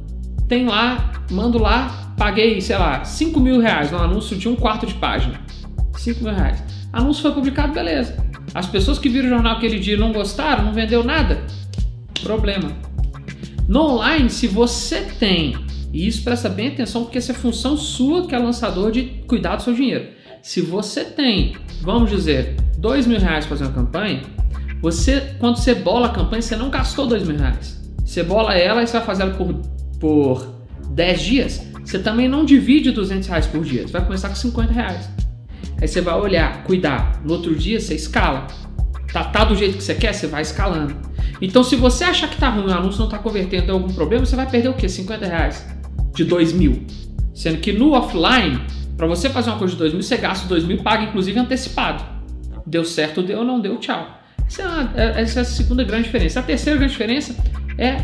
tem 0.48 0.66
lá, 0.66 1.12
mando 1.30 1.60
lá, 1.60 2.14
paguei, 2.18 2.60
sei 2.60 2.78
lá, 2.78 3.04
5 3.06 3.40
mil 3.40 3.60
reais 3.60 3.92
no 3.92 4.00
anúncio 4.00 4.36
de 4.36 4.50
um 4.50 4.56
quarto 4.56 4.88
de 4.88 4.96
página. 4.96 5.40
5 5.98 6.24
mil 6.24 6.34
reais. 6.34 6.64
Anúncio 6.92 7.22
foi 7.22 7.34
publicado, 7.34 7.72
beleza. 7.72 8.18
As 8.54 8.66
pessoas 8.66 8.98
que 8.98 9.08
viram 9.08 9.28
o 9.28 9.30
jornal 9.30 9.58
aquele 9.58 9.80
dia 9.80 9.96
não 9.96 10.12
gostaram, 10.12 10.66
não 10.66 10.74
vendeu 10.74 11.04
nada. 11.04 11.46
Problema. 12.22 12.72
No 13.68 13.82
online, 13.82 14.30
se 14.30 14.48
você 14.48 15.02
tem, 15.20 15.56
e 15.94 16.08
isso 16.08 16.24
presta 16.24 16.50
bem 16.50 16.70
atenção 16.70 17.04
porque 17.04 17.18
essa 17.18 17.32
é 17.32 17.36
função 17.36 17.78
sua 17.78 18.28
que 18.28 18.36
é 18.36 18.38
lançador 18.38 18.92
de 18.92 19.24
cuidar 19.28 19.56
do 19.56 19.64
seu 19.64 19.74
dinheiro. 19.74 20.10
Se 20.42 20.62
você 20.62 21.06
tem, 21.06 21.56
vamos 21.82 22.10
dizer, 22.10 22.56
dois 22.78 23.06
mil 23.06 23.20
reais 23.20 23.46
para 23.46 23.58
fazer 23.58 23.70
uma 23.70 23.74
campanha, 23.74 24.22
você, 24.82 25.36
quando 25.38 25.58
você 25.58 25.76
bola 25.76 26.08
a 26.08 26.10
campanha, 26.10 26.42
você 26.42 26.56
não 26.56 26.70
gastou 26.70 27.06
dois 27.06 27.28
mil 27.28 27.38
reais. 27.38 27.80
Você 28.04 28.24
bola 28.24 28.56
ela 28.56 28.82
e 28.82 28.88
você 28.88 28.98
vai 28.98 29.06
fazer 29.06 29.24
ela 29.24 29.34
por, 29.36 29.54
por 30.00 30.62
10 30.90 31.22
dias, 31.22 31.62
você 31.84 32.00
também 32.00 32.28
não 32.28 32.44
divide 32.44 32.92
200 32.92 33.28
reais 33.28 33.48
por 33.48 33.64
dia, 33.64 33.84
você 33.84 33.94
vai 33.94 34.04
começar 34.04 34.30
com 34.30 34.36
50 34.36 34.74
reais. 34.74 35.10
Aí 35.80 35.88
você 35.88 36.02
vai 36.02 36.16
olhar, 36.16 36.64
cuidar, 36.64 37.22
no 37.24 37.34
outro 37.34 37.56
dia 37.56 37.80
você 37.80 37.96
escala. 37.96 38.48
Tá, 39.12 39.26
tá 39.26 39.44
do 39.44 39.56
jeito 39.56 39.78
que 39.78 39.84
você 39.84 39.96
quer, 39.96 40.14
você 40.14 40.28
vai 40.28 40.42
escalando. 40.42 40.96
Então, 41.42 41.64
se 41.64 41.76
você 41.76 42.04
achar 42.04 42.30
que 42.30 42.38
tá 42.38 42.50
ruim, 42.50 42.68
o 42.68 42.74
anúncio 42.74 43.02
não 43.02 43.10
tá 43.10 43.18
convertendo 43.18 43.68
em 43.68 43.72
algum 43.72 43.94
problema, 43.94 44.26
você 44.26 44.36
vai 44.36 44.50
perder 44.50 44.70
o 44.70 44.74
quê? 44.74 44.88
50 44.88 45.26
reais 45.26 45.66
de 46.14 46.24
2 46.24 46.54
mil. 46.54 46.86
Sendo 47.34 47.58
que 47.58 47.74
no 47.74 47.94
offline, 47.94 48.62
para 48.96 49.08
você 49.08 49.30
fazer 49.30 49.50
uma 49.50 49.58
coisa 49.58 49.74
de 49.74 49.80
2 49.80 49.94
mil, 49.94 50.04
você 50.04 50.18
gasta 50.18 50.48
2 50.48 50.66
mil, 50.66 50.78
paga 50.84 51.04
inclusive 51.04 51.38
antecipado. 51.40 52.04
Deu 52.66 52.86
certo, 52.86 53.22
deu, 53.22 53.44
não 53.44 53.60
deu, 53.60 53.78
tchau. 53.78 54.20
Essa 54.48 54.62
é, 54.62 54.66
uma, 54.68 54.94
é, 54.96 55.22
essa 55.22 55.40
é 55.40 55.42
a 55.42 55.46
segunda 55.46 55.84
grande 55.84 56.04
diferença. 56.04 56.40
A 56.40 56.44
terceira 56.44 56.78
grande 56.78 56.94
diferença 56.94 57.36
é 57.78 57.98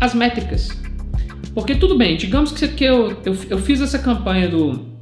as 0.00 0.14
métricas. 0.14 0.68
Porque 1.54 1.74
tudo 1.74 1.96
bem, 1.96 2.16
digamos 2.16 2.52
que, 2.52 2.68
que 2.68 2.84
eu, 2.84 3.16
eu, 3.24 3.36
eu 3.48 3.58
fiz 3.58 3.80
essa 3.80 3.98
campanha 3.98 4.48
do. 4.48 4.94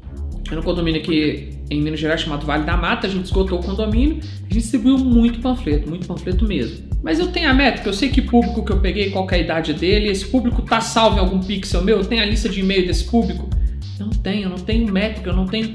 No 0.50 0.62
condomínio 0.62 1.00
aqui 1.00 1.58
em 1.74 1.82
Minas 1.82 2.00
Gerais 2.00 2.20
chamado 2.20 2.46
Vale 2.46 2.64
da 2.64 2.76
Mata, 2.76 3.06
a 3.06 3.10
gente 3.10 3.24
esgotou 3.24 3.58
o 3.58 3.62
condomínio, 3.62 4.18
a 4.20 4.42
gente 4.42 4.58
distribuiu 4.58 4.98
muito 4.98 5.40
panfleto, 5.40 5.88
muito 5.88 6.06
panfleto 6.06 6.46
mesmo. 6.46 6.88
Mas 7.02 7.18
eu 7.18 7.28
tenho 7.28 7.50
a 7.50 7.54
métrica, 7.54 7.88
eu 7.88 7.92
sei 7.92 8.08
que 8.08 8.22
público 8.22 8.64
que 8.64 8.72
eu 8.72 8.80
peguei, 8.80 9.10
qual 9.10 9.28
é 9.30 9.34
a 9.34 9.38
idade 9.38 9.74
dele, 9.74 10.08
esse 10.08 10.26
público 10.26 10.62
tá 10.62 10.80
salvo 10.80 11.16
em 11.16 11.20
algum 11.20 11.40
pixel 11.40 11.82
meu, 11.82 11.98
eu 11.98 12.04
tenho 12.04 12.22
a 12.22 12.26
lista 12.26 12.48
de 12.48 12.60
e-mail 12.60 12.86
desse 12.86 13.04
público. 13.04 13.48
Não 13.98 14.10
tenho, 14.10 14.48
não 14.48 14.56
tenho 14.56 14.90
métrica, 14.90 15.30
eu 15.30 15.36
não 15.36 15.46
tenho 15.46 15.74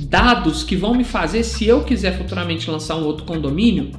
dados 0.00 0.62
que 0.62 0.76
vão 0.76 0.94
me 0.94 1.04
fazer, 1.04 1.42
se 1.42 1.66
eu 1.66 1.82
quiser 1.82 2.16
futuramente 2.16 2.70
lançar 2.70 2.96
um 2.96 3.04
outro 3.04 3.24
condomínio, 3.24 3.90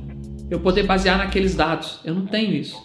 eu 0.50 0.60
poder 0.60 0.84
basear 0.84 1.18
naqueles 1.18 1.56
dados. 1.56 2.00
Eu 2.04 2.14
não 2.14 2.26
tenho 2.26 2.54
isso. 2.54 2.76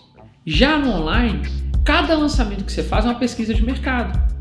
Já 0.44 0.78
no 0.78 0.90
online, 0.90 1.42
cada 1.84 2.16
lançamento 2.16 2.64
que 2.64 2.72
você 2.72 2.82
faz 2.82 3.04
é 3.04 3.08
uma 3.08 3.18
pesquisa 3.18 3.52
de 3.52 3.64
mercado. 3.64 4.35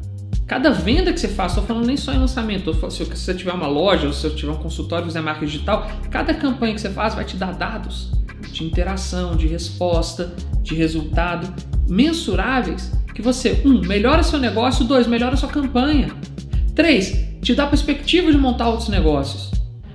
Cada 0.47 0.69
venda 0.69 1.11
que 1.11 1.19
você 1.19 1.27
faz, 1.27 1.53
estou 1.53 1.65
falando 1.65 1.87
nem 1.87 1.97
só 1.97 2.13
em 2.13 2.19
lançamento, 2.19 2.71
se 2.91 3.03
você 3.03 3.33
tiver 3.33 3.51
uma 3.51 3.65
loja, 3.65 4.05
ou 4.05 4.13
se 4.13 4.21
você 4.21 4.35
tiver 4.35 4.51
um 4.51 4.57
consultório, 4.57 5.07
fizer 5.07 5.21
marketing 5.21 5.51
digital, 5.51 5.87
cada 6.11 6.35
campanha 6.35 6.75
que 6.75 6.81
você 6.81 6.91
faz 6.91 7.15
vai 7.15 7.25
te 7.25 7.35
dar 7.35 7.53
dados 7.53 8.11
de 8.51 8.63
interação, 8.63 9.35
de 9.35 9.47
resposta, 9.47 10.35
de 10.61 10.75
resultado 10.75 11.51
mensuráveis 11.89 12.91
que 13.13 13.23
você, 13.23 13.61
um, 13.65 13.81
melhora 13.87 14.21
seu 14.21 14.37
negócio, 14.37 14.85
dois, 14.85 15.07
melhora 15.07 15.35
sua 15.35 15.49
campanha, 15.49 16.09
três, 16.75 17.25
te 17.41 17.55
dá 17.55 17.65
perspectiva 17.65 18.31
de 18.31 18.37
montar 18.37 18.69
outros 18.69 18.89
negócios. 18.89 19.51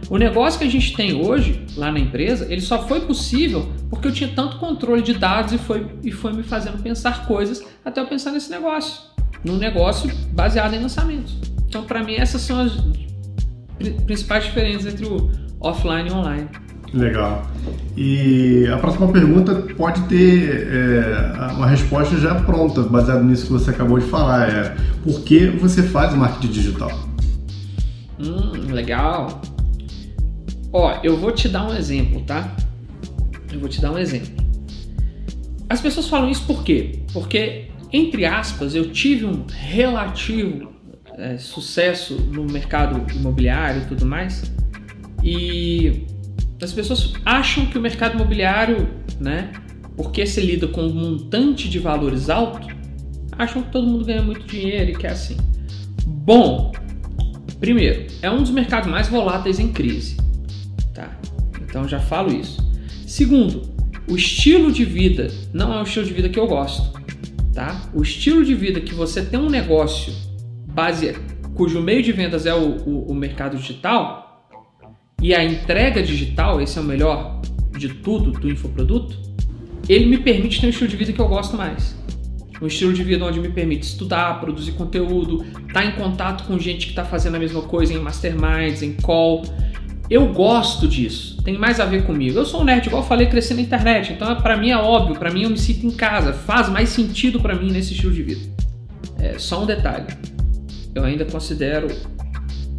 O 0.08 0.16
negócio 0.16 0.58
que 0.58 0.64
a 0.64 0.70
gente 0.70 0.96
tem 0.96 1.14
hoje 1.14 1.64
lá 1.76 1.92
na 1.92 2.00
empresa, 2.00 2.46
ele 2.50 2.60
só 2.60 2.88
foi 2.88 3.02
possível 3.02 3.70
porque 3.88 4.08
eu 4.08 4.12
tinha 4.12 4.30
tanto 4.34 4.58
controle 4.58 5.02
de 5.02 5.14
dados 5.14 5.52
e 5.52 5.58
foi, 5.58 5.86
e 6.02 6.10
foi 6.10 6.32
me 6.32 6.42
fazendo 6.42 6.82
pensar 6.82 7.26
coisas 7.26 7.64
até 7.84 8.00
eu 8.00 8.06
pensar 8.06 8.32
nesse 8.32 8.50
negócio 8.50 9.09
num 9.44 9.56
negócio 9.56 10.10
baseado 10.32 10.74
em 10.74 10.80
lançamentos. 10.80 11.38
Então, 11.68 11.84
para 11.84 12.02
mim, 12.02 12.14
essas 12.14 12.42
são 12.42 12.60
as 12.60 12.72
principais 14.04 14.44
diferenças 14.44 14.92
entre 14.92 15.06
o 15.06 15.30
offline 15.60 16.08
e 16.08 16.12
o 16.12 16.16
online. 16.16 16.48
Legal. 16.92 17.46
E 17.96 18.66
a 18.66 18.76
próxima 18.78 19.06
pergunta 19.12 19.54
pode 19.76 20.02
ter 20.02 20.68
é, 20.72 21.52
uma 21.52 21.66
resposta 21.66 22.16
já 22.16 22.34
pronta, 22.34 22.82
baseada 22.82 23.22
nisso 23.22 23.46
que 23.46 23.52
você 23.52 23.70
acabou 23.70 23.98
de 23.98 24.06
falar. 24.06 24.48
É 24.48 24.76
por 25.04 25.22
que 25.22 25.46
você 25.46 25.82
faz 25.84 26.14
marketing 26.14 26.52
digital? 26.52 26.90
Hum, 28.18 28.72
legal. 28.72 29.40
Ó, 30.72 30.98
eu 31.02 31.16
vou 31.16 31.32
te 31.32 31.48
dar 31.48 31.68
um 31.68 31.74
exemplo, 31.74 32.20
tá? 32.22 32.54
Eu 33.52 33.60
vou 33.60 33.68
te 33.68 33.80
dar 33.80 33.92
um 33.92 33.98
exemplo. 33.98 34.44
As 35.68 35.80
pessoas 35.80 36.08
falam 36.08 36.28
isso 36.28 36.44
por 36.46 36.64
quê? 36.64 37.00
Porque, 37.12 37.69
entre 37.92 38.24
aspas, 38.24 38.74
eu 38.74 38.90
tive 38.90 39.24
um 39.24 39.44
relativo 39.48 40.72
é, 41.16 41.38
sucesso 41.38 42.14
no 42.14 42.44
mercado 42.44 43.04
imobiliário 43.14 43.82
e 43.82 43.86
tudo 43.86 44.06
mais. 44.06 44.50
E 45.22 46.06
as 46.62 46.72
pessoas 46.72 47.12
acham 47.24 47.66
que 47.66 47.76
o 47.76 47.80
mercado 47.80 48.14
imobiliário, 48.14 48.88
né, 49.18 49.52
porque 49.96 50.24
se 50.26 50.40
lida 50.40 50.66
com 50.68 50.82
um 50.82 50.94
montante 50.94 51.68
de 51.68 51.78
valores 51.78 52.30
alto, 52.30 52.66
acham 53.36 53.62
que 53.62 53.70
todo 53.70 53.86
mundo 53.86 54.04
ganha 54.04 54.22
muito 54.22 54.46
dinheiro 54.46 54.92
e 54.92 54.94
que 54.94 55.06
é 55.06 55.10
assim. 55.10 55.36
Bom, 56.06 56.72
primeiro, 57.58 58.06
é 58.22 58.30
um 58.30 58.38
dos 58.38 58.50
mercados 58.50 58.90
mais 58.90 59.08
voláteis 59.08 59.58
em 59.58 59.72
crise, 59.72 60.16
tá? 60.94 61.18
Então 61.60 61.88
já 61.88 61.98
falo 61.98 62.32
isso. 62.32 62.66
Segundo, 63.06 63.62
o 64.08 64.16
estilo 64.16 64.72
de 64.72 64.84
vida 64.84 65.28
não 65.52 65.72
é 65.72 65.80
o 65.80 65.82
estilo 65.82 66.06
de 66.06 66.12
vida 66.12 66.28
que 66.28 66.38
eu 66.38 66.46
gosto, 66.46 66.99
tá? 67.60 67.78
O 67.92 68.00
estilo 68.00 68.42
de 68.42 68.54
vida 68.54 68.80
que 68.80 68.94
você 68.94 69.22
tem 69.22 69.38
um 69.38 69.50
negócio 69.50 70.14
base 70.72 71.14
cujo 71.54 71.82
meio 71.82 72.02
de 72.02 72.10
vendas 72.10 72.46
é 72.46 72.54
o, 72.54 72.78
o, 72.86 73.10
o 73.10 73.14
mercado 73.14 73.58
digital, 73.58 74.46
e 75.20 75.34
a 75.34 75.44
entrega 75.44 76.02
digital, 76.02 76.62
esse 76.62 76.78
é 76.78 76.80
o 76.80 76.84
melhor 76.84 77.42
de 77.76 77.90
tudo 77.90 78.32
do 78.32 78.50
infoproduto, 78.50 79.18
ele 79.86 80.06
me 80.06 80.16
permite 80.16 80.58
ter 80.58 80.68
um 80.68 80.70
estilo 80.70 80.88
de 80.88 80.96
vida 80.96 81.12
que 81.12 81.20
eu 81.20 81.28
gosto 81.28 81.54
mais. 81.54 81.94
Um 82.62 82.66
estilo 82.66 82.94
de 82.94 83.02
vida 83.02 83.22
onde 83.26 83.38
me 83.38 83.50
permite 83.50 83.82
estudar, 83.82 84.40
produzir 84.40 84.72
conteúdo, 84.72 85.44
estar 85.44 85.82
tá 85.82 85.84
em 85.84 85.92
contato 85.92 86.44
com 86.44 86.58
gente 86.58 86.86
que 86.86 86.92
está 86.92 87.04
fazendo 87.04 87.34
a 87.34 87.38
mesma 87.38 87.60
coisa 87.60 87.92
em 87.92 87.98
masterminds, 87.98 88.82
em 88.82 88.94
call. 88.94 89.42
Eu 90.10 90.32
gosto 90.32 90.88
disso, 90.88 91.40
tem 91.44 91.56
mais 91.56 91.78
a 91.78 91.84
ver 91.84 92.04
comigo. 92.04 92.36
Eu 92.36 92.44
sou 92.44 92.62
um 92.62 92.64
nerd, 92.64 92.88
igual 92.88 93.02
eu 93.02 93.08
falei, 93.08 93.28
cresci 93.28 93.54
na 93.54 93.60
internet, 93.60 94.12
então 94.12 94.34
para 94.42 94.56
mim 94.56 94.70
é 94.70 94.76
óbvio, 94.76 95.14
para 95.16 95.30
mim 95.30 95.44
eu 95.44 95.50
me 95.50 95.56
sinto 95.56 95.86
em 95.86 95.90
casa, 95.92 96.32
faz 96.32 96.68
mais 96.68 96.88
sentido 96.88 97.38
para 97.38 97.54
mim 97.54 97.70
nesse 97.70 97.92
estilo 97.92 98.12
de 98.12 98.24
vida. 98.24 98.40
É, 99.20 99.38
só 99.38 99.62
um 99.62 99.66
detalhe, 99.66 100.06
eu 100.96 101.04
ainda 101.04 101.24
considero 101.24 101.86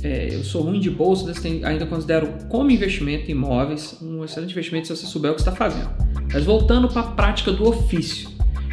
é, 0.03 0.33
eu 0.33 0.43
sou 0.43 0.63
ruim 0.63 0.79
de 0.79 0.89
bolsa, 0.89 1.31
ainda 1.63 1.85
considero 1.85 2.27
como 2.49 2.69
investimento 2.71 3.29
em 3.29 3.31
imóveis 3.31 3.97
um 4.01 4.25
excelente 4.25 4.51
investimento 4.51 4.87
se 4.87 4.95
você 4.97 5.05
souber 5.05 5.31
o 5.31 5.35
que 5.35 5.41
está 5.41 5.51
fazendo. 5.51 5.89
Mas 6.33 6.43
voltando 6.43 6.89
para 6.89 7.01
a 7.01 7.11
prática 7.11 7.51
do 7.51 7.67
ofício, 7.67 8.29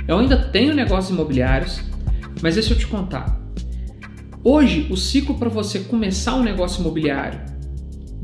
eu 0.06 0.18
ainda 0.18 0.36
tenho 0.36 0.74
negócios 0.74 1.10
imobiliários, 1.10 1.80
mas 2.42 2.54
deixa 2.54 2.72
eu 2.72 2.78
te 2.78 2.86
contar. 2.86 3.38
Hoje, 4.42 4.86
o 4.90 4.96
ciclo 4.96 5.36
para 5.36 5.48
você 5.48 5.80
começar 5.80 6.34
um 6.34 6.42
negócio 6.42 6.80
imobiliário, 6.80 7.40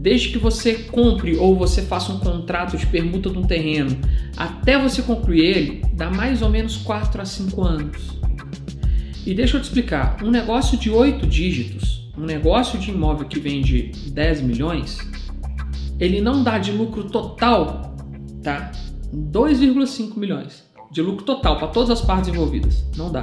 desde 0.05 0.29
que 0.29 0.37
você 0.37 0.75
compre 0.75 1.35
ou 1.37 1.57
você 1.57 1.81
faça 1.81 2.13
um 2.13 2.19
contrato 2.19 2.77
de 2.77 2.87
permuta 2.87 3.31
de 3.31 3.39
um 3.39 3.43
terreno, 3.43 3.97
até 4.37 4.79
você 4.79 5.01
concluir 5.01 5.41
ele, 5.41 5.83
dá 5.95 6.11
mais 6.11 6.43
ou 6.43 6.51
menos 6.51 6.77
4 6.77 7.23
a 7.23 7.25
5 7.25 7.63
anos. 7.63 8.21
E 9.25 9.33
deixa 9.33 9.57
eu 9.57 9.63
te 9.63 9.65
explicar, 9.65 10.23
um 10.23 10.31
negócio 10.31 10.77
de 10.77 10.91
8 10.91 11.27
dígitos, 11.27 12.07
um 12.19 12.27
negócio 12.27 12.79
de 12.79 12.91
imóvel 12.91 13.27
que 13.27 13.41
vende 13.41 13.93
10 14.09 14.43
milhões, 14.43 14.99
ele 15.99 16.21
não 16.21 16.43
dá 16.43 16.59
de 16.59 16.71
lucro 16.71 17.05
total, 17.05 17.97
tá? 18.43 18.73
2,5 19.11 20.19
milhões 20.19 20.65
de 20.91 21.01
lucro 21.01 21.25
total 21.25 21.57
para 21.57 21.69
todas 21.69 21.89
as 21.89 22.03
partes 22.03 22.29
envolvidas. 22.29 22.85
Não 22.95 23.11
dá. 23.11 23.23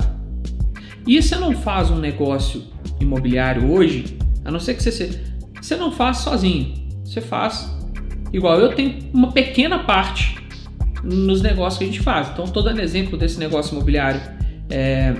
E 1.05 1.21
você 1.21 1.35
não 1.35 1.53
faz 1.53 1.91
um 1.91 1.99
negócio 1.99 2.63
imobiliário 2.99 3.71
hoje, 3.71 4.17
a 4.43 4.49
não 4.49 4.59
ser 4.59 4.73
que 4.73 4.81
você 4.81 5.30
você 5.61 5.75
não 5.75 5.91
faz 5.91 6.17
sozinho. 6.17 6.73
Você 7.05 7.21
faz 7.21 7.69
igual 8.33 8.59
eu 8.59 8.73
tenho 8.73 8.97
uma 9.13 9.31
pequena 9.31 9.79
parte 9.79 10.37
nos 11.03 11.41
negócios 11.41 11.77
que 11.77 11.83
a 11.83 11.87
gente 11.87 11.99
faz. 11.99 12.29
Então, 12.29 12.45
estou 12.45 12.63
dando 12.63 12.79
exemplo 12.79 13.17
desse 13.17 13.39
negócio 13.39 13.75
imobiliário 13.75 14.21
é, 14.69 15.15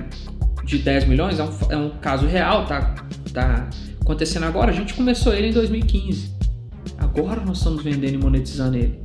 de 0.64 0.78
10 0.78 1.06
milhões, 1.06 1.38
é 1.38 1.44
um, 1.44 1.50
é 1.70 1.76
um 1.76 1.90
caso 2.00 2.26
real, 2.26 2.66
tá? 2.66 2.94
está 3.26 3.68
acontecendo 4.00 4.44
agora, 4.44 4.70
a 4.70 4.74
gente 4.74 4.94
começou 4.94 5.34
ele 5.34 5.48
em 5.48 5.52
2015. 5.52 6.32
Agora 6.98 7.40
nós 7.40 7.58
estamos 7.58 7.82
vendendo 7.82 8.14
e 8.14 8.18
monetizando 8.18 8.76
ele. 8.76 9.00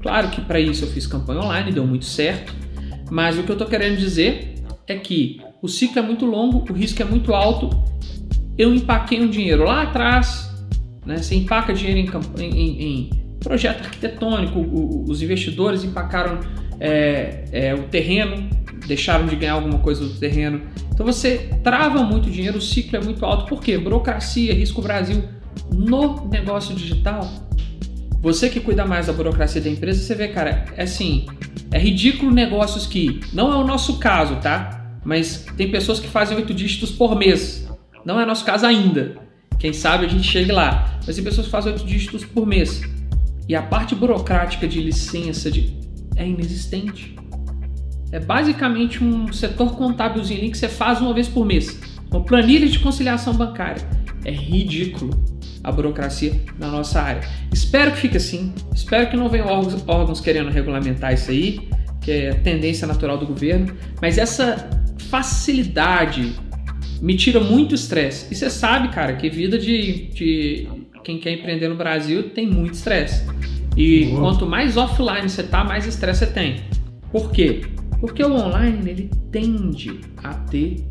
Claro 0.00 0.30
que 0.30 0.40
para 0.40 0.58
isso 0.58 0.84
eu 0.84 0.88
fiz 0.88 1.06
campanha 1.06 1.40
online, 1.40 1.72
deu 1.72 1.86
muito 1.86 2.04
certo, 2.04 2.54
mas 3.10 3.38
o 3.38 3.42
que 3.42 3.50
eu 3.50 3.54
estou 3.54 3.68
querendo 3.68 3.96
dizer 3.98 4.54
é 4.86 4.96
que 4.96 5.40
o 5.60 5.68
ciclo 5.68 5.98
é 5.98 6.02
muito 6.02 6.26
longo, 6.26 6.64
o 6.68 6.74
risco 6.74 7.00
é 7.02 7.04
muito 7.04 7.34
alto. 7.34 7.70
Eu 8.58 8.74
empaquei 8.74 9.20
um 9.20 9.28
dinheiro 9.28 9.64
lá 9.64 9.82
atrás, 9.82 10.51
né? 11.04 11.18
você 11.18 11.34
empaca 11.34 11.72
dinheiro 11.72 11.98
em, 12.38 12.44
em, 12.44 12.82
em 12.82 13.10
projeto 13.40 13.84
arquitetônico, 13.84 14.60
os 15.08 15.20
investidores 15.22 15.84
empacaram 15.84 16.40
é, 16.78 17.44
é, 17.52 17.74
o 17.74 17.84
terreno, 17.84 18.48
deixaram 18.86 19.26
de 19.26 19.36
ganhar 19.36 19.54
alguma 19.54 19.78
coisa 19.78 20.04
do 20.04 20.14
terreno. 20.18 20.62
Então 20.92 21.04
você 21.04 21.50
trava 21.62 22.02
muito 22.02 22.30
dinheiro, 22.30 22.58
o 22.58 22.60
ciclo 22.60 22.96
é 22.98 23.00
muito 23.00 23.24
alto. 23.24 23.46
Por 23.46 23.60
quê? 23.60 23.78
Burocracia, 23.78 24.54
risco 24.54 24.82
Brasil. 24.82 25.24
No 25.72 26.28
negócio 26.28 26.74
digital, 26.74 27.28
você 28.20 28.48
que 28.48 28.60
cuida 28.60 28.84
mais 28.86 29.06
da 29.06 29.12
burocracia 29.12 29.60
da 29.60 29.68
empresa, 29.68 30.00
você 30.00 30.14
vê, 30.14 30.28
cara, 30.28 30.64
é 30.76 30.84
assim, 30.84 31.26
é 31.70 31.78
ridículo 31.78 32.30
negócios 32.30 32.86
que 32.86 33.20
não 33.32 33.52
é 33.52 33.56
o 33.56 33.64
nosso 33.64 33.98
caso, 33.98 34.36
tá? 34.36 34.96
Mas 35.04 35.44
tem 35.56 35.70
pessoas 35.70 35.98
que 35.98 36.08
fazem 36.08 36.36
oito 36.36 36.54
dígitos 36.54 36.90
por 36.92 37.16
mês. 37.16 37.68
Não 38.04 38.20
é 38.20 38.26
nosso 38.26 38.44
caso 38.44 38.64
ainda. 38.66 39.16
Quem 39.62 39.72
sabe 39.72 40.06
a 40.06 40.08
gente 40.08 40.24
chegue 40.24 40.50
lá. 40.50 40.98
Mas 41.06 41.14
tem 41.14 41.24
pessoas 41.24 41.46
que 41.46 41.52
fazem 41.52 41.72
oito 41.72 41.86
dígitos 41.86 42.24
por 42.24 42.44
mês. 42.44 42.82
E 43.48 43.54
a 43.54 43.62
parte 43.62 43.94
burocrática 43.94 44.66
de 44.66 44.80
licença 44.80 45.52
de... 45.52 45.72
é 46.16 46.26
inexistente. 46.26 47.14
É 48.10 48.18
basicamente 48.18 49.04
um 49.04 49.32
setor 49.32 49.76
contábilzinho 49.76 50.50
que 50.50 50.58
você 50.58 50.68
faz 50.68 51.00
uma 51.00 51.14
vez 51.14 51.28
por 51.28 51.46
mês. 51.46 51.78
Uma 52.10 52.24
planilha 52.24 52.68
de 52.68 52.80
conciliação 52.80 53.34
bancária. 53.34 53.80
É 54.24 54.32
ridículo 54.32 55.10
a 55.62 55.70
burocracia 55.70 56.42
na 56.58 56.66
nossa 56.66 57.00
área. 57.00 57.22
Espero 57.52 57.92
que 57.92 57.98
fique 57.98 58.16
assim. 58.16 58.52
Espero 58.74 59.08
que 59.10 59.16
não 59.16 59.28
venham 59.28 59.46
órgãos, 59.46 59.84
órgãos 59.86 60.20
querendo 60.20 60.50
regulamentar 60.50 61.14
isso 61.14 61.30
aí, 61.30 61.68
que 62.00 62.10
é 62.10 62.30
a 62.30 62.34
tendência 62.34 62.84
natural 62.84 63.16
do 63.16 63.28
governo. 63.28 63.72
Mas 64.00 64.18
essa 64.18 64.68
facilidade 65.08 66.34
me 67.02 67.16
tira 67.16 67.40
muito 67.40 67.74
estresse. 67.74 68.32
E 68.32 68.36
você 68.36 68.48
sabe, 68.48 68.88
cara, 68.88 69.14
que 69.14 69.28
vida 69.28 69.58
de, 69.58 70.06
de 70.14 70.68
quem 71.02 71.18
quer 71.18 71.32
empreender 71.32 71.66
no 71.66 71.74
Brasil 71.74 72.30
tem 72.30 72.46
muito 72.46 72.74
estresse. 72.74 73.26
E 73.76 74.04
Boa. 74.04 74.20
quanto 74.20 74.46
mais 74.46 74.76
offline 74.76 75.28
você 75.28 75.42
tá, 75.42 75.64
mais 75.64 75.84
estresse 75.84 76.20
você 76.20 76.26
tem. 76.28 76.60
Por 77.10 77.32
quê? 77.32 77.62
Porque 78.00 78.22
o 78.22 78.32
online 78.32 78.88
ele 78.88 79.10
tende 79.32 79.98
a 80.22 80.32
ter 80.32 80.86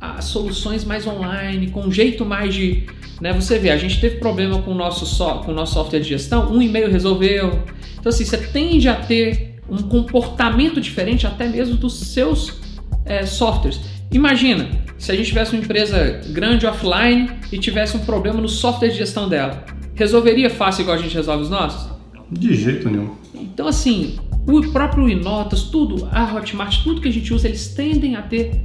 as 0.00 0.24
soluções 0.24 0.84
mais 0.84 1.06
online, 1.06 1.68
com 1.70 1.82
um 1.82 1.92
jeito 1.92 2.24
mais 2.24 2.52
de. 2.52 2.84
Né, 3.20 3.32
você 3.32 3.56
vê, 3.56 3.70
a 3.70 3.76
gente 3.76 4.00
teve 4.00 4.16
problema 4.16 4.60
com 4.62 4.72
o 4.72 4.74
nosso, 4.74 5.06
so, 5.06 5.24
com 5.44 5.52
o 5.52 5.54
nosso 5.54 5.74
software 5.74 6.00
de 6.00 6.08
gestão, 6.08 6.52
um 6.52 6.60
e-mail 6.60 6.90
resolveu. 6.90 7.62
Então, 8.00 8.10
assim, 8.10 8.24
você 8.24 8.36
tende 8.36 8.88
a 8.88 8.96
ter 8.96 9.60
um 9.70 9.78
comportamento 9.78 10.80
diferente 10.80 11.24
até 11.24 11.46
mesmo 11.46 11.76
dos 11.76 11.94
seus 11.94 12.60
é, 13.04 13.24
softwares. 13.24 13.80
Imagina 14.10 14.68
se 15.02 15.10
a 15.10 15.16
gente 15.16 15.26
tivesse 15.26 15.52
uma 15.52 15.64
empresa 15.64 16.20
grande 16.28 16.64
offline 16.64 17.28
e 17.50 17.58
tivesse 17.58 17.96
um 17.96 18.04
problema 18.04 18.40
no 18.40 18.48
software 18.48 18.90
de 18.90 18.98
gestão 18.98 19.28
dela. 19.28 19.66
Resolveria 19.96 20.48
fácil 20.48 20.82
igual 20.82 20.96
a 20.96 21.00
gente 21.00 21.12
resolve 21.12 21.42
os 21.42 21.50
nossos? 21.50 21.90
De 22.30 22.54
jeito 22.54 22.88
nenhum. 22.88 23.10
Então, 23.34 23.66
assim, 23.66 24.20
o 24.46 24.62
próprio 24.70 25.08
Inotas, 25.08 25.64
tudo, 25.64 26.08
a 26.12 26.32
Hotmart, 26.32 26.84
tudo 26.84 27.00
que 27.00 27.08
a 27.08 27.12
gente 27.12 27.34
usa, 27.34 27.48
eles 27.48 27.66
tendem 27.74 28.14
a 28.14 28.22
ter. 28.22 28.62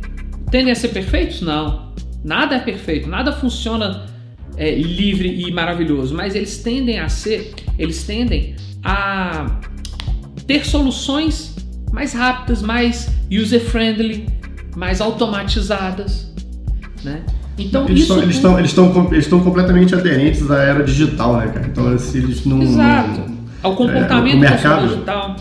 Tendem 0.52 0.72
a 0.72 0.76
ser 0.76 0.90
perfeitos? 0.90 1.42
Não. 1.42 1.92
Nada 2.24 2.58
é 2.58 2.60
perfeito, 2.60 3.10
nada 3.10 3.34
funciona 3.34 4.06
é, 4.58 4.76
livre 4.76 5.42
e 5.42 5.52
maravilhoso, 5.52 6.14
mas 6.14 6.36
eles 6.36 6.60
tendem 6.60 7.00
a 7.00 7.10
ser, 7.10 7.52
eles 7.80 8.04
tendem 8.04 8.56
a 8.84 9.60
ter 10.46 10.64
soluções 10.68 11.56
mais 11.92 12.14
rápidas, 12.14 12.62
mais 12.62 13.10
user-friendly, 13.32 14.37
mais 14.78 15.02
automatizadas, 15.02 16.32
né? 17.04 17.24
Então 17.58 17.86
eles 17.86 18.04
isso 18.04 18.14
estão, 18.14 18.60
eles 18.60 18.70
estão 18.70 19.10
eles 19.10 19.12
eles 19.12 19.44
completamente 19.44 19.96
aderentes 19.96 20.50
à 20.52 20.62
era 20.62 20.84
digital, 20.84 21.38
né, 21.38 21.48
cara? 21.48 21.66
Então 21.66 21.98
se 21.98 22.20
eles 22.20 22.46
não 22.46 22.62
Exato. 22.62 23.22
Não, 23.22 23.38
ao 23.64 23.76
comportamento 23.76 24.36
é, 24.36 24.40
mercado, 24.40 24.88
digital. 24.88 25.36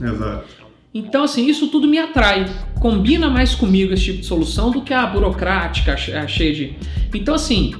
Exato. 0.00 0.44
Então, 0.94 1.24
assim, 1.24 1.46
isso 1.46 1.66
tudo 1.68 1.86
me 1.88 1.98
atrai. 1.98 2.46
Combina 2.80 3.28
mais 3.28 3.54
comigo 3.54 3.92
esse 3.92 4.04
tipo 4.04 4.20
de 4.20 4.26
solução 4.26 4.70
do 4.70 4.80
que 4.80 4.94
a 4.94 5.04
burocrática, 5.04 5.92
a 5.92 6.26
cheia 6.26 6.54
de. 6.54 6.76
Então, 7.12 7.34
assim, 7.34 7.74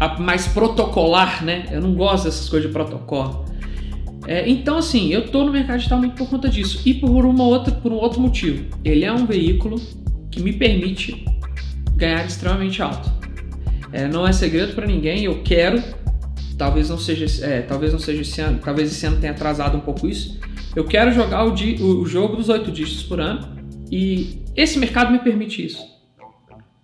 a 0.00 0.18
mais 0.18 0.48
protocolar, 0.48 1.44
né? 1.44 1.66
Eu 1.70 1.80
não 1.80 1.94
gosto 1.94 2.24
dessas 2.24 2.48
coisas 2.48 2.66
de 2.66 2.72
protocolo. 2.72 3.44
É, 4.26 4.48
então, 4.48 4.78
assim, 4.78 5.12
eu 5.12 5.28
tô 5.28 5.44
no 5.44 5.52
mercado 5.52 5.76
digital 5.76 5.98
muito 5.98 6.16
por 6.16 6.28
conta 6.28 6.48
disso. 6.48 6.80
E 6.84 6.94
por, 6.94 7.24
uma 7.24 7.44
outra, 7.44 7.72
por 7.72 7.92
um 7.92 7.96
outro 7.96 8.20
motivo. 8.20 8.64
Ele 8.82 9.04
é 9.04 9.12
um 9.12 9.26
veículo 9.26 9.80
que 10.36 10.42
me 10.42 10.52
permite 10.52 11.24
ganhar 11.96 12.24
extremamente 12.26 12.82
alto. 12.82 13.10
É, 13.90 14.06
não 14.06 14.28
é 14.28 14.32
segredo 14.32 14.74
para 14.74 14.86
ninguém, 14.86 15.24
eu 15.24 15.42
quero. 15.42 15.82
Talvez 16.58 16.90
não 16.90 16.98
seja, 16.98 17.44
é, 17.44 17.62
talvez 17.62 17.92
não 17.92 17.98
seja 17.98 18.20
esse 18.20 18.40
ano, 18.40 18.60
talvez 18.62 18.92
esse 18.92 19.06
ano 19.06 19.16
tenha 19.18 19.32
atrasado 19.32 19.78
um 19.78 19.80
pouco 19.80 20.06
isso. 20.06 20.38
Eu 20.74 20.84
quero 20.84 21.10
jogar 21.12 21.44
o, 21.44 21.52
di, 21.52 21.82
o, 21.82 22.04
jogo 22.04 22.36
dos 22.36 22.50
oito 22.50 22.70
dígitos 22.70 23.02
por 23.02 23.18
ano 23.18 23.56
e 23.90 24.42
esse 24.54 24.78
mercado 24.78 25.10
me 25.10 25.18
permite 25.18 25.64
isso. 25.64 25.82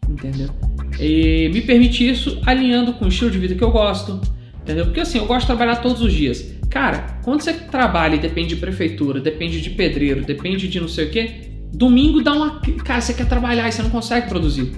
Entendeu? 0.09 0.48
E 0.98 1.50
me 1.53 1.61
permite 1.61 2.09
isso 2.09 2.40
alinhando 2.46 2.94
com 2.94 3.05
o 3.05 3.09
estilo 3.09 3.30
de 3.30 3.38
vida 3.38 3.55
que 3.55 3.62
eu 3.62 3.70
gosto. 3.70 4.20
Entendeu? 4.62 4.86
Porque 4.86 5.00
assim, 5.00 5.18
eu 5.18 5.26
gosto 5.26 5.42
de 5.42 5.46
trabalhar 5.48 5.76
todos 5.76 6.00
os 6.00 6.12
dias. 6.12 6.55
Cara, 6.70 7.18
quando 7.22 7.42
você 7.42 7.53
trabalha 7.53 8.14
e 8.14 8.18
depende 8.18 8.55
de 8.55 8.57
prefeitura, 8.57 9.20
depende 9.20 9.61
de 9.61 9.70
pedreiro, 9.70 10.24
depende 10.24 10.68
de 10.68 10.80
não 10.80 10.88
sei 10.88 11.07
o 11.07 11.11
que, 11.11 11.51
domingo 11.73 12.23
dá 12.23 12.33
uma. 12.33 12.61
Cara, 12.85 13.01
você 13.01 13.14
quer 13.14 13.27
trabalhar 13.27 13.68
e 13.68 13.73
você 13.73 13.83
não 13.83 13.91
consegue 13.91 14.29
produzir. 14.29 14.73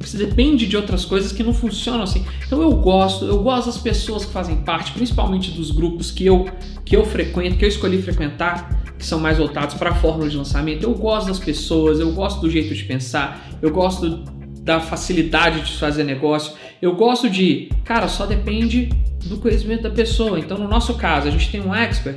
Você 0.00 0.16
depende 0.16 0.66
de 0.66 0.76
outras 0.76 1.04
coisas 1.04 1.30
que 1.30 1.42
não 1.42 1.52
funcionam 1.52 2.02
assim. 2.02 2.24
Então 2.46 2.62
eu 2.62 2.72
gosto, 2.72 3.26
eu 3.26 3.42
gosto 3.42 3.66
das 3.66 3.76
pessoas 3.76 4.24
que 4.24 4.32
fazem 4.32 4.56
parte, 4.56 4.92
principalmente 4.92 5.50
dos 5.50 5.70
grupos 5.70 6.10
que 6.10 6.24
eu, 6.24 6.48
que 6.86 6.96
eu 6.96 7.04
frequento, 7.04 7.58
que 7.58 7.64
eu 7.66 7.68
escolhi 7.68 8.00
frequentar, 8.00 8.82
que 8.98 9.04
são 9.04 9.20
mais 9.20 9.36
voltados 9.36 9.74
para 9.74 9.90
a 9.90 9.94
fórmula 9.94 10.28
de 10.28 10.36
lançamento. 10.38 10.84
Eu 10.84 10.94
gosto 10.94 11.26
das 11.26 11.38
pessoas, 11.38 12.00
eu 12.00 12.12
gosto 12.12 12.40
do 12.40 12.50
jeito 12.50 12.74
de 12.74 12.82
pensar, 12.84 13.46
eu 13.60 13.70
gosto 13.70 14.24
da 14.62 14.80
facilidade 14.80 15.60
de 15.66 15.76
fazer 15.76 16.04
negócio. 16.04 16.54
Eu 16.80 16.94
gosto 16.96 17.28
de, 17.28 17.70
cara, 17.84 18.08
só 18.08 18.24
depende 18.24 18.88
do 19.26 19.36
conhecimento 19.36 19.82
da 19.82 19.90
pessoa. 19.90 20.38
Então, 20.38 20.56
no 20.56 20.66
nosso 20.66 20.94
caso, 20.94 21.28
a 21.28 21.30
gente 21.30 21.50
tem 21.50 21.60
um 21.60 21.74
expert, 21.74 22.16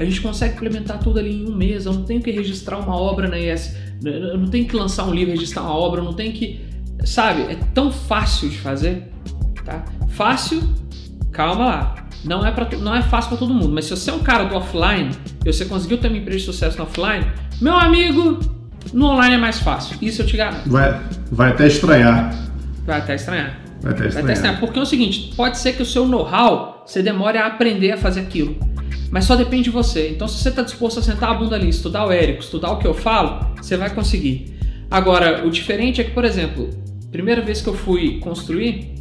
a 0.00 0.04
gente 0.04 0.20
consegue 0.22 0.54
implementar 0.54 0.98
tudo 0.98 1.18
ali 1.18 1.42
em 1.42 1.46
um 1.46 1.54
mês. 1.54 1.84
Eu 1.84 1.92
não 1.92 2.04
tenho 2.04 2.22
que 2.22 2.30
registrar 2.30 2.78
uma 2.78 2.96
obra 2.96 3.28
na 3.28 3.38
IS, 3.38 3.76
eu 4.02 4.38
não 4.38 4.48
tenho 4.48 4.66
que 4.66 4.74
lançar 4.74 5.04
um 5.04 5.12
livro, 5.12 5.32
registrar 5.32 5.62
uma 5.62 5.74
obra, 5.74 6.00
eu 6.00 6.04
não 6.04 6.14
tenho 6.14 6.32
que, 6.32 6.64
sabe? 7.04 7.42
É 7.42 7.56
tão 7.74 7.92
fácil 7.92 8.48
de 8.48 8.56
fazer, 8.58 9.12
tá? 9.62 9.84
Fácil, 10.08 10.62
calma 11.30 11.66
lá. 11.66 11.94
Não 12.24 12.46
é, 12.46 12.50
pra, 12.50 12.66
não 12.78 12.94
é 12.94 13.02
fácil 13.02 13.30
para 13.30 13.38
todo 13.38 13.52
mundo, 13.52 13.70
mas 13.70 13.84
se 13.84 13.90
você 13.90 14.10
é 14.10 14.12
um 14.14 14.20
cara 14.20 14.44
do 14.44 14.54
offline 14.54 15.10
e 15.44 15.52
você 15.52 15.66
conseguiu 15.66 15.98
ter 15.98 16.08
uma 16.08 16.16
empresa 16.16 16.38
de 16.38 16.44
sucesso 16.44 16.78
no 16.78 16.84
offline, 16.84 17.26
meu 17.60 17.76
amigo, 17.76 18.38
no 18.92 19.06
online 19.06 19.34
é 19.34 19.38
mais 19.38 19.58
fácil. 19.58 19.98
Isso 20.00 20.22
eu 20.22 20.26
te 20.26 20.36
garanto. 20.36 20.68
Vai, 20.68 20.98
vai 21.30 21.50
até 21.50 21.66
estranhar. 21.66 22.34
Vai 22.86 22.98
até 22.98 23.14
estranhar. 23.14 23.60
Vai 23.82 23.92
até 23.92 24.06
estranhar. 24.06 24.12
Vai 24.12 24.22
até 24.22 24.32
estranhar. 24.32 24.60
Porque 24.60 24.78
é 24.78 24.82
o 24.82 24.86
seguinte, 24.86 25.34
pode 25.36 25.58
ser 25.58 25.74
que 25.74 25.82
o 25.82 25.86
seu 25.86 26.06
know-how 26.06 26.84
você 26.86 27.02
demore 27.02 27.38
a 27.38 27.46
aprender 27.46 27.92
a 27.92 27.96
fazer 27.98 28.20
aquilo. 28.20 28.69
Mas 29.10 29.24
só 29.24 29.34
depende 29.34 29.64
de 29.64 29.70
você. 29.70 30.10
Então, 30.10 30.28
se 30.28 30.42
você 30.42 30.50
está 30.50 30.62
disposto 30.62 31.00
a 31.00 31.02
sentar 31.02 31.30
a 31.30 31.34
bunda 31.34 31.56
ali, 31.56 31.68
estudar 31.68 32.06
o 32.06 32.12
Érico, 32.12 32.40
estudar 32.40 32.70
o 32.72 32.78
que 32.78 32.86
eu 32.86 32.94
falo, 32.94 33.54
você 33.56 33.76
vai 33.76 33.92
conseguir. 33.92 34.56
Agora, 34.90 35.46
o 35.46 35.50
diferente 35.50 36.00
é 36.00 36.04
que, 36.04 36.12
por 36.12 36.24
exemplo, 36.24 36.70
primeira 37.10 37.42
vez 37.42 37.60
que 37.60 37.68
eu 37.68 37.74
fui 37.74 38.18
construir, 38.20 38.94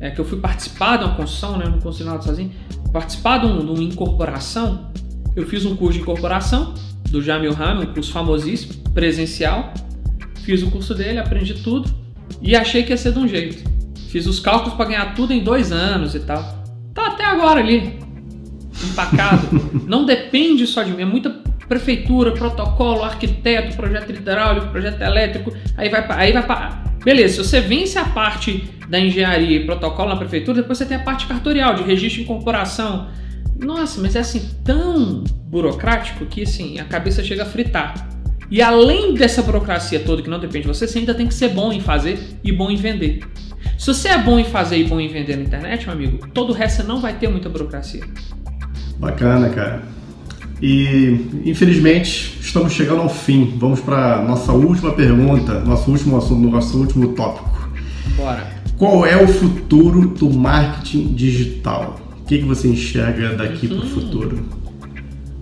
é, 0.00 0.10
que 0.10 0.20
eu 0.20 0.24
fui 0.24 0.38
participar 0.40 0.98
de 0.98 1.04
uma 1.04 1.14
construção, 1.14 1.56
né, 1.56 1.66
não 1.66 1.78
construí 1.78 2.08
nada 2.08 2.22
sozinho, 2.22 2.52
participar 2.92 3.38
de, 3.38 3.46
um, 3.46 3.58
de 3.58 3.70
uma 3.70 3.82
incorporação, 3.82 4.92
eu 5.36 5.46
fiz 5.46 5.64
um 5.64 5.74
curso 5.74 5.94
de 5.94 6.02
incorporação 6.02 6.74
do 7.10 7.20
Jamil 7.20 7.52
Rami, 7.52 7.86
um 7.86 7.92
curso 7.92 8.12
famosíssimo, 8.12 8.74
presencial. 8.90 9.72
Fiz 10.44 10.62
o 10.62 10.70
curso 10.70 10.94
dele, 10.94 11.18
aprendi 11.18 11.54
tudo 11.54 11.90
e 12.40 12.54
achei 12.54 12.82
que 12.82 12.90
ia 12.90 12.96
ser 12.96 13.12
de 13.12 13.18
um 13.18 13.26
jeito. 13.26 13.68
Fiz 14.08 14.26
os 14.26 14.38
cálculos 14.38 14.74
para 14.74 14.86
ganhar 14.86 15.14
tudo 15.14 15.32
em 15.32 15.42
dois 15.42 15.72
anos 15.72 16.14
e 16.14 16.20
tal. 16.20 16.64
Tá 16.92 17.08
até 17.08 17.24
agora 17.24 17.58
ali, 17.58 17.98
empacado. 18.84 19.48
Não 19.86 20.04
depende 20.04 20.66
só 20.66 20.82
de 20.82 20.92
mim, 20.92 21.02
é 21.02 21.04
muita 21.04 21.30
prefeitura, 21.68 22.32
protocolo, 22.32 23.02
arquiteto, 23.02 23.76
projeto 23.76 24.10
hidráulico, 24.10 24.68
projeto 24.68 25.00
elétrico. 25.00 25.52
Aí 25.76 25.88
vai 25.88 26.04
aí 26.10 26.32
vai 26.32 26.42
para 26.42 26.84
Beleza, 27.04 27.34
se 27.34 27.48
você 27.48 27.60
vence 27.60 27.98
a 27.98 28.04
parte 28.04 28.64
da 28.88 28.98
engenharia 28.98 29.58
e 29.58 29.66
protocolo 29.66 30.08
na 30.08 30.16
prefeitura, 30.16 30.62
depois 30.62 30.78
você 30.78 30.86
tem 30.86 30.96
a 30.96 31.00
parte 31.00 31.26
cartorial, 31.26 31.74
de 31.74 31.82
registro 31.82 32.18
de 32.18 32.22
incorporação. 32.22 33.08
Nossa, 33.62 34.00
mas 34.00 34.16
é 34.16 34.20
assim 34.20 34.50
tão 34.64 35.22
burocrático 35.46 36.24
que 36.24 36.42
assim, 36.42 36.78
a 36.78 36.84
cabeça 36.84 37.22
chega 37.22 37.42
a 37.42 37.46
fritar. 37.46 38.08
E 38.50 38.62
além 38.62 39.14
dessa 39.14 39.42
burocracia 39.42 40.00
toda 40.00 40.22
que 40.22 40.30
não 40.30 40.38
depende 40.38 40.62
de 40.62 40.68
você, 40.68 40.86
você 40.86 40.98
ainda 40.98 41.14
tem 41.14 41.26
que 41.26 41.34
ser 41.34 41.48
bom 41.48 41.72
em 41.72 41.80
fazer 41.80 42.18
e 42.42 42.50
bom 42.50 42.70
em 42.70 42.76
vender. 42.76 43.20
Se 43.78 43.86
você 43.86 44.08
é 44.08 44.18
bom 44.18 44.38
em 44.38 44.44
fazer 44.44 44.78
e 44.78 44.84
bom 44.84 44.98
em 44.98 45.08
vender 45.08 45.36
na 45.36 45.42
internet, 45.42 45.84
meu 45.84 45.94
amigo, 45.94 46.26
todo 46.32 46.50
o 46.50 46.52
resto 46.52 46.82
você 46.82 46.88
não 46.88 47.00
vai 47.00 47.18
ter 47.18 47.28
muita 47.28 47.48
burocracia. 47.48 48.02
Bacana, 48.98 49.48
cara. 49.50 49.82
E 50.62 51.42
infelizmente 51.44 52.38
estamos 52.40 52.72
chegando 52.72 53.02
ao 53.02 53.08
fim. 53.08 53.54
Vamos 53.58 53.80
para 53.80 54.22
nossa 54.22 54.52
última 54.52 54.92
pergunta, 54.92 55.60
nosso 55.60 55.90
último 55.90 56.16
assunto, 56.16 56.48
nosso 56.48 56.78
último 56.78 57.08
tópico. 57.08 57.68
Bora. 58.16 58.54
Qual 58.76 59.06
é 59.06 59.16
o 59.16 59.28
futuro 59.28 60.08
do 60.08 60.30
marketing 60.30 61.14
digital? 61.14 62.00
O 62.20 62.24
que, 62.24 62.38
que 62.38 62.44
você 62.44 62.68
enxerga 62.68 63.34
daqui 63.34 63.68
para 63.68 63.78
o 63.78 63.86
futuro? 63.86 64.64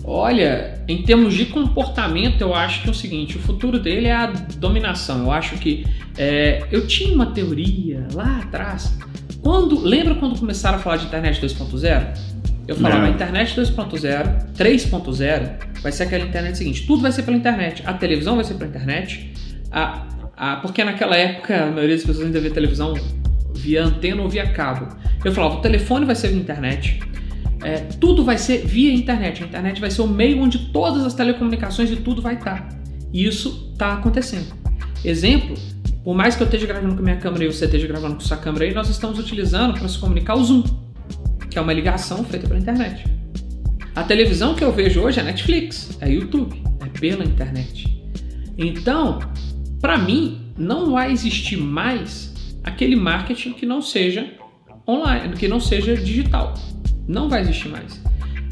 Olha, 0.03 0.83
em 0.87 1.01
termos 1.03 1.33
de 1.33 1.45
comportamento, 1.45 2.41
eu 2.41 2.53
acho 2.53 2.81
que 2.81 2.89
é 2.89 2.91
o 2.91 2.93
seguinte: 2.93 3.37
o 3.37 3.39
futuro 3.39 3.79
dele 3.79 4.07
é 4.07 4.13
a 4.13 4.27
dominação. 4.57 5.23
Eu 5.23 5.31
acho 5.31 5.55
que 5.55 5.85
é, 6.17 6.67
eu 6.71 6.85
tinha 6.85 7.15
uma 7.15 7.27
teoria 7.27 8.05
lá 8.13 8.39
atrás. 8.43 8.93
Quando 9.41 9.79
lembra 9.79 10.15
quando 10.15 10.37
começaram 10.37 10.77
a 10.77 10.81
falar 10.81 10.97
de 10.97 11.05
internet 11.05 11.41
2.0? 11.41 12.32
Eu 12.67 12.75
falava, 12.77 13.05
a 13.05 13.09
internet 13.09 13.59
2.0, 13.59 14.53
3.0 14.53 15.81
vai 15.81 15.91
ser 15.91 16.03
aquela 16.03 16.25
internet 16.25 16.57
seguinte, 16.57 16.87
tudo 16.87 17.01
vai 17.01 17.11
ser 17.11 17.23
pela 17.23 17.35
internet. 17.35 17.83
A 17.85 17.93
televisão 17.93 18.35
vai 18.35 18.45
ser 18.45 18.53
pela 18.53 18.69
internet. 18.69 19.33
A, 19.69 20.07
a, 20.35 20.55
porque 20.57 20.83
naquela 20.83 21.17
época 21.17 21.65
a 21.65 21.71
maioria 21.71 21.95
das 21.95 22.05
pessoas 22.05 22.25
ainda 22.25 22.39
via 22.39 22.51
televisão 22.51 22.93
via 23.53 23.83
antena 23.83 24.21
ou 24.21 24.29
via 24.29 24.49
cabo. 24.51 24.95
Eu 25.23 25.31
falava, 25.33 25.55
o 25.55 25.61
telefone 25.61 26.05
vai 26.05 26.15
ser 26.15 26.29
via 26.29 26.39
internet. 26.39 26.99
É, 27.61 27.77
tudo 27.99 28.23
vai 28.23 28.37
ser 28.37 28.65
via 28.65 28.93
internet. 28.93 29.43
A 29.43 29.45
internet 29.45 29.81
vai 29.81 29.91
ser 29.91 30.01
o 30.01 30.07
meio 30.07 30.41
onde 30.41 30.71
todas 30.71 31.05
as 31.05 31.13
telecomunicações 31.13 31.91
e 31.91 31.97
tudo 31.97 32.21
vai 32.21 32.35
estar. 32.35 32.69
E 33.11 33.25
isso 33.25 33.71
está 33.73 33.93
acontecendo. 33.93 34.53
Exemplo, 35.03 35.55
por 36.03 36.15
mais 36.15 36.35
que 36.35 36.43
eu 36.43 36.45
esteja 36.45 36.65
gravando 36.65 36.95
com 36.95 37.01
a 37.01 37.03
minha 37.03 37.17
câmera 37.17 37.43
e 37.43 37.47
você 37.47 37.65
esteja 37.65 37.87
gravando 37.87 38.15
com 38.15 38.21
sua 38.21 38.37
câmera 38.37 38.65
aí, 38.65 38.73
nós 38.73 38.89
estamos 38.89 39.19
utilizando 39.19 39.77
para 39.77 39.87
se 39.87 39.97
comunicar 39.99 40.35
o 40.35 40.43
Zoom 40.43 40.63
que 41.53 41.59
é 41.59 41.61
uma 41.61 41.71
ligação 41.71 42.23
feita 42.23 42.47
pela 42.47 42.59
internet. 42.59 43.05
A 43.95 44.03
televisão 44.03 44.55
que 44.55 44.63
eu 44.63 44.71
vejo 44.71 45.01
hoje 45.01 45.19
é 45.19 45.23
Netflix, 45.23 45.95
é 46.01 46.09
YouTube, 46.09 46.61
é 46.81 46.99
pela 46.99 47.23
internet. 47.23 48.03
Então, 48.57 49.19
para 49.79 49.99
mim, 49.99 50.51
não 50.57 50.91
vai 50.91 51.11
existir 51.11 51.57
mais 51.57 52.33
aquele 52.63 52.95
marketing 52.95 53.53
que 53.53 53.67
não 53.67 53.83
seja 53.83 54.33
online, 54.87 55.35
que 55.35 55.47
não 55.47 55.59
seja 55.59 55.95
digital. 55.95 56.55
Não 57.07 57.29
vai 57.29 57.41
existir 57.41 57.69
mais. 57.69 58.01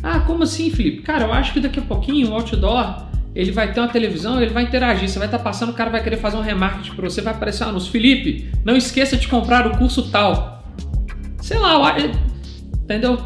Ah, 0.03 0.19
como 0.19 0.43
assim, 0.43 0.69
Felipe? 0.69 1.01
Cara, 1.01 1.25
eu 1.25 1.33
acho 1.33 1.53
que 1.53 1.59
daqui 1.59 1.79
a 1.79 1.83
pouquinho 1.83 2.29
o 2.29 2.33
outdoor 2.35 3.07
ele 3.33 3.51
vai 3.51 3.73
ter 3.73 3.79
uma 3.79 3.89
televisão, 3.89 4.39
ele 4.39 4.51
vai 4.51 4.63
interagir, 4.63 5.09
você 5.09 5.17
vai 5.17 5.27
estar 5.27 5.37
tá 5.39 5.43
passando, 5.43 5.69
o 5.69 5.73
cara 5.73 5.89
vai 5.89 6.03
querer 6.03 6.17
fazer 6.17 6.37
um 6.37 6.41
remarketing 6.41 6.95
para 6.95 7.09
você, 7.09 7.21
vai 7.21 7.33
aparecer 7.33 7.63
um 7.63 7.69
anúncio. 7.69 7.91
Felipe, 7.91 8.51
não 8.63 8.75
esqueça 8.75 9.17
de 9.17 9.27
comprar 9.27 9.65
o 9.65 9.77
curso 9.77 10.11
tal. 10.11 10.63
Sei 11.41 11.57
lá, 11.57 11.79
Entendeu? 12.83 13.17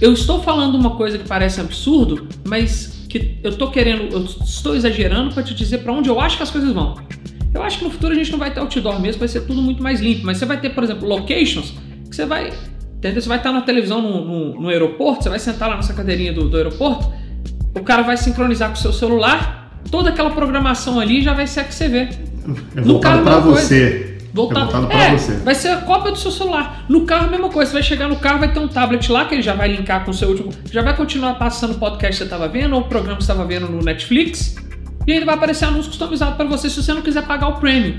Eu 0.00 0.12
estou 0.12 0.42
falando 0.42 0.76
uma 0.76 0.96
coisa 0.96 1.18
que 1.18 1.26
parece 1.26 1.60
absurdo, 1.60 2.28
mas 2.46 3.06
que 3.08 3.38
eu 3.42 3.50
estou 3.50 3.70
querendo, 3.70 4.12
eu 4.12 4.24
estou 4.24 4.76
exagerando 4.76 5.34
para 5.34 5.42
te 5.42 5.54
dizer 5.54 5.78
para 5.78 5.92
onde 5.92 6.08
eu 6.08 6.20
acho 6.20 6.36
que 6.36 6.42
as 6.42 6.50
coisas 6.50 6.72
vão. 6.72 6.94
Eu 7.52 7.62
acho 7.62 7.78
que 7.78 7.84
no 7.84 7.90
futuro 7.90 8.12
a 8.12 8.16
gente 8.16 8.30
não 8.30 8.38
vai 8.38 8.52
ter 8.52 8.60
outdoor 8.60 9.00
mesmo, 9.00 9.18
vai 9.18 9.28
ser 9.28 9.40
tudo 9.40 9.60
muito 9.62 9.82
mais 9.82 10.00
limpo, 10.00 10.26
mas 10.26 10.36
você 10.36 10.44
vai 10.44 10.60
ter, 10.60 10.70
por 10.70 10.84
exemplo, 10.84 11.08
locations 11.08 11.74
que 12.08 12.14
você 12.14 12.26
vai, 12.26 12.52
entendeu? 12.96 13.20
Você 13.20 13.28
vai 13.28 13.38
estar 13.38 13.52
na 13.52 13.62
televisão 13.62 14.02
no, 14.02 14.24
no, 14.24 14.60
no 14.60 14.68
aeroporto, 14.68 15.24
você 15.24 15.30
vai 15.30 15.38
sentar 15.38 15.68
lá 15.68 15.76
nessa 15.76 15.94
cadeirinha 15.94 16.32
do, 16.32 16.48
do 16.48 16.56
aeroporto, 16.56 17.10
o 17.74 17.82
cara 17.82 18.02
vai 18.02 18.16
sincronizar 18.16 18.68
com 18.68 18.76
o 18.76 18.78
seu 18.78 18.92
celular, 18.92 19.80
toda 19.90 20.10
aquela 20.10 20.30
programação 20.30 21.00
ali 21.00 21.22
já 21.22 21.32
vai 21.32 21.46
ser 21.46 21.60
a 21.60 21.64
que 21.64 21.74
você 21.74 21.88
vê. 21.88 22.08
É 22.76 22.80
voltado 22.80 23.22
para 23.22 23.38
você. 23.40 24.17
Voltado, 24.32 24.84
é 24.84 24.86
para 24.86 25.04
é, 25.04 25.16
você. 25.16 25.36
Vai 25.36 25.54
ser 25.54 25.68
a 25.68 25.76
cópia 25.78 26.12
do 26.12 26.18
seu 26.18 26.30
celular. 26.30 26.84
No 26.88 27.06
carro, 27.06 27.26
a 27.26 27.30
mesma 27.30 27.48
coisa. 27.48 27.70
Você 27.70 27.74
vai 27.74 27.82
chegar 27.82 28.08
no 28.08 28.16
carro, 28.16 28.38
vai 28.38 28.52
ter 28.52 28.60
um 28.60 28.68
tablet 28.68 29.10
lá 29.10 29.24
que 29.24 29.34
ele 29.34 29.42
já 29.42 29.54
vai 29.54 29.68
linkar 29.68 30.04
com 30.04 30.10
o 30.10 30.14
seu 30.14 30.28
último. 30.28 30.52
Já 30.70 30.82
vai 30.82 30.94
continuar 30.96 31.34
passando 31.34 31.72
o 31.72 31.78
podcast 31.78 32.12
que 32.12 32.18
você 32.18 32.24
estava 32.24 32.48
vendo 32.48 32.74
ou 32.74 32.82
o 32.82 32.84
programa 32.84 33.18
que 33.18 33.24
você 33.24 33.32
estava 33.32 33.48
vendo 33.48 33.68
no 33.68 33.82
Netflix. 33.82 34.56
E 35.06 35.12
ainda 35.12 35.24
vai 35.24 35.34
aparecer 35.34 35.64
anúncio 35.64 35.90
customizado 35.90 36.36
para 36.36 36.44
você 36.44 36.68
se 36.68 36.82
você 36.82 36.92
não 36.92 37.02
quiser 37.02 37.26
pagar 37.26 37.48
o 37.48 37.58
premium. 37.58 37.98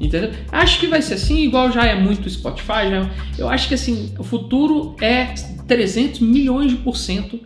Entendeu? 0.00 0.30
Acho 0.50 0.78
que 0.80 0.86
vai 0.86 1.02
ser 1.02 1.14
assim, 1.14 1.40
igual 1.40 1.70
já 1.70 1.84
é 1.84 1.94
muito 1.94 2.30
Spotify. 2.30 2.88
Já, 2.88 3.10
eu 3.36 3.48
acho 3.48 3.68
que 3.68 3.74
assim, 3.74 4.14
o 4.18 4.22
futuro 4.22 4.96
é 5.00 5.34
300 5.66 6.20
milhões 6.20 6.70
de 6.70 6.76
por 6.78 6.96
cento 6.96 7.38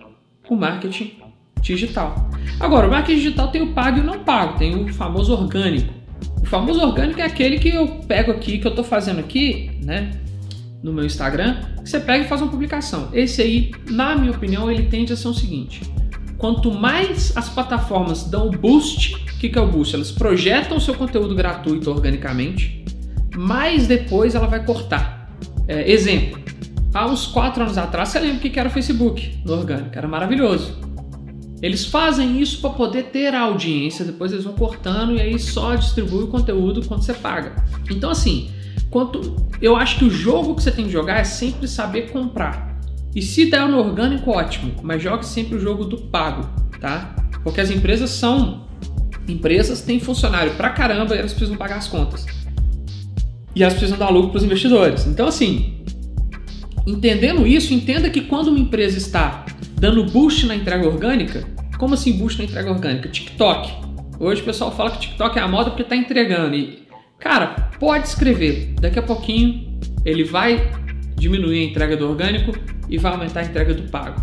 o 0.49 0.55
marketing 0.55 1.15
digital. 1.61 2.31
Agora, 2.61 2.87
o 2.87 2.91
marketing 2.91 3.19
digital 3.19 3.49
tem 3.49 3.63
o 3.63 3.73
pago 3.73 3.99
e 3.99 4.01
o 4.03 4.05
não 4.05 4.21
pago, 4.21 4.59
tem 4.59 4.75
o 4.77 4.93
famoso 4.93 5.33
orgânico. 5.33 6.04
O 6.43 6.47
famoso 6.47 6.81
orgânico 6.81 7.21
é 7.21 7.25
aquele 7.25 7.59
que 7.59 7.71
eu 7.71 7.87
pego 8.07 8.33
aqui, 8.33 8.59
que 8.59 8.67
eu 8.67 8.71
estou 8.71 8.85
fazendo 8.85 9.21
aqui, 9.21 9.71
né? 9.83 10.11
no 10.85 10.93
meu 10.93 11.07
Instagram, 11.07 11.63
que 11.83 11.89
você 11.89 11.99
pega 11.99 12.27
e 12.27 12.29
faz 12.29 12.43
uma 12.43 12.51
publicação. 12.51 13.09
Esse 13.15 13.41
aí, 13.41 13.73
na 13.91 14.15
minha 14.15 14.31
opinião, 14.31 14.71
ele 14.71 14.83
tende 14.83 15.15
a 15.15 15.17
ser 15.17 15.29
o 15.29 15.35
seguinte: 15.35 15.81
quanto 16.37 16.71
mais 16.71 17.35
as 17.35 17.49
plataformas 17.49 18.25
dão 18.25 18.51
boost, 18.51 19.15
o 19.15 19.39
que, 19.39 19.49
que 19.49 19.59
é 19.59 19.63
o 19.63 19.67
boost? 19.67 19.95
Elas 19.95 20.13
projetam 20.13 20.77
o 20.77 20.81
seu 20.81 20.95
conteúdo 20.95 21.35
gratuito 21.35 21.91
organicamente, 21.91 22.85
mais 23.35 23.87
depois 23.87 24.35
ela 24.35 24.47
vai 24.47 24.63
cortar. 24.63 25.31
É, 25.67 25.91
exemplo, 25.91 26.39
há 26.93 27.07
uns 27.07 27.27
4 27.29 27.63
anos 27.63 27.79
atrás, 27.79 28.11
você 28.11 28.21
lembra 28.21 28.37
o 28.37 28.41
que 28.41 28.61
era 28.61 28.69
o 28.69 28.73
Facebook 28.73 29.39
no 29.43 29.55
orgânico? 29.55 29.97
Era 29.97 30.07
maravilhoso. 30.07 30.79
Eles 31.65 31.87
fazem 31.87 32.43
isso 32.43 32.61
para 32.61 32.69
poder 32.69 33.05
ter 33.05 33.33
a 33.35 33.41
audiência, 33.41 34.05
depois 34.05 34.31
eles 34.31 34.45
vão 34.45 34.53
cortando 34.53 35.15
e 35.15 35.21
aí 35.23 35.39
só 35.39 35.75
distribui 35.75 36.25
o 36.25 36.27
conteúdo 36.27 36.87
quando 36.87 37.03
você 37.03 37.15
paga. 37.15 37.57
Então, 37.91 38.11
assim, 38.11 38.51
quanto 38.91 39.35
eu 39.63 39.75
acho 39.75 39.97
que 39.97 40.05
o 40.05 40.11
jogo 40.11 40.55
que 40.55 40.63
você 40.63 40.71
tem 40.71 40.85
que 40.85 40.91
jogar 40.91 41.21
é 41.21 41.25
sempre 41.25 41.67
saber 41.67 42.11
comprar. 42.13 42.79
E 43.17 43.23
se 43.23 43.47
der 43.47 43.67
no 43.67 43.79
orgânico, 43.79 44.31
ótimo, 44.31 44.75
mas 44.83 45.03
jogue 45.03 45.25
sempre 45.25 45.57
o 45.57 45.59
jogo 45.59 45.87
do 45.87 45.97
pago, 45.97 46.47
tá? 46.79 47.17
Porque 47.43 47.63
as 47.63 47.71
empresas 47.71 48.11
são 48.11 48.67
empresas, 49.27 49.81
têm 49.81 49.99
funcionário 49.99 50.53
pra 50.57 50.69
caramba 50.69 51.15
e 51.15 51.19
elas 51.19 51.33
precisam 51.33 51.57
pagar 51.57 51.79
as 51.79 51.89
contas. 51.89 52.27
E 53.57 53.63
elas 53.63 53.73
precisam 53.73 53.99
dar 53.99 54.11
lucro 54.11 54.33
para 54.33 54.37
os 54.37 54.45
investidores. 54.45 55.07
Então, 55.07 55.27
assim, 55.27 55.83
entendendo 56.87 57.47
isso, 57.47 57.73
entenda 57.73 58.11
que 58.11 58.21
quando 58.21 58.49
uma 58.49 58.59
empresa 58.59 58.99
está 58.99 59.47
dando 59.75 60.05
boost 60.05 60.47
na 60.47 60.55
entrega 60.55 60.87
orgânica, 60.87 61.45
como 61.79 61.95
assim 61.95 62.13
boost 62.13 62.39
na 62.39 62.45
entrega 62.45 62.71
orgânica? 62.71 63.09
TikTok. 63.09 63.73
Hoje 64.19 64.43
o 64.43 64.45
pessoal 64.45 64.71
fala 64.71 64.93
que 64.93 65.01
TikTok 65.01 65.39
é 65.39 65.43
a 65.43 65.49
moda 65.49 65.71
porque 65.71 65.83
está 65.83 65.97
entregando. 65.97 66.55
E, 66.55 66.87
cara, 67.19 67.71
pode 67.79 68.09
escrever. 68.09 68.75
Daqui 68.81 68.99
a 68.99 69.03
pouquinho 69.03 69.79
ele 70.05 70.25
vai 70.25 70.71
diminuir 71.17 71.61
a 71.61 71.65
entrega 71.65 71.97
do 71.97 72.09
orgânico 72.09 72.53
e 72.89 72.99
vai 72.99 73.13
aumentar 73.13 73.41
a 73.41 73.45
entrega 73.45 73.75
do 73.75 73.91
pago. 73.91 74.23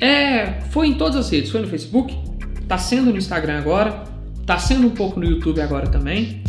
É, 0.00 0.60
foi 0.70 0.88
em 0.88 0.94
todas 0.94 1.16
as 1.16 1.30
redes, 1.30 1.50
foi 1.50 1.60
no 1.60 1.68
Facebook, 1.68 2.18
está 2.60 2.76
sendo 2.76 3.10
no 3.10 3.16
Instagram 3.16 3.58
agora, 3.58 4.02
está 4.40 4.58
sendo 4.58 4.86
um 4.86 4.90
pouco 4.90 5.20
no 5.20 5.26
YouTube 5.26 5.60
agora 5.60 5.86
também. 5.86 6.42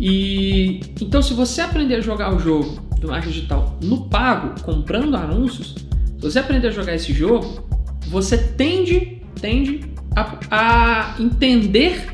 E 0.00 0.80
então 1.00 1.20
se 1.20 1.34
você 1.34 1.60
aprender 1.60 1.96
a 1.96 2.00
jogar 2.00 2.34
o 2.34 2.38
jogo 2.38 2.80
do 3.00 3.08
marketing 3.08 3.34
digital 3.34 3.78
no 3.82 4.08
pago, 4.08 4.60
comprando 4.62 5.16
anúncios, 5.16 5.74
se 6.18 6.22
você 6.22 6.38
aprender 6.40 6.68
a 6.68 6.70
jogar 6.70 6.94
esse 6.94 7.12
jogo, 7.12 7.68
você 8.08 8.36
tende, 8.36 9.22
tende 9.40 9.80
a, 10.16 10.38
a 10.50 11.16
entender 11.20 12.08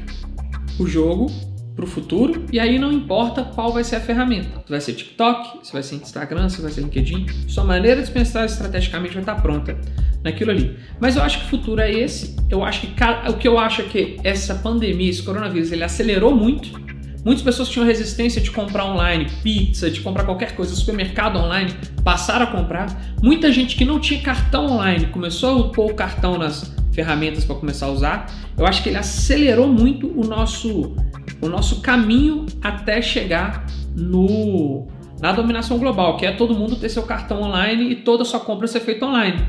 o 0.78 0.86
jogo 0.86 1.30
para 1.74 1.84
o 1.84 1.88
futuro 1.88 2.44
e 2.52 2.60
aí 2.60 2.78
não 2.78 2.92
importa 2.92 3.42
qual 3.42 3.72
vai 3.72 3.82
ser 3.82 3.96
a 3.96 4.00
ferramenta. 4.00 4.62
Se 4.64 4.70
vai 4.70 4.80
ser 4.80 4.92
TikTok, 4.92 5.66
se 5.66 5.72
vai 5.72 5.82
ser 5.82 5.96
Instagram, 5.96 6.48
se 6.50 6.60
vai 6.60 6.70
ser 6.70 6.82
LinkedIn, 6.82 7.26
sua 7.48 7.64
maneira 7.64 8.02
de 8.02 8.10
pensar 8.10 8.44
estrategicamente 8.44 9.14
vai 9.14 9.22
estar 9.22 9.40
pronta 9.40 9.76
naquilo 10.22 10.50
ali. 10.50 10.76
Mas 11.00 11.16
eu 11.16 11.22
acho 11.22 11.40
que 11.40 11.46
o 11.46 11.48
futuro 11.48 11.80
é 11.80 11.90
esse. 11.90 12.36
Eu 12.50 12.62
acho 12.62 12.82
que 12.82 12.94
o 13.28 13.34
que 13.38 13.48
eu 13.48 13.58
acho 13.58 13.82
é 13.82 13.84
que 13.86 14.18
essa 14.22 14.54
pandemia, 14.54 15.10
esse 15.10 15.22
coronavírus, 15.22 15.72
ele 15.72 15.82
acelerou 15.82 16.34
muito. 16.34 16.84
Muitas 17.24 17.42
pessoas 17.42 17.68
tinham 17.68 17.86
resistência 17.86 18.40
de 18.40 18.50
comprar 18.50 18.84
online, 18.84 19.26
pizza, 19.42 19.90
de 19.90 20.00
comprar 20.02 20.24
qualquer 20.24 20.54
coisa, 20.54 20.74
supermercado 20.74 21.38
online, 21.38 21.74
passaram 22.04 22.44
a 22.44 22.48
comprar. 22.48 23.14
Muita 23.22 23.50
gente 23.50 23.76
que 23.76 23.84
não 23.84 23.98
tinha 23.98 24.20
cartão 24.20 24.66
online 24.66 25.06
começou 25.06 25.66
a 25.66 25.68
pôr 25.70 25.90
o 25.90 25.94
cartão 25.94 26.36
nas 26.36 26.74
ferramentas 26.92 27.44
para 27.44 27.56
começar 27.56 27.86
a 27.86 27.90
usar. 27.90 28.26
Eu 28.56 28.66
acho 28.66 28.82
que 28.82 28.90
ele 28.90 28.98
acelerou 28.98 29.66
muito 29.66 30.06
o 30.08 30.26
nosso 30.26 30.94
o 31.40 31.48
nosso 31.48 31.80
caminho 31.80 32.46
até 32.62 33.00
chegar 33.00 33.66
no 33.94 34.86
na 35.20 35.32
dominação 35.32 35.78
global, 35.78 36.18
que 36.18 36.26
é 36.26 36.32
todo 36.32 36.54
mundo 36.54 36.76
ter 36.76 36.90
seu 36.90 37.02
cartão 37.04 37.40
online 37.42 37.92
e 37.92 37.96
toda 37.96 38.24
sua 38.24 38.40
compra 38.40 38.66
ser 38.66 38.80
feita 38.80 39.06
online. 39.06 39.42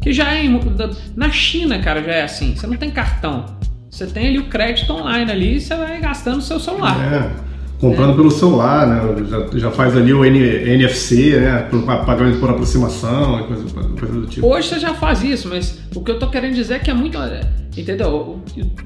Que 0.00 0.12
já 0.12 0.32
é 0.32 0.44
na 1.14 1.30
China, 1.30 1.78
cara, 1.80 2.02
já 2.02 2.12
é 2.12 2.22
assim. 2.22 2.56
Você 2.56 2.66
não 2.66 2.76
tem 2.76 2.90
cartão. 2.90 3.44
Você 3.98 4.06
tem 4.06 4.28
ali 4.28 4.38
o 4.38 4.44
crédito 4.44 4.92
online 4.92 5.28
ali 5.28 5.56
e 5.56 5.60
você 5.60 5.74
vai 5.74 5.98
gastando 6.00 6.36
no 6.36 6.42
seu 6.42 6.60
celular. 6.60 6.96
É 7.12 7.48
comprando 7.80 8.12
é. 8.12 8.16
pelo 8.16 8.30
celular, 8.30 8.86
né? 8.86 9.26
Já, 9.28 9.58
já 9.58 9.70
faz 9.70 9.96
ali 9.96 10.12
o 10.12 10.24
N, 10.24 10.38
NFC, 10.38 11.38
né? 11.38 11.68
Pagamento 12.04 12.38
por 12.38 12.50
aproximação, 12.50 13.44
coisa, 13.46 13.64
coisa 13.98 14.20
do 14.20 14.26
tipo. 14.26 14.46
Hoje 14.46 14.68
você 14.68 14.80
já 14.80 14.94
faz 14.94 15.22
isso, 15.22 15.48
mas 15.48 15.80
o 15.94 16.02
que 16.02 16.10
eu 16.10 16.18
tô 16.18 16.28
querendo 16.28 16.54
dizer 16.54 16.74
é 16.74 16.78
que 16.78 16.90
é 16.90 16.94
muito. 16.94 17.18
Entendeu? 17.76 18.40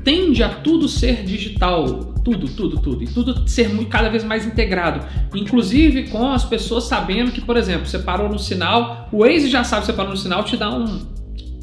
Tende 0.04 0.42
a 0.42 0.48
tudo 0.48 0.88
ser 0.88 1.24
digital. 1.24 2.12
Tudo, 2.22 2.46
tudo, 2.46 2.78
tudo. 2.78 3.02
E 3.02 3.06
tudo 3.06 3.48
ser 3.48 3.68
muito, 3.68 3.90
cada 3.90 4.08
vez 4.08 4.22
mais 4.22 4.46
integrado. 4.46 5.04
Inclusive 5.34 6.08
com 6.08 6.30
as 6.30 6.44
pessoas 6.44 6.84
sabendo 6.84 7.32
que, 7.32 7.40
por 7.40 7.56
exemplo, 7.56 7.86
você 7.86 7.98
parou 7.98 8.28
no 8.28 8.38
sinal, 8.38 9.08
o 9.10 9.18
Waze 9.18 9.48
já 9.48 9.64
sabe 9.64 9.82
que 9.82 9.86
você 9.86 9.92
parou 9.92 10.12
no 10.12 10.16
sinal, 10.16 10.44
te 10.44 10.56
dá 10.56 10.70
um, 10.70 11.00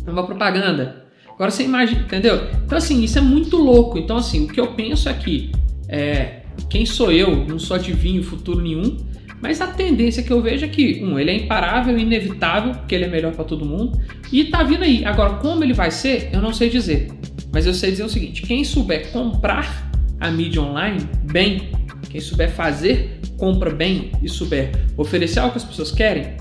uma 0.07 0.23
propaganda. 0.25 1.09
Agora 1.39 1.51
você 1.51 1.63
imagina, 1.63 2.01
entendeu? 2.01 2.49
Então, 2.65 2.77
assim, 2.77 3.01
isso 3.01 3.17
é 3.17 3.21
muito 3.21 3.55
louco. 3.55 3.97
Então, 3.97 4.17
assim, 4.17 4.43
o 4.43 4.47
que 4.49 4.59
eu 4.59 4.73
penso 4.73 5.07
é 5.07 5.13
que. 5.13 5.53
É, 5.87 6.41
quem 6.69 6.85
sou 6.85 7.13
eu? 7.13 7.45
Não 7.47 7.57
sou 7.57 7.77
adivinho 7.77 8.21
futuro 8.21 8.61
nenhum, 8.61 8.97
mas 9.41 9.61
a 9.61 9.67
tendência 9.67 10.21
que 10.21 10.33
eu 10.33 10.41
vejo 10.41 10.65
é 10.65 10.67
que, 10.67 11.01
um, 11.01 11.17
ele 11.17 11.31
é 11.31 11.35
imparável, 11.35 11.97
inevitável, 11.97 12.73
porque 12.73 12.93
ele 12.93 13.05
é 13.05 13.07
melhor 13.07 13.31
para 13.31 13.45
todo 13.45 13.63
mundo, 13.63 13.97
e 14.29 14.43
tá 14.43 14.63
vindo 14.63 14.83
aí. 14.83 15.05
Agora, 15.05 15.35
como 15.35 15.63
ele 15.63 15.71
vai 15.71 15.91
ser, 15.91 16.29
eu 16.33 16.41
não 16.41 16.53
sei 16.53 16.69
dizer. 16.69 17.07
Mas 17.53 17.65
eu 17.65 17.73
sei 17.73 17.91
dizer 17.91 18.03
o 18.03 18.09
seguinte: 18.09 18.41
quem 18.41 18.65
souber 18.65 19.09
comprar 19.13 19.89
a 20.19 20.29
mídia 20.29 20.61
online 20.61 20.99
bem, 21.31 21.71
quem 22.09 22.19
souber 22.19 22.51
fazer 22.51 23.17
compra 23.37 23.69
bem 23.69 24.11
e 24.21 24.27
souber 24.27 24.71
oferecer 24.97 25.39
algo 25.39 25.53
que 25.53 25.59
as 25.59 25.63
pessoas 25.63 25.89
querem, 25.89 26.35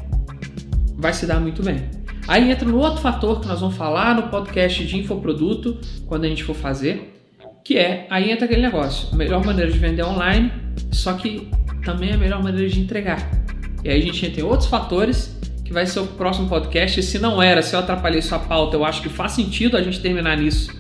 vai 0.96 1.12
se 1.12 1.24
dar 1.24 1.38
muito 1.38 1.62
bem. 1.62 1.88
Aí 2.28 2.50
entra 2.50 2.68
no 2.68 2.78
outro 2.78 3.00
fator 3.00 3.40
que 3.40 3.48
nós 3.48 3.60
vamos 3.60 3.74
falar 3.74 4.14
no 4.14 4.24
podcast 4.24 4.84
de 4.84 4.98
infoproduto, 4.98 5.78
quando 6.06 6.24
a 6.24 6.28
gente 6.28 6.44
for 6.44 6.54
fazer, 6.54 7.14
que 7.64 7.78
é, 7.78 8.06
aí 8.10 8.30
entra 8.30 8.44
aquele 8.44 8.60
negócio, 8.60 9.08
a 9.10 9.16
melhor 9.16 9.44
maneira 9.44 9.72
de 9.72 9.78
vender 9.78 10.04
online, 10.04 10.52
só 10.92 11.14
que 11.14 11.48
também 11.84 12.10
é 12.10 12.14
a 12.14 12.18
melhor 12.18 12.42
maneira 12.42 12.68
de 12.68 12.78
entregar. 12.78 13.30
E 13.82 13.88
aí 13.88 13.98
a 14.00 14.04
gente 14.04 14.30
tem 14.30 14.44
outros 14.44 14.68
fatores 14.68 15.38
que 15.64 15.72
vai 15.72 15.86
ser 15.86 16.00
o 16.00 16.06
próximo 16.06 16.48
podcast. 16.48 16.98
E 16.98 17.02
se 17.02 17.18
não 17.18 17.42
era, 17.42 17.62
se 17.62 17.74
eu 17.74 17.80
atrapalhei 17.80 18.22
sua 18.22 18.38
pauta, 18.38 18.76
eu 18.76 18.84
acho 18.84 19.02
que 19.02 19.08
faz 19.08 19.32
sentido 19.32 19.76
a 19.76 19.82
gente 19.82 20.00
terminar 20.00 20.36
nisso 20.36 20.70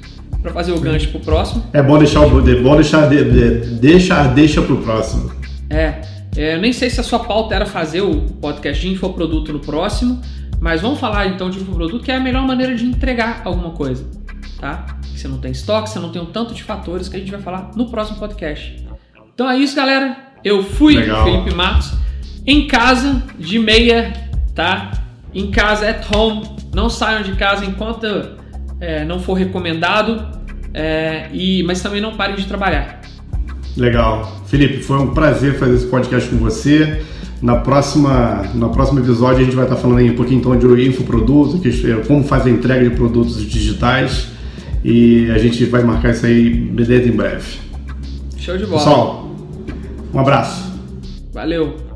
para 0.42 0.52
fazer 0.52 0.72
o 0.72 0.80
gancho 0.80 1.10
pro 1.10 1.20
próximo. 1.20 1.62
É 1.72 1.82
bom 1.82 1.98
deixar 1.98 2.20
o 2.20 2.50
é 2.50 2.54
bom 2.56 2.74
deixar 2.74 3.08
de, 3.08 3.24
de, 3.24 3.74
deixa 3.76 4.24
deixa 4.28 4.62
pro 4.62 4.78
próximo. 4.78 5.30
É, 5.70 6.00
é, 6.36 6.54
eu 6.54 6.60
nem 6.60 6.72
sei 6.72 6.90
se 6.90 7.00
a 7.00 7.02
sua 7.02 7.20
pauta 7.20 7.54
era 7.54 7.66
fazer 7.66 8.02
o 8.02 8.22
podcast 8.40 8.80
de 8.80 8.92
infoproduto 8.92 9.52
no 9.52 9.60
próximo, 9.60 10.20
mas 10.60 10.80
vamos 10.80 10.98
falar 10.98 11.26
então 11.26 11.50
de 11.50 11.58
infoproduto, 11.58 12.04
que 12.04 12.10
é 12.10 12.16
a 12.16 12.20
melhor 12.20 12.46
maneira 12.46 12.74
de 12.74 12.84
entregar 12.84 13.42
alguma 13.44 13.70
coisa, 13.70 14.08
tá? 14.60 14.98
você 15.18 15.28
não 15.28 15.38
tem 15.38 15.50
estoque, 15.50 15.90
você 15.90 15.98
não 15.98 16.10
tem 16.10 16.22
um 16.22 16.26
tanto 16.26 16.54
de 16.54 16.62
fatores 16.62 17.08
que 17.08 17.16
a 17.16 17.18
gente 17.18 17.30
vai 17.30 17.40
falar 17.40 17.72
no 17.74 17.90
próximo 17.90 18.18
podcast. 18.18 18.86
Então 19.34 19.50
é 19.50 19.56
isso, 19.56 19.74
galera. 19.74 20.16
Eu 20.44 20.62
fui 20.62 20.96
Legal. 20.96 21.24
Felipe 21.24 21.54
Matos 21.54 21.92
em 22.46 22.66
casa 22.66 23.22
de 23.38 23.58
meia, 23.58 24.12
tá? 24.54 24.92
Em 25.34 25.50
casa 25.50 25.88
at 25.88 26.06
home. 26.14 26.48
Não 26.72 26.88
saiam 26.88 27.22
de 27.22 27.32
casa 27.34 27.64
enquanto 27.64 28.06
é, 28.80 29.04
não 29.04 29.18
for 29.18 29.34
recomendado. 29.34 30.38
É, 30.72 31.28
e, 31.32 31.62
mas 31.64 31.82
também 31.82 32.00
não 32.00 32.16
parem 32.16 32.36
de 32.36 32.46
trabalhar. 32.46 32.97
Legal. 33.78 34.42
Felipe, 34.46 34.82
foi 34.82 34.98
um 34.98 35.14
prazer 35.14 35.58
fazer 35.58 35.76
esse 35.76 35.86
podcast 35.86 36.28
com 36.28 36.36
você. 36.36 37.02
Na 37.40 37.56
próxima, 37.56 38.42
no 38.52 38.70
próximo 38.70 38.98
episódio 38.98 39.42
a 39.42 39.44
gente 39.44 39.54
vai 39.54 39.64
estar 39.64 39.76
falando 39.76 39.98
aí 39.98 40.10
um 40.10 40.16
pouquinho 40.16 40.40
então 40.40 40.58
de 40.58 40.88
infoproduto, 40.88 41.60
é 41.66 42.04
como 42.04 42.24
faz 42.24 42.44
a 42.46 42.50
entrega 42.50 42.88
de 42.88 42.96
produtos 42.96 43.40
digitais. 43.48 44.28
E 44.84 45.30
a 45.30 45.38
gente 45.38 45.64
vai 45.66 45.82
marcar 45.82 46.10
isso 46.10 46.26
aí 46.26 46.50
dentro 46.50 47.08
em 47.08 47.16
breve. 47.16 47.58
Show 48.36 48.56
de 48.56 48.66
bola. 48.66 48.78
Pessoal, 48.78 49.30
um 50.12 50.18
abraço. 50.18 50.72
Valeu. 51.32 51.87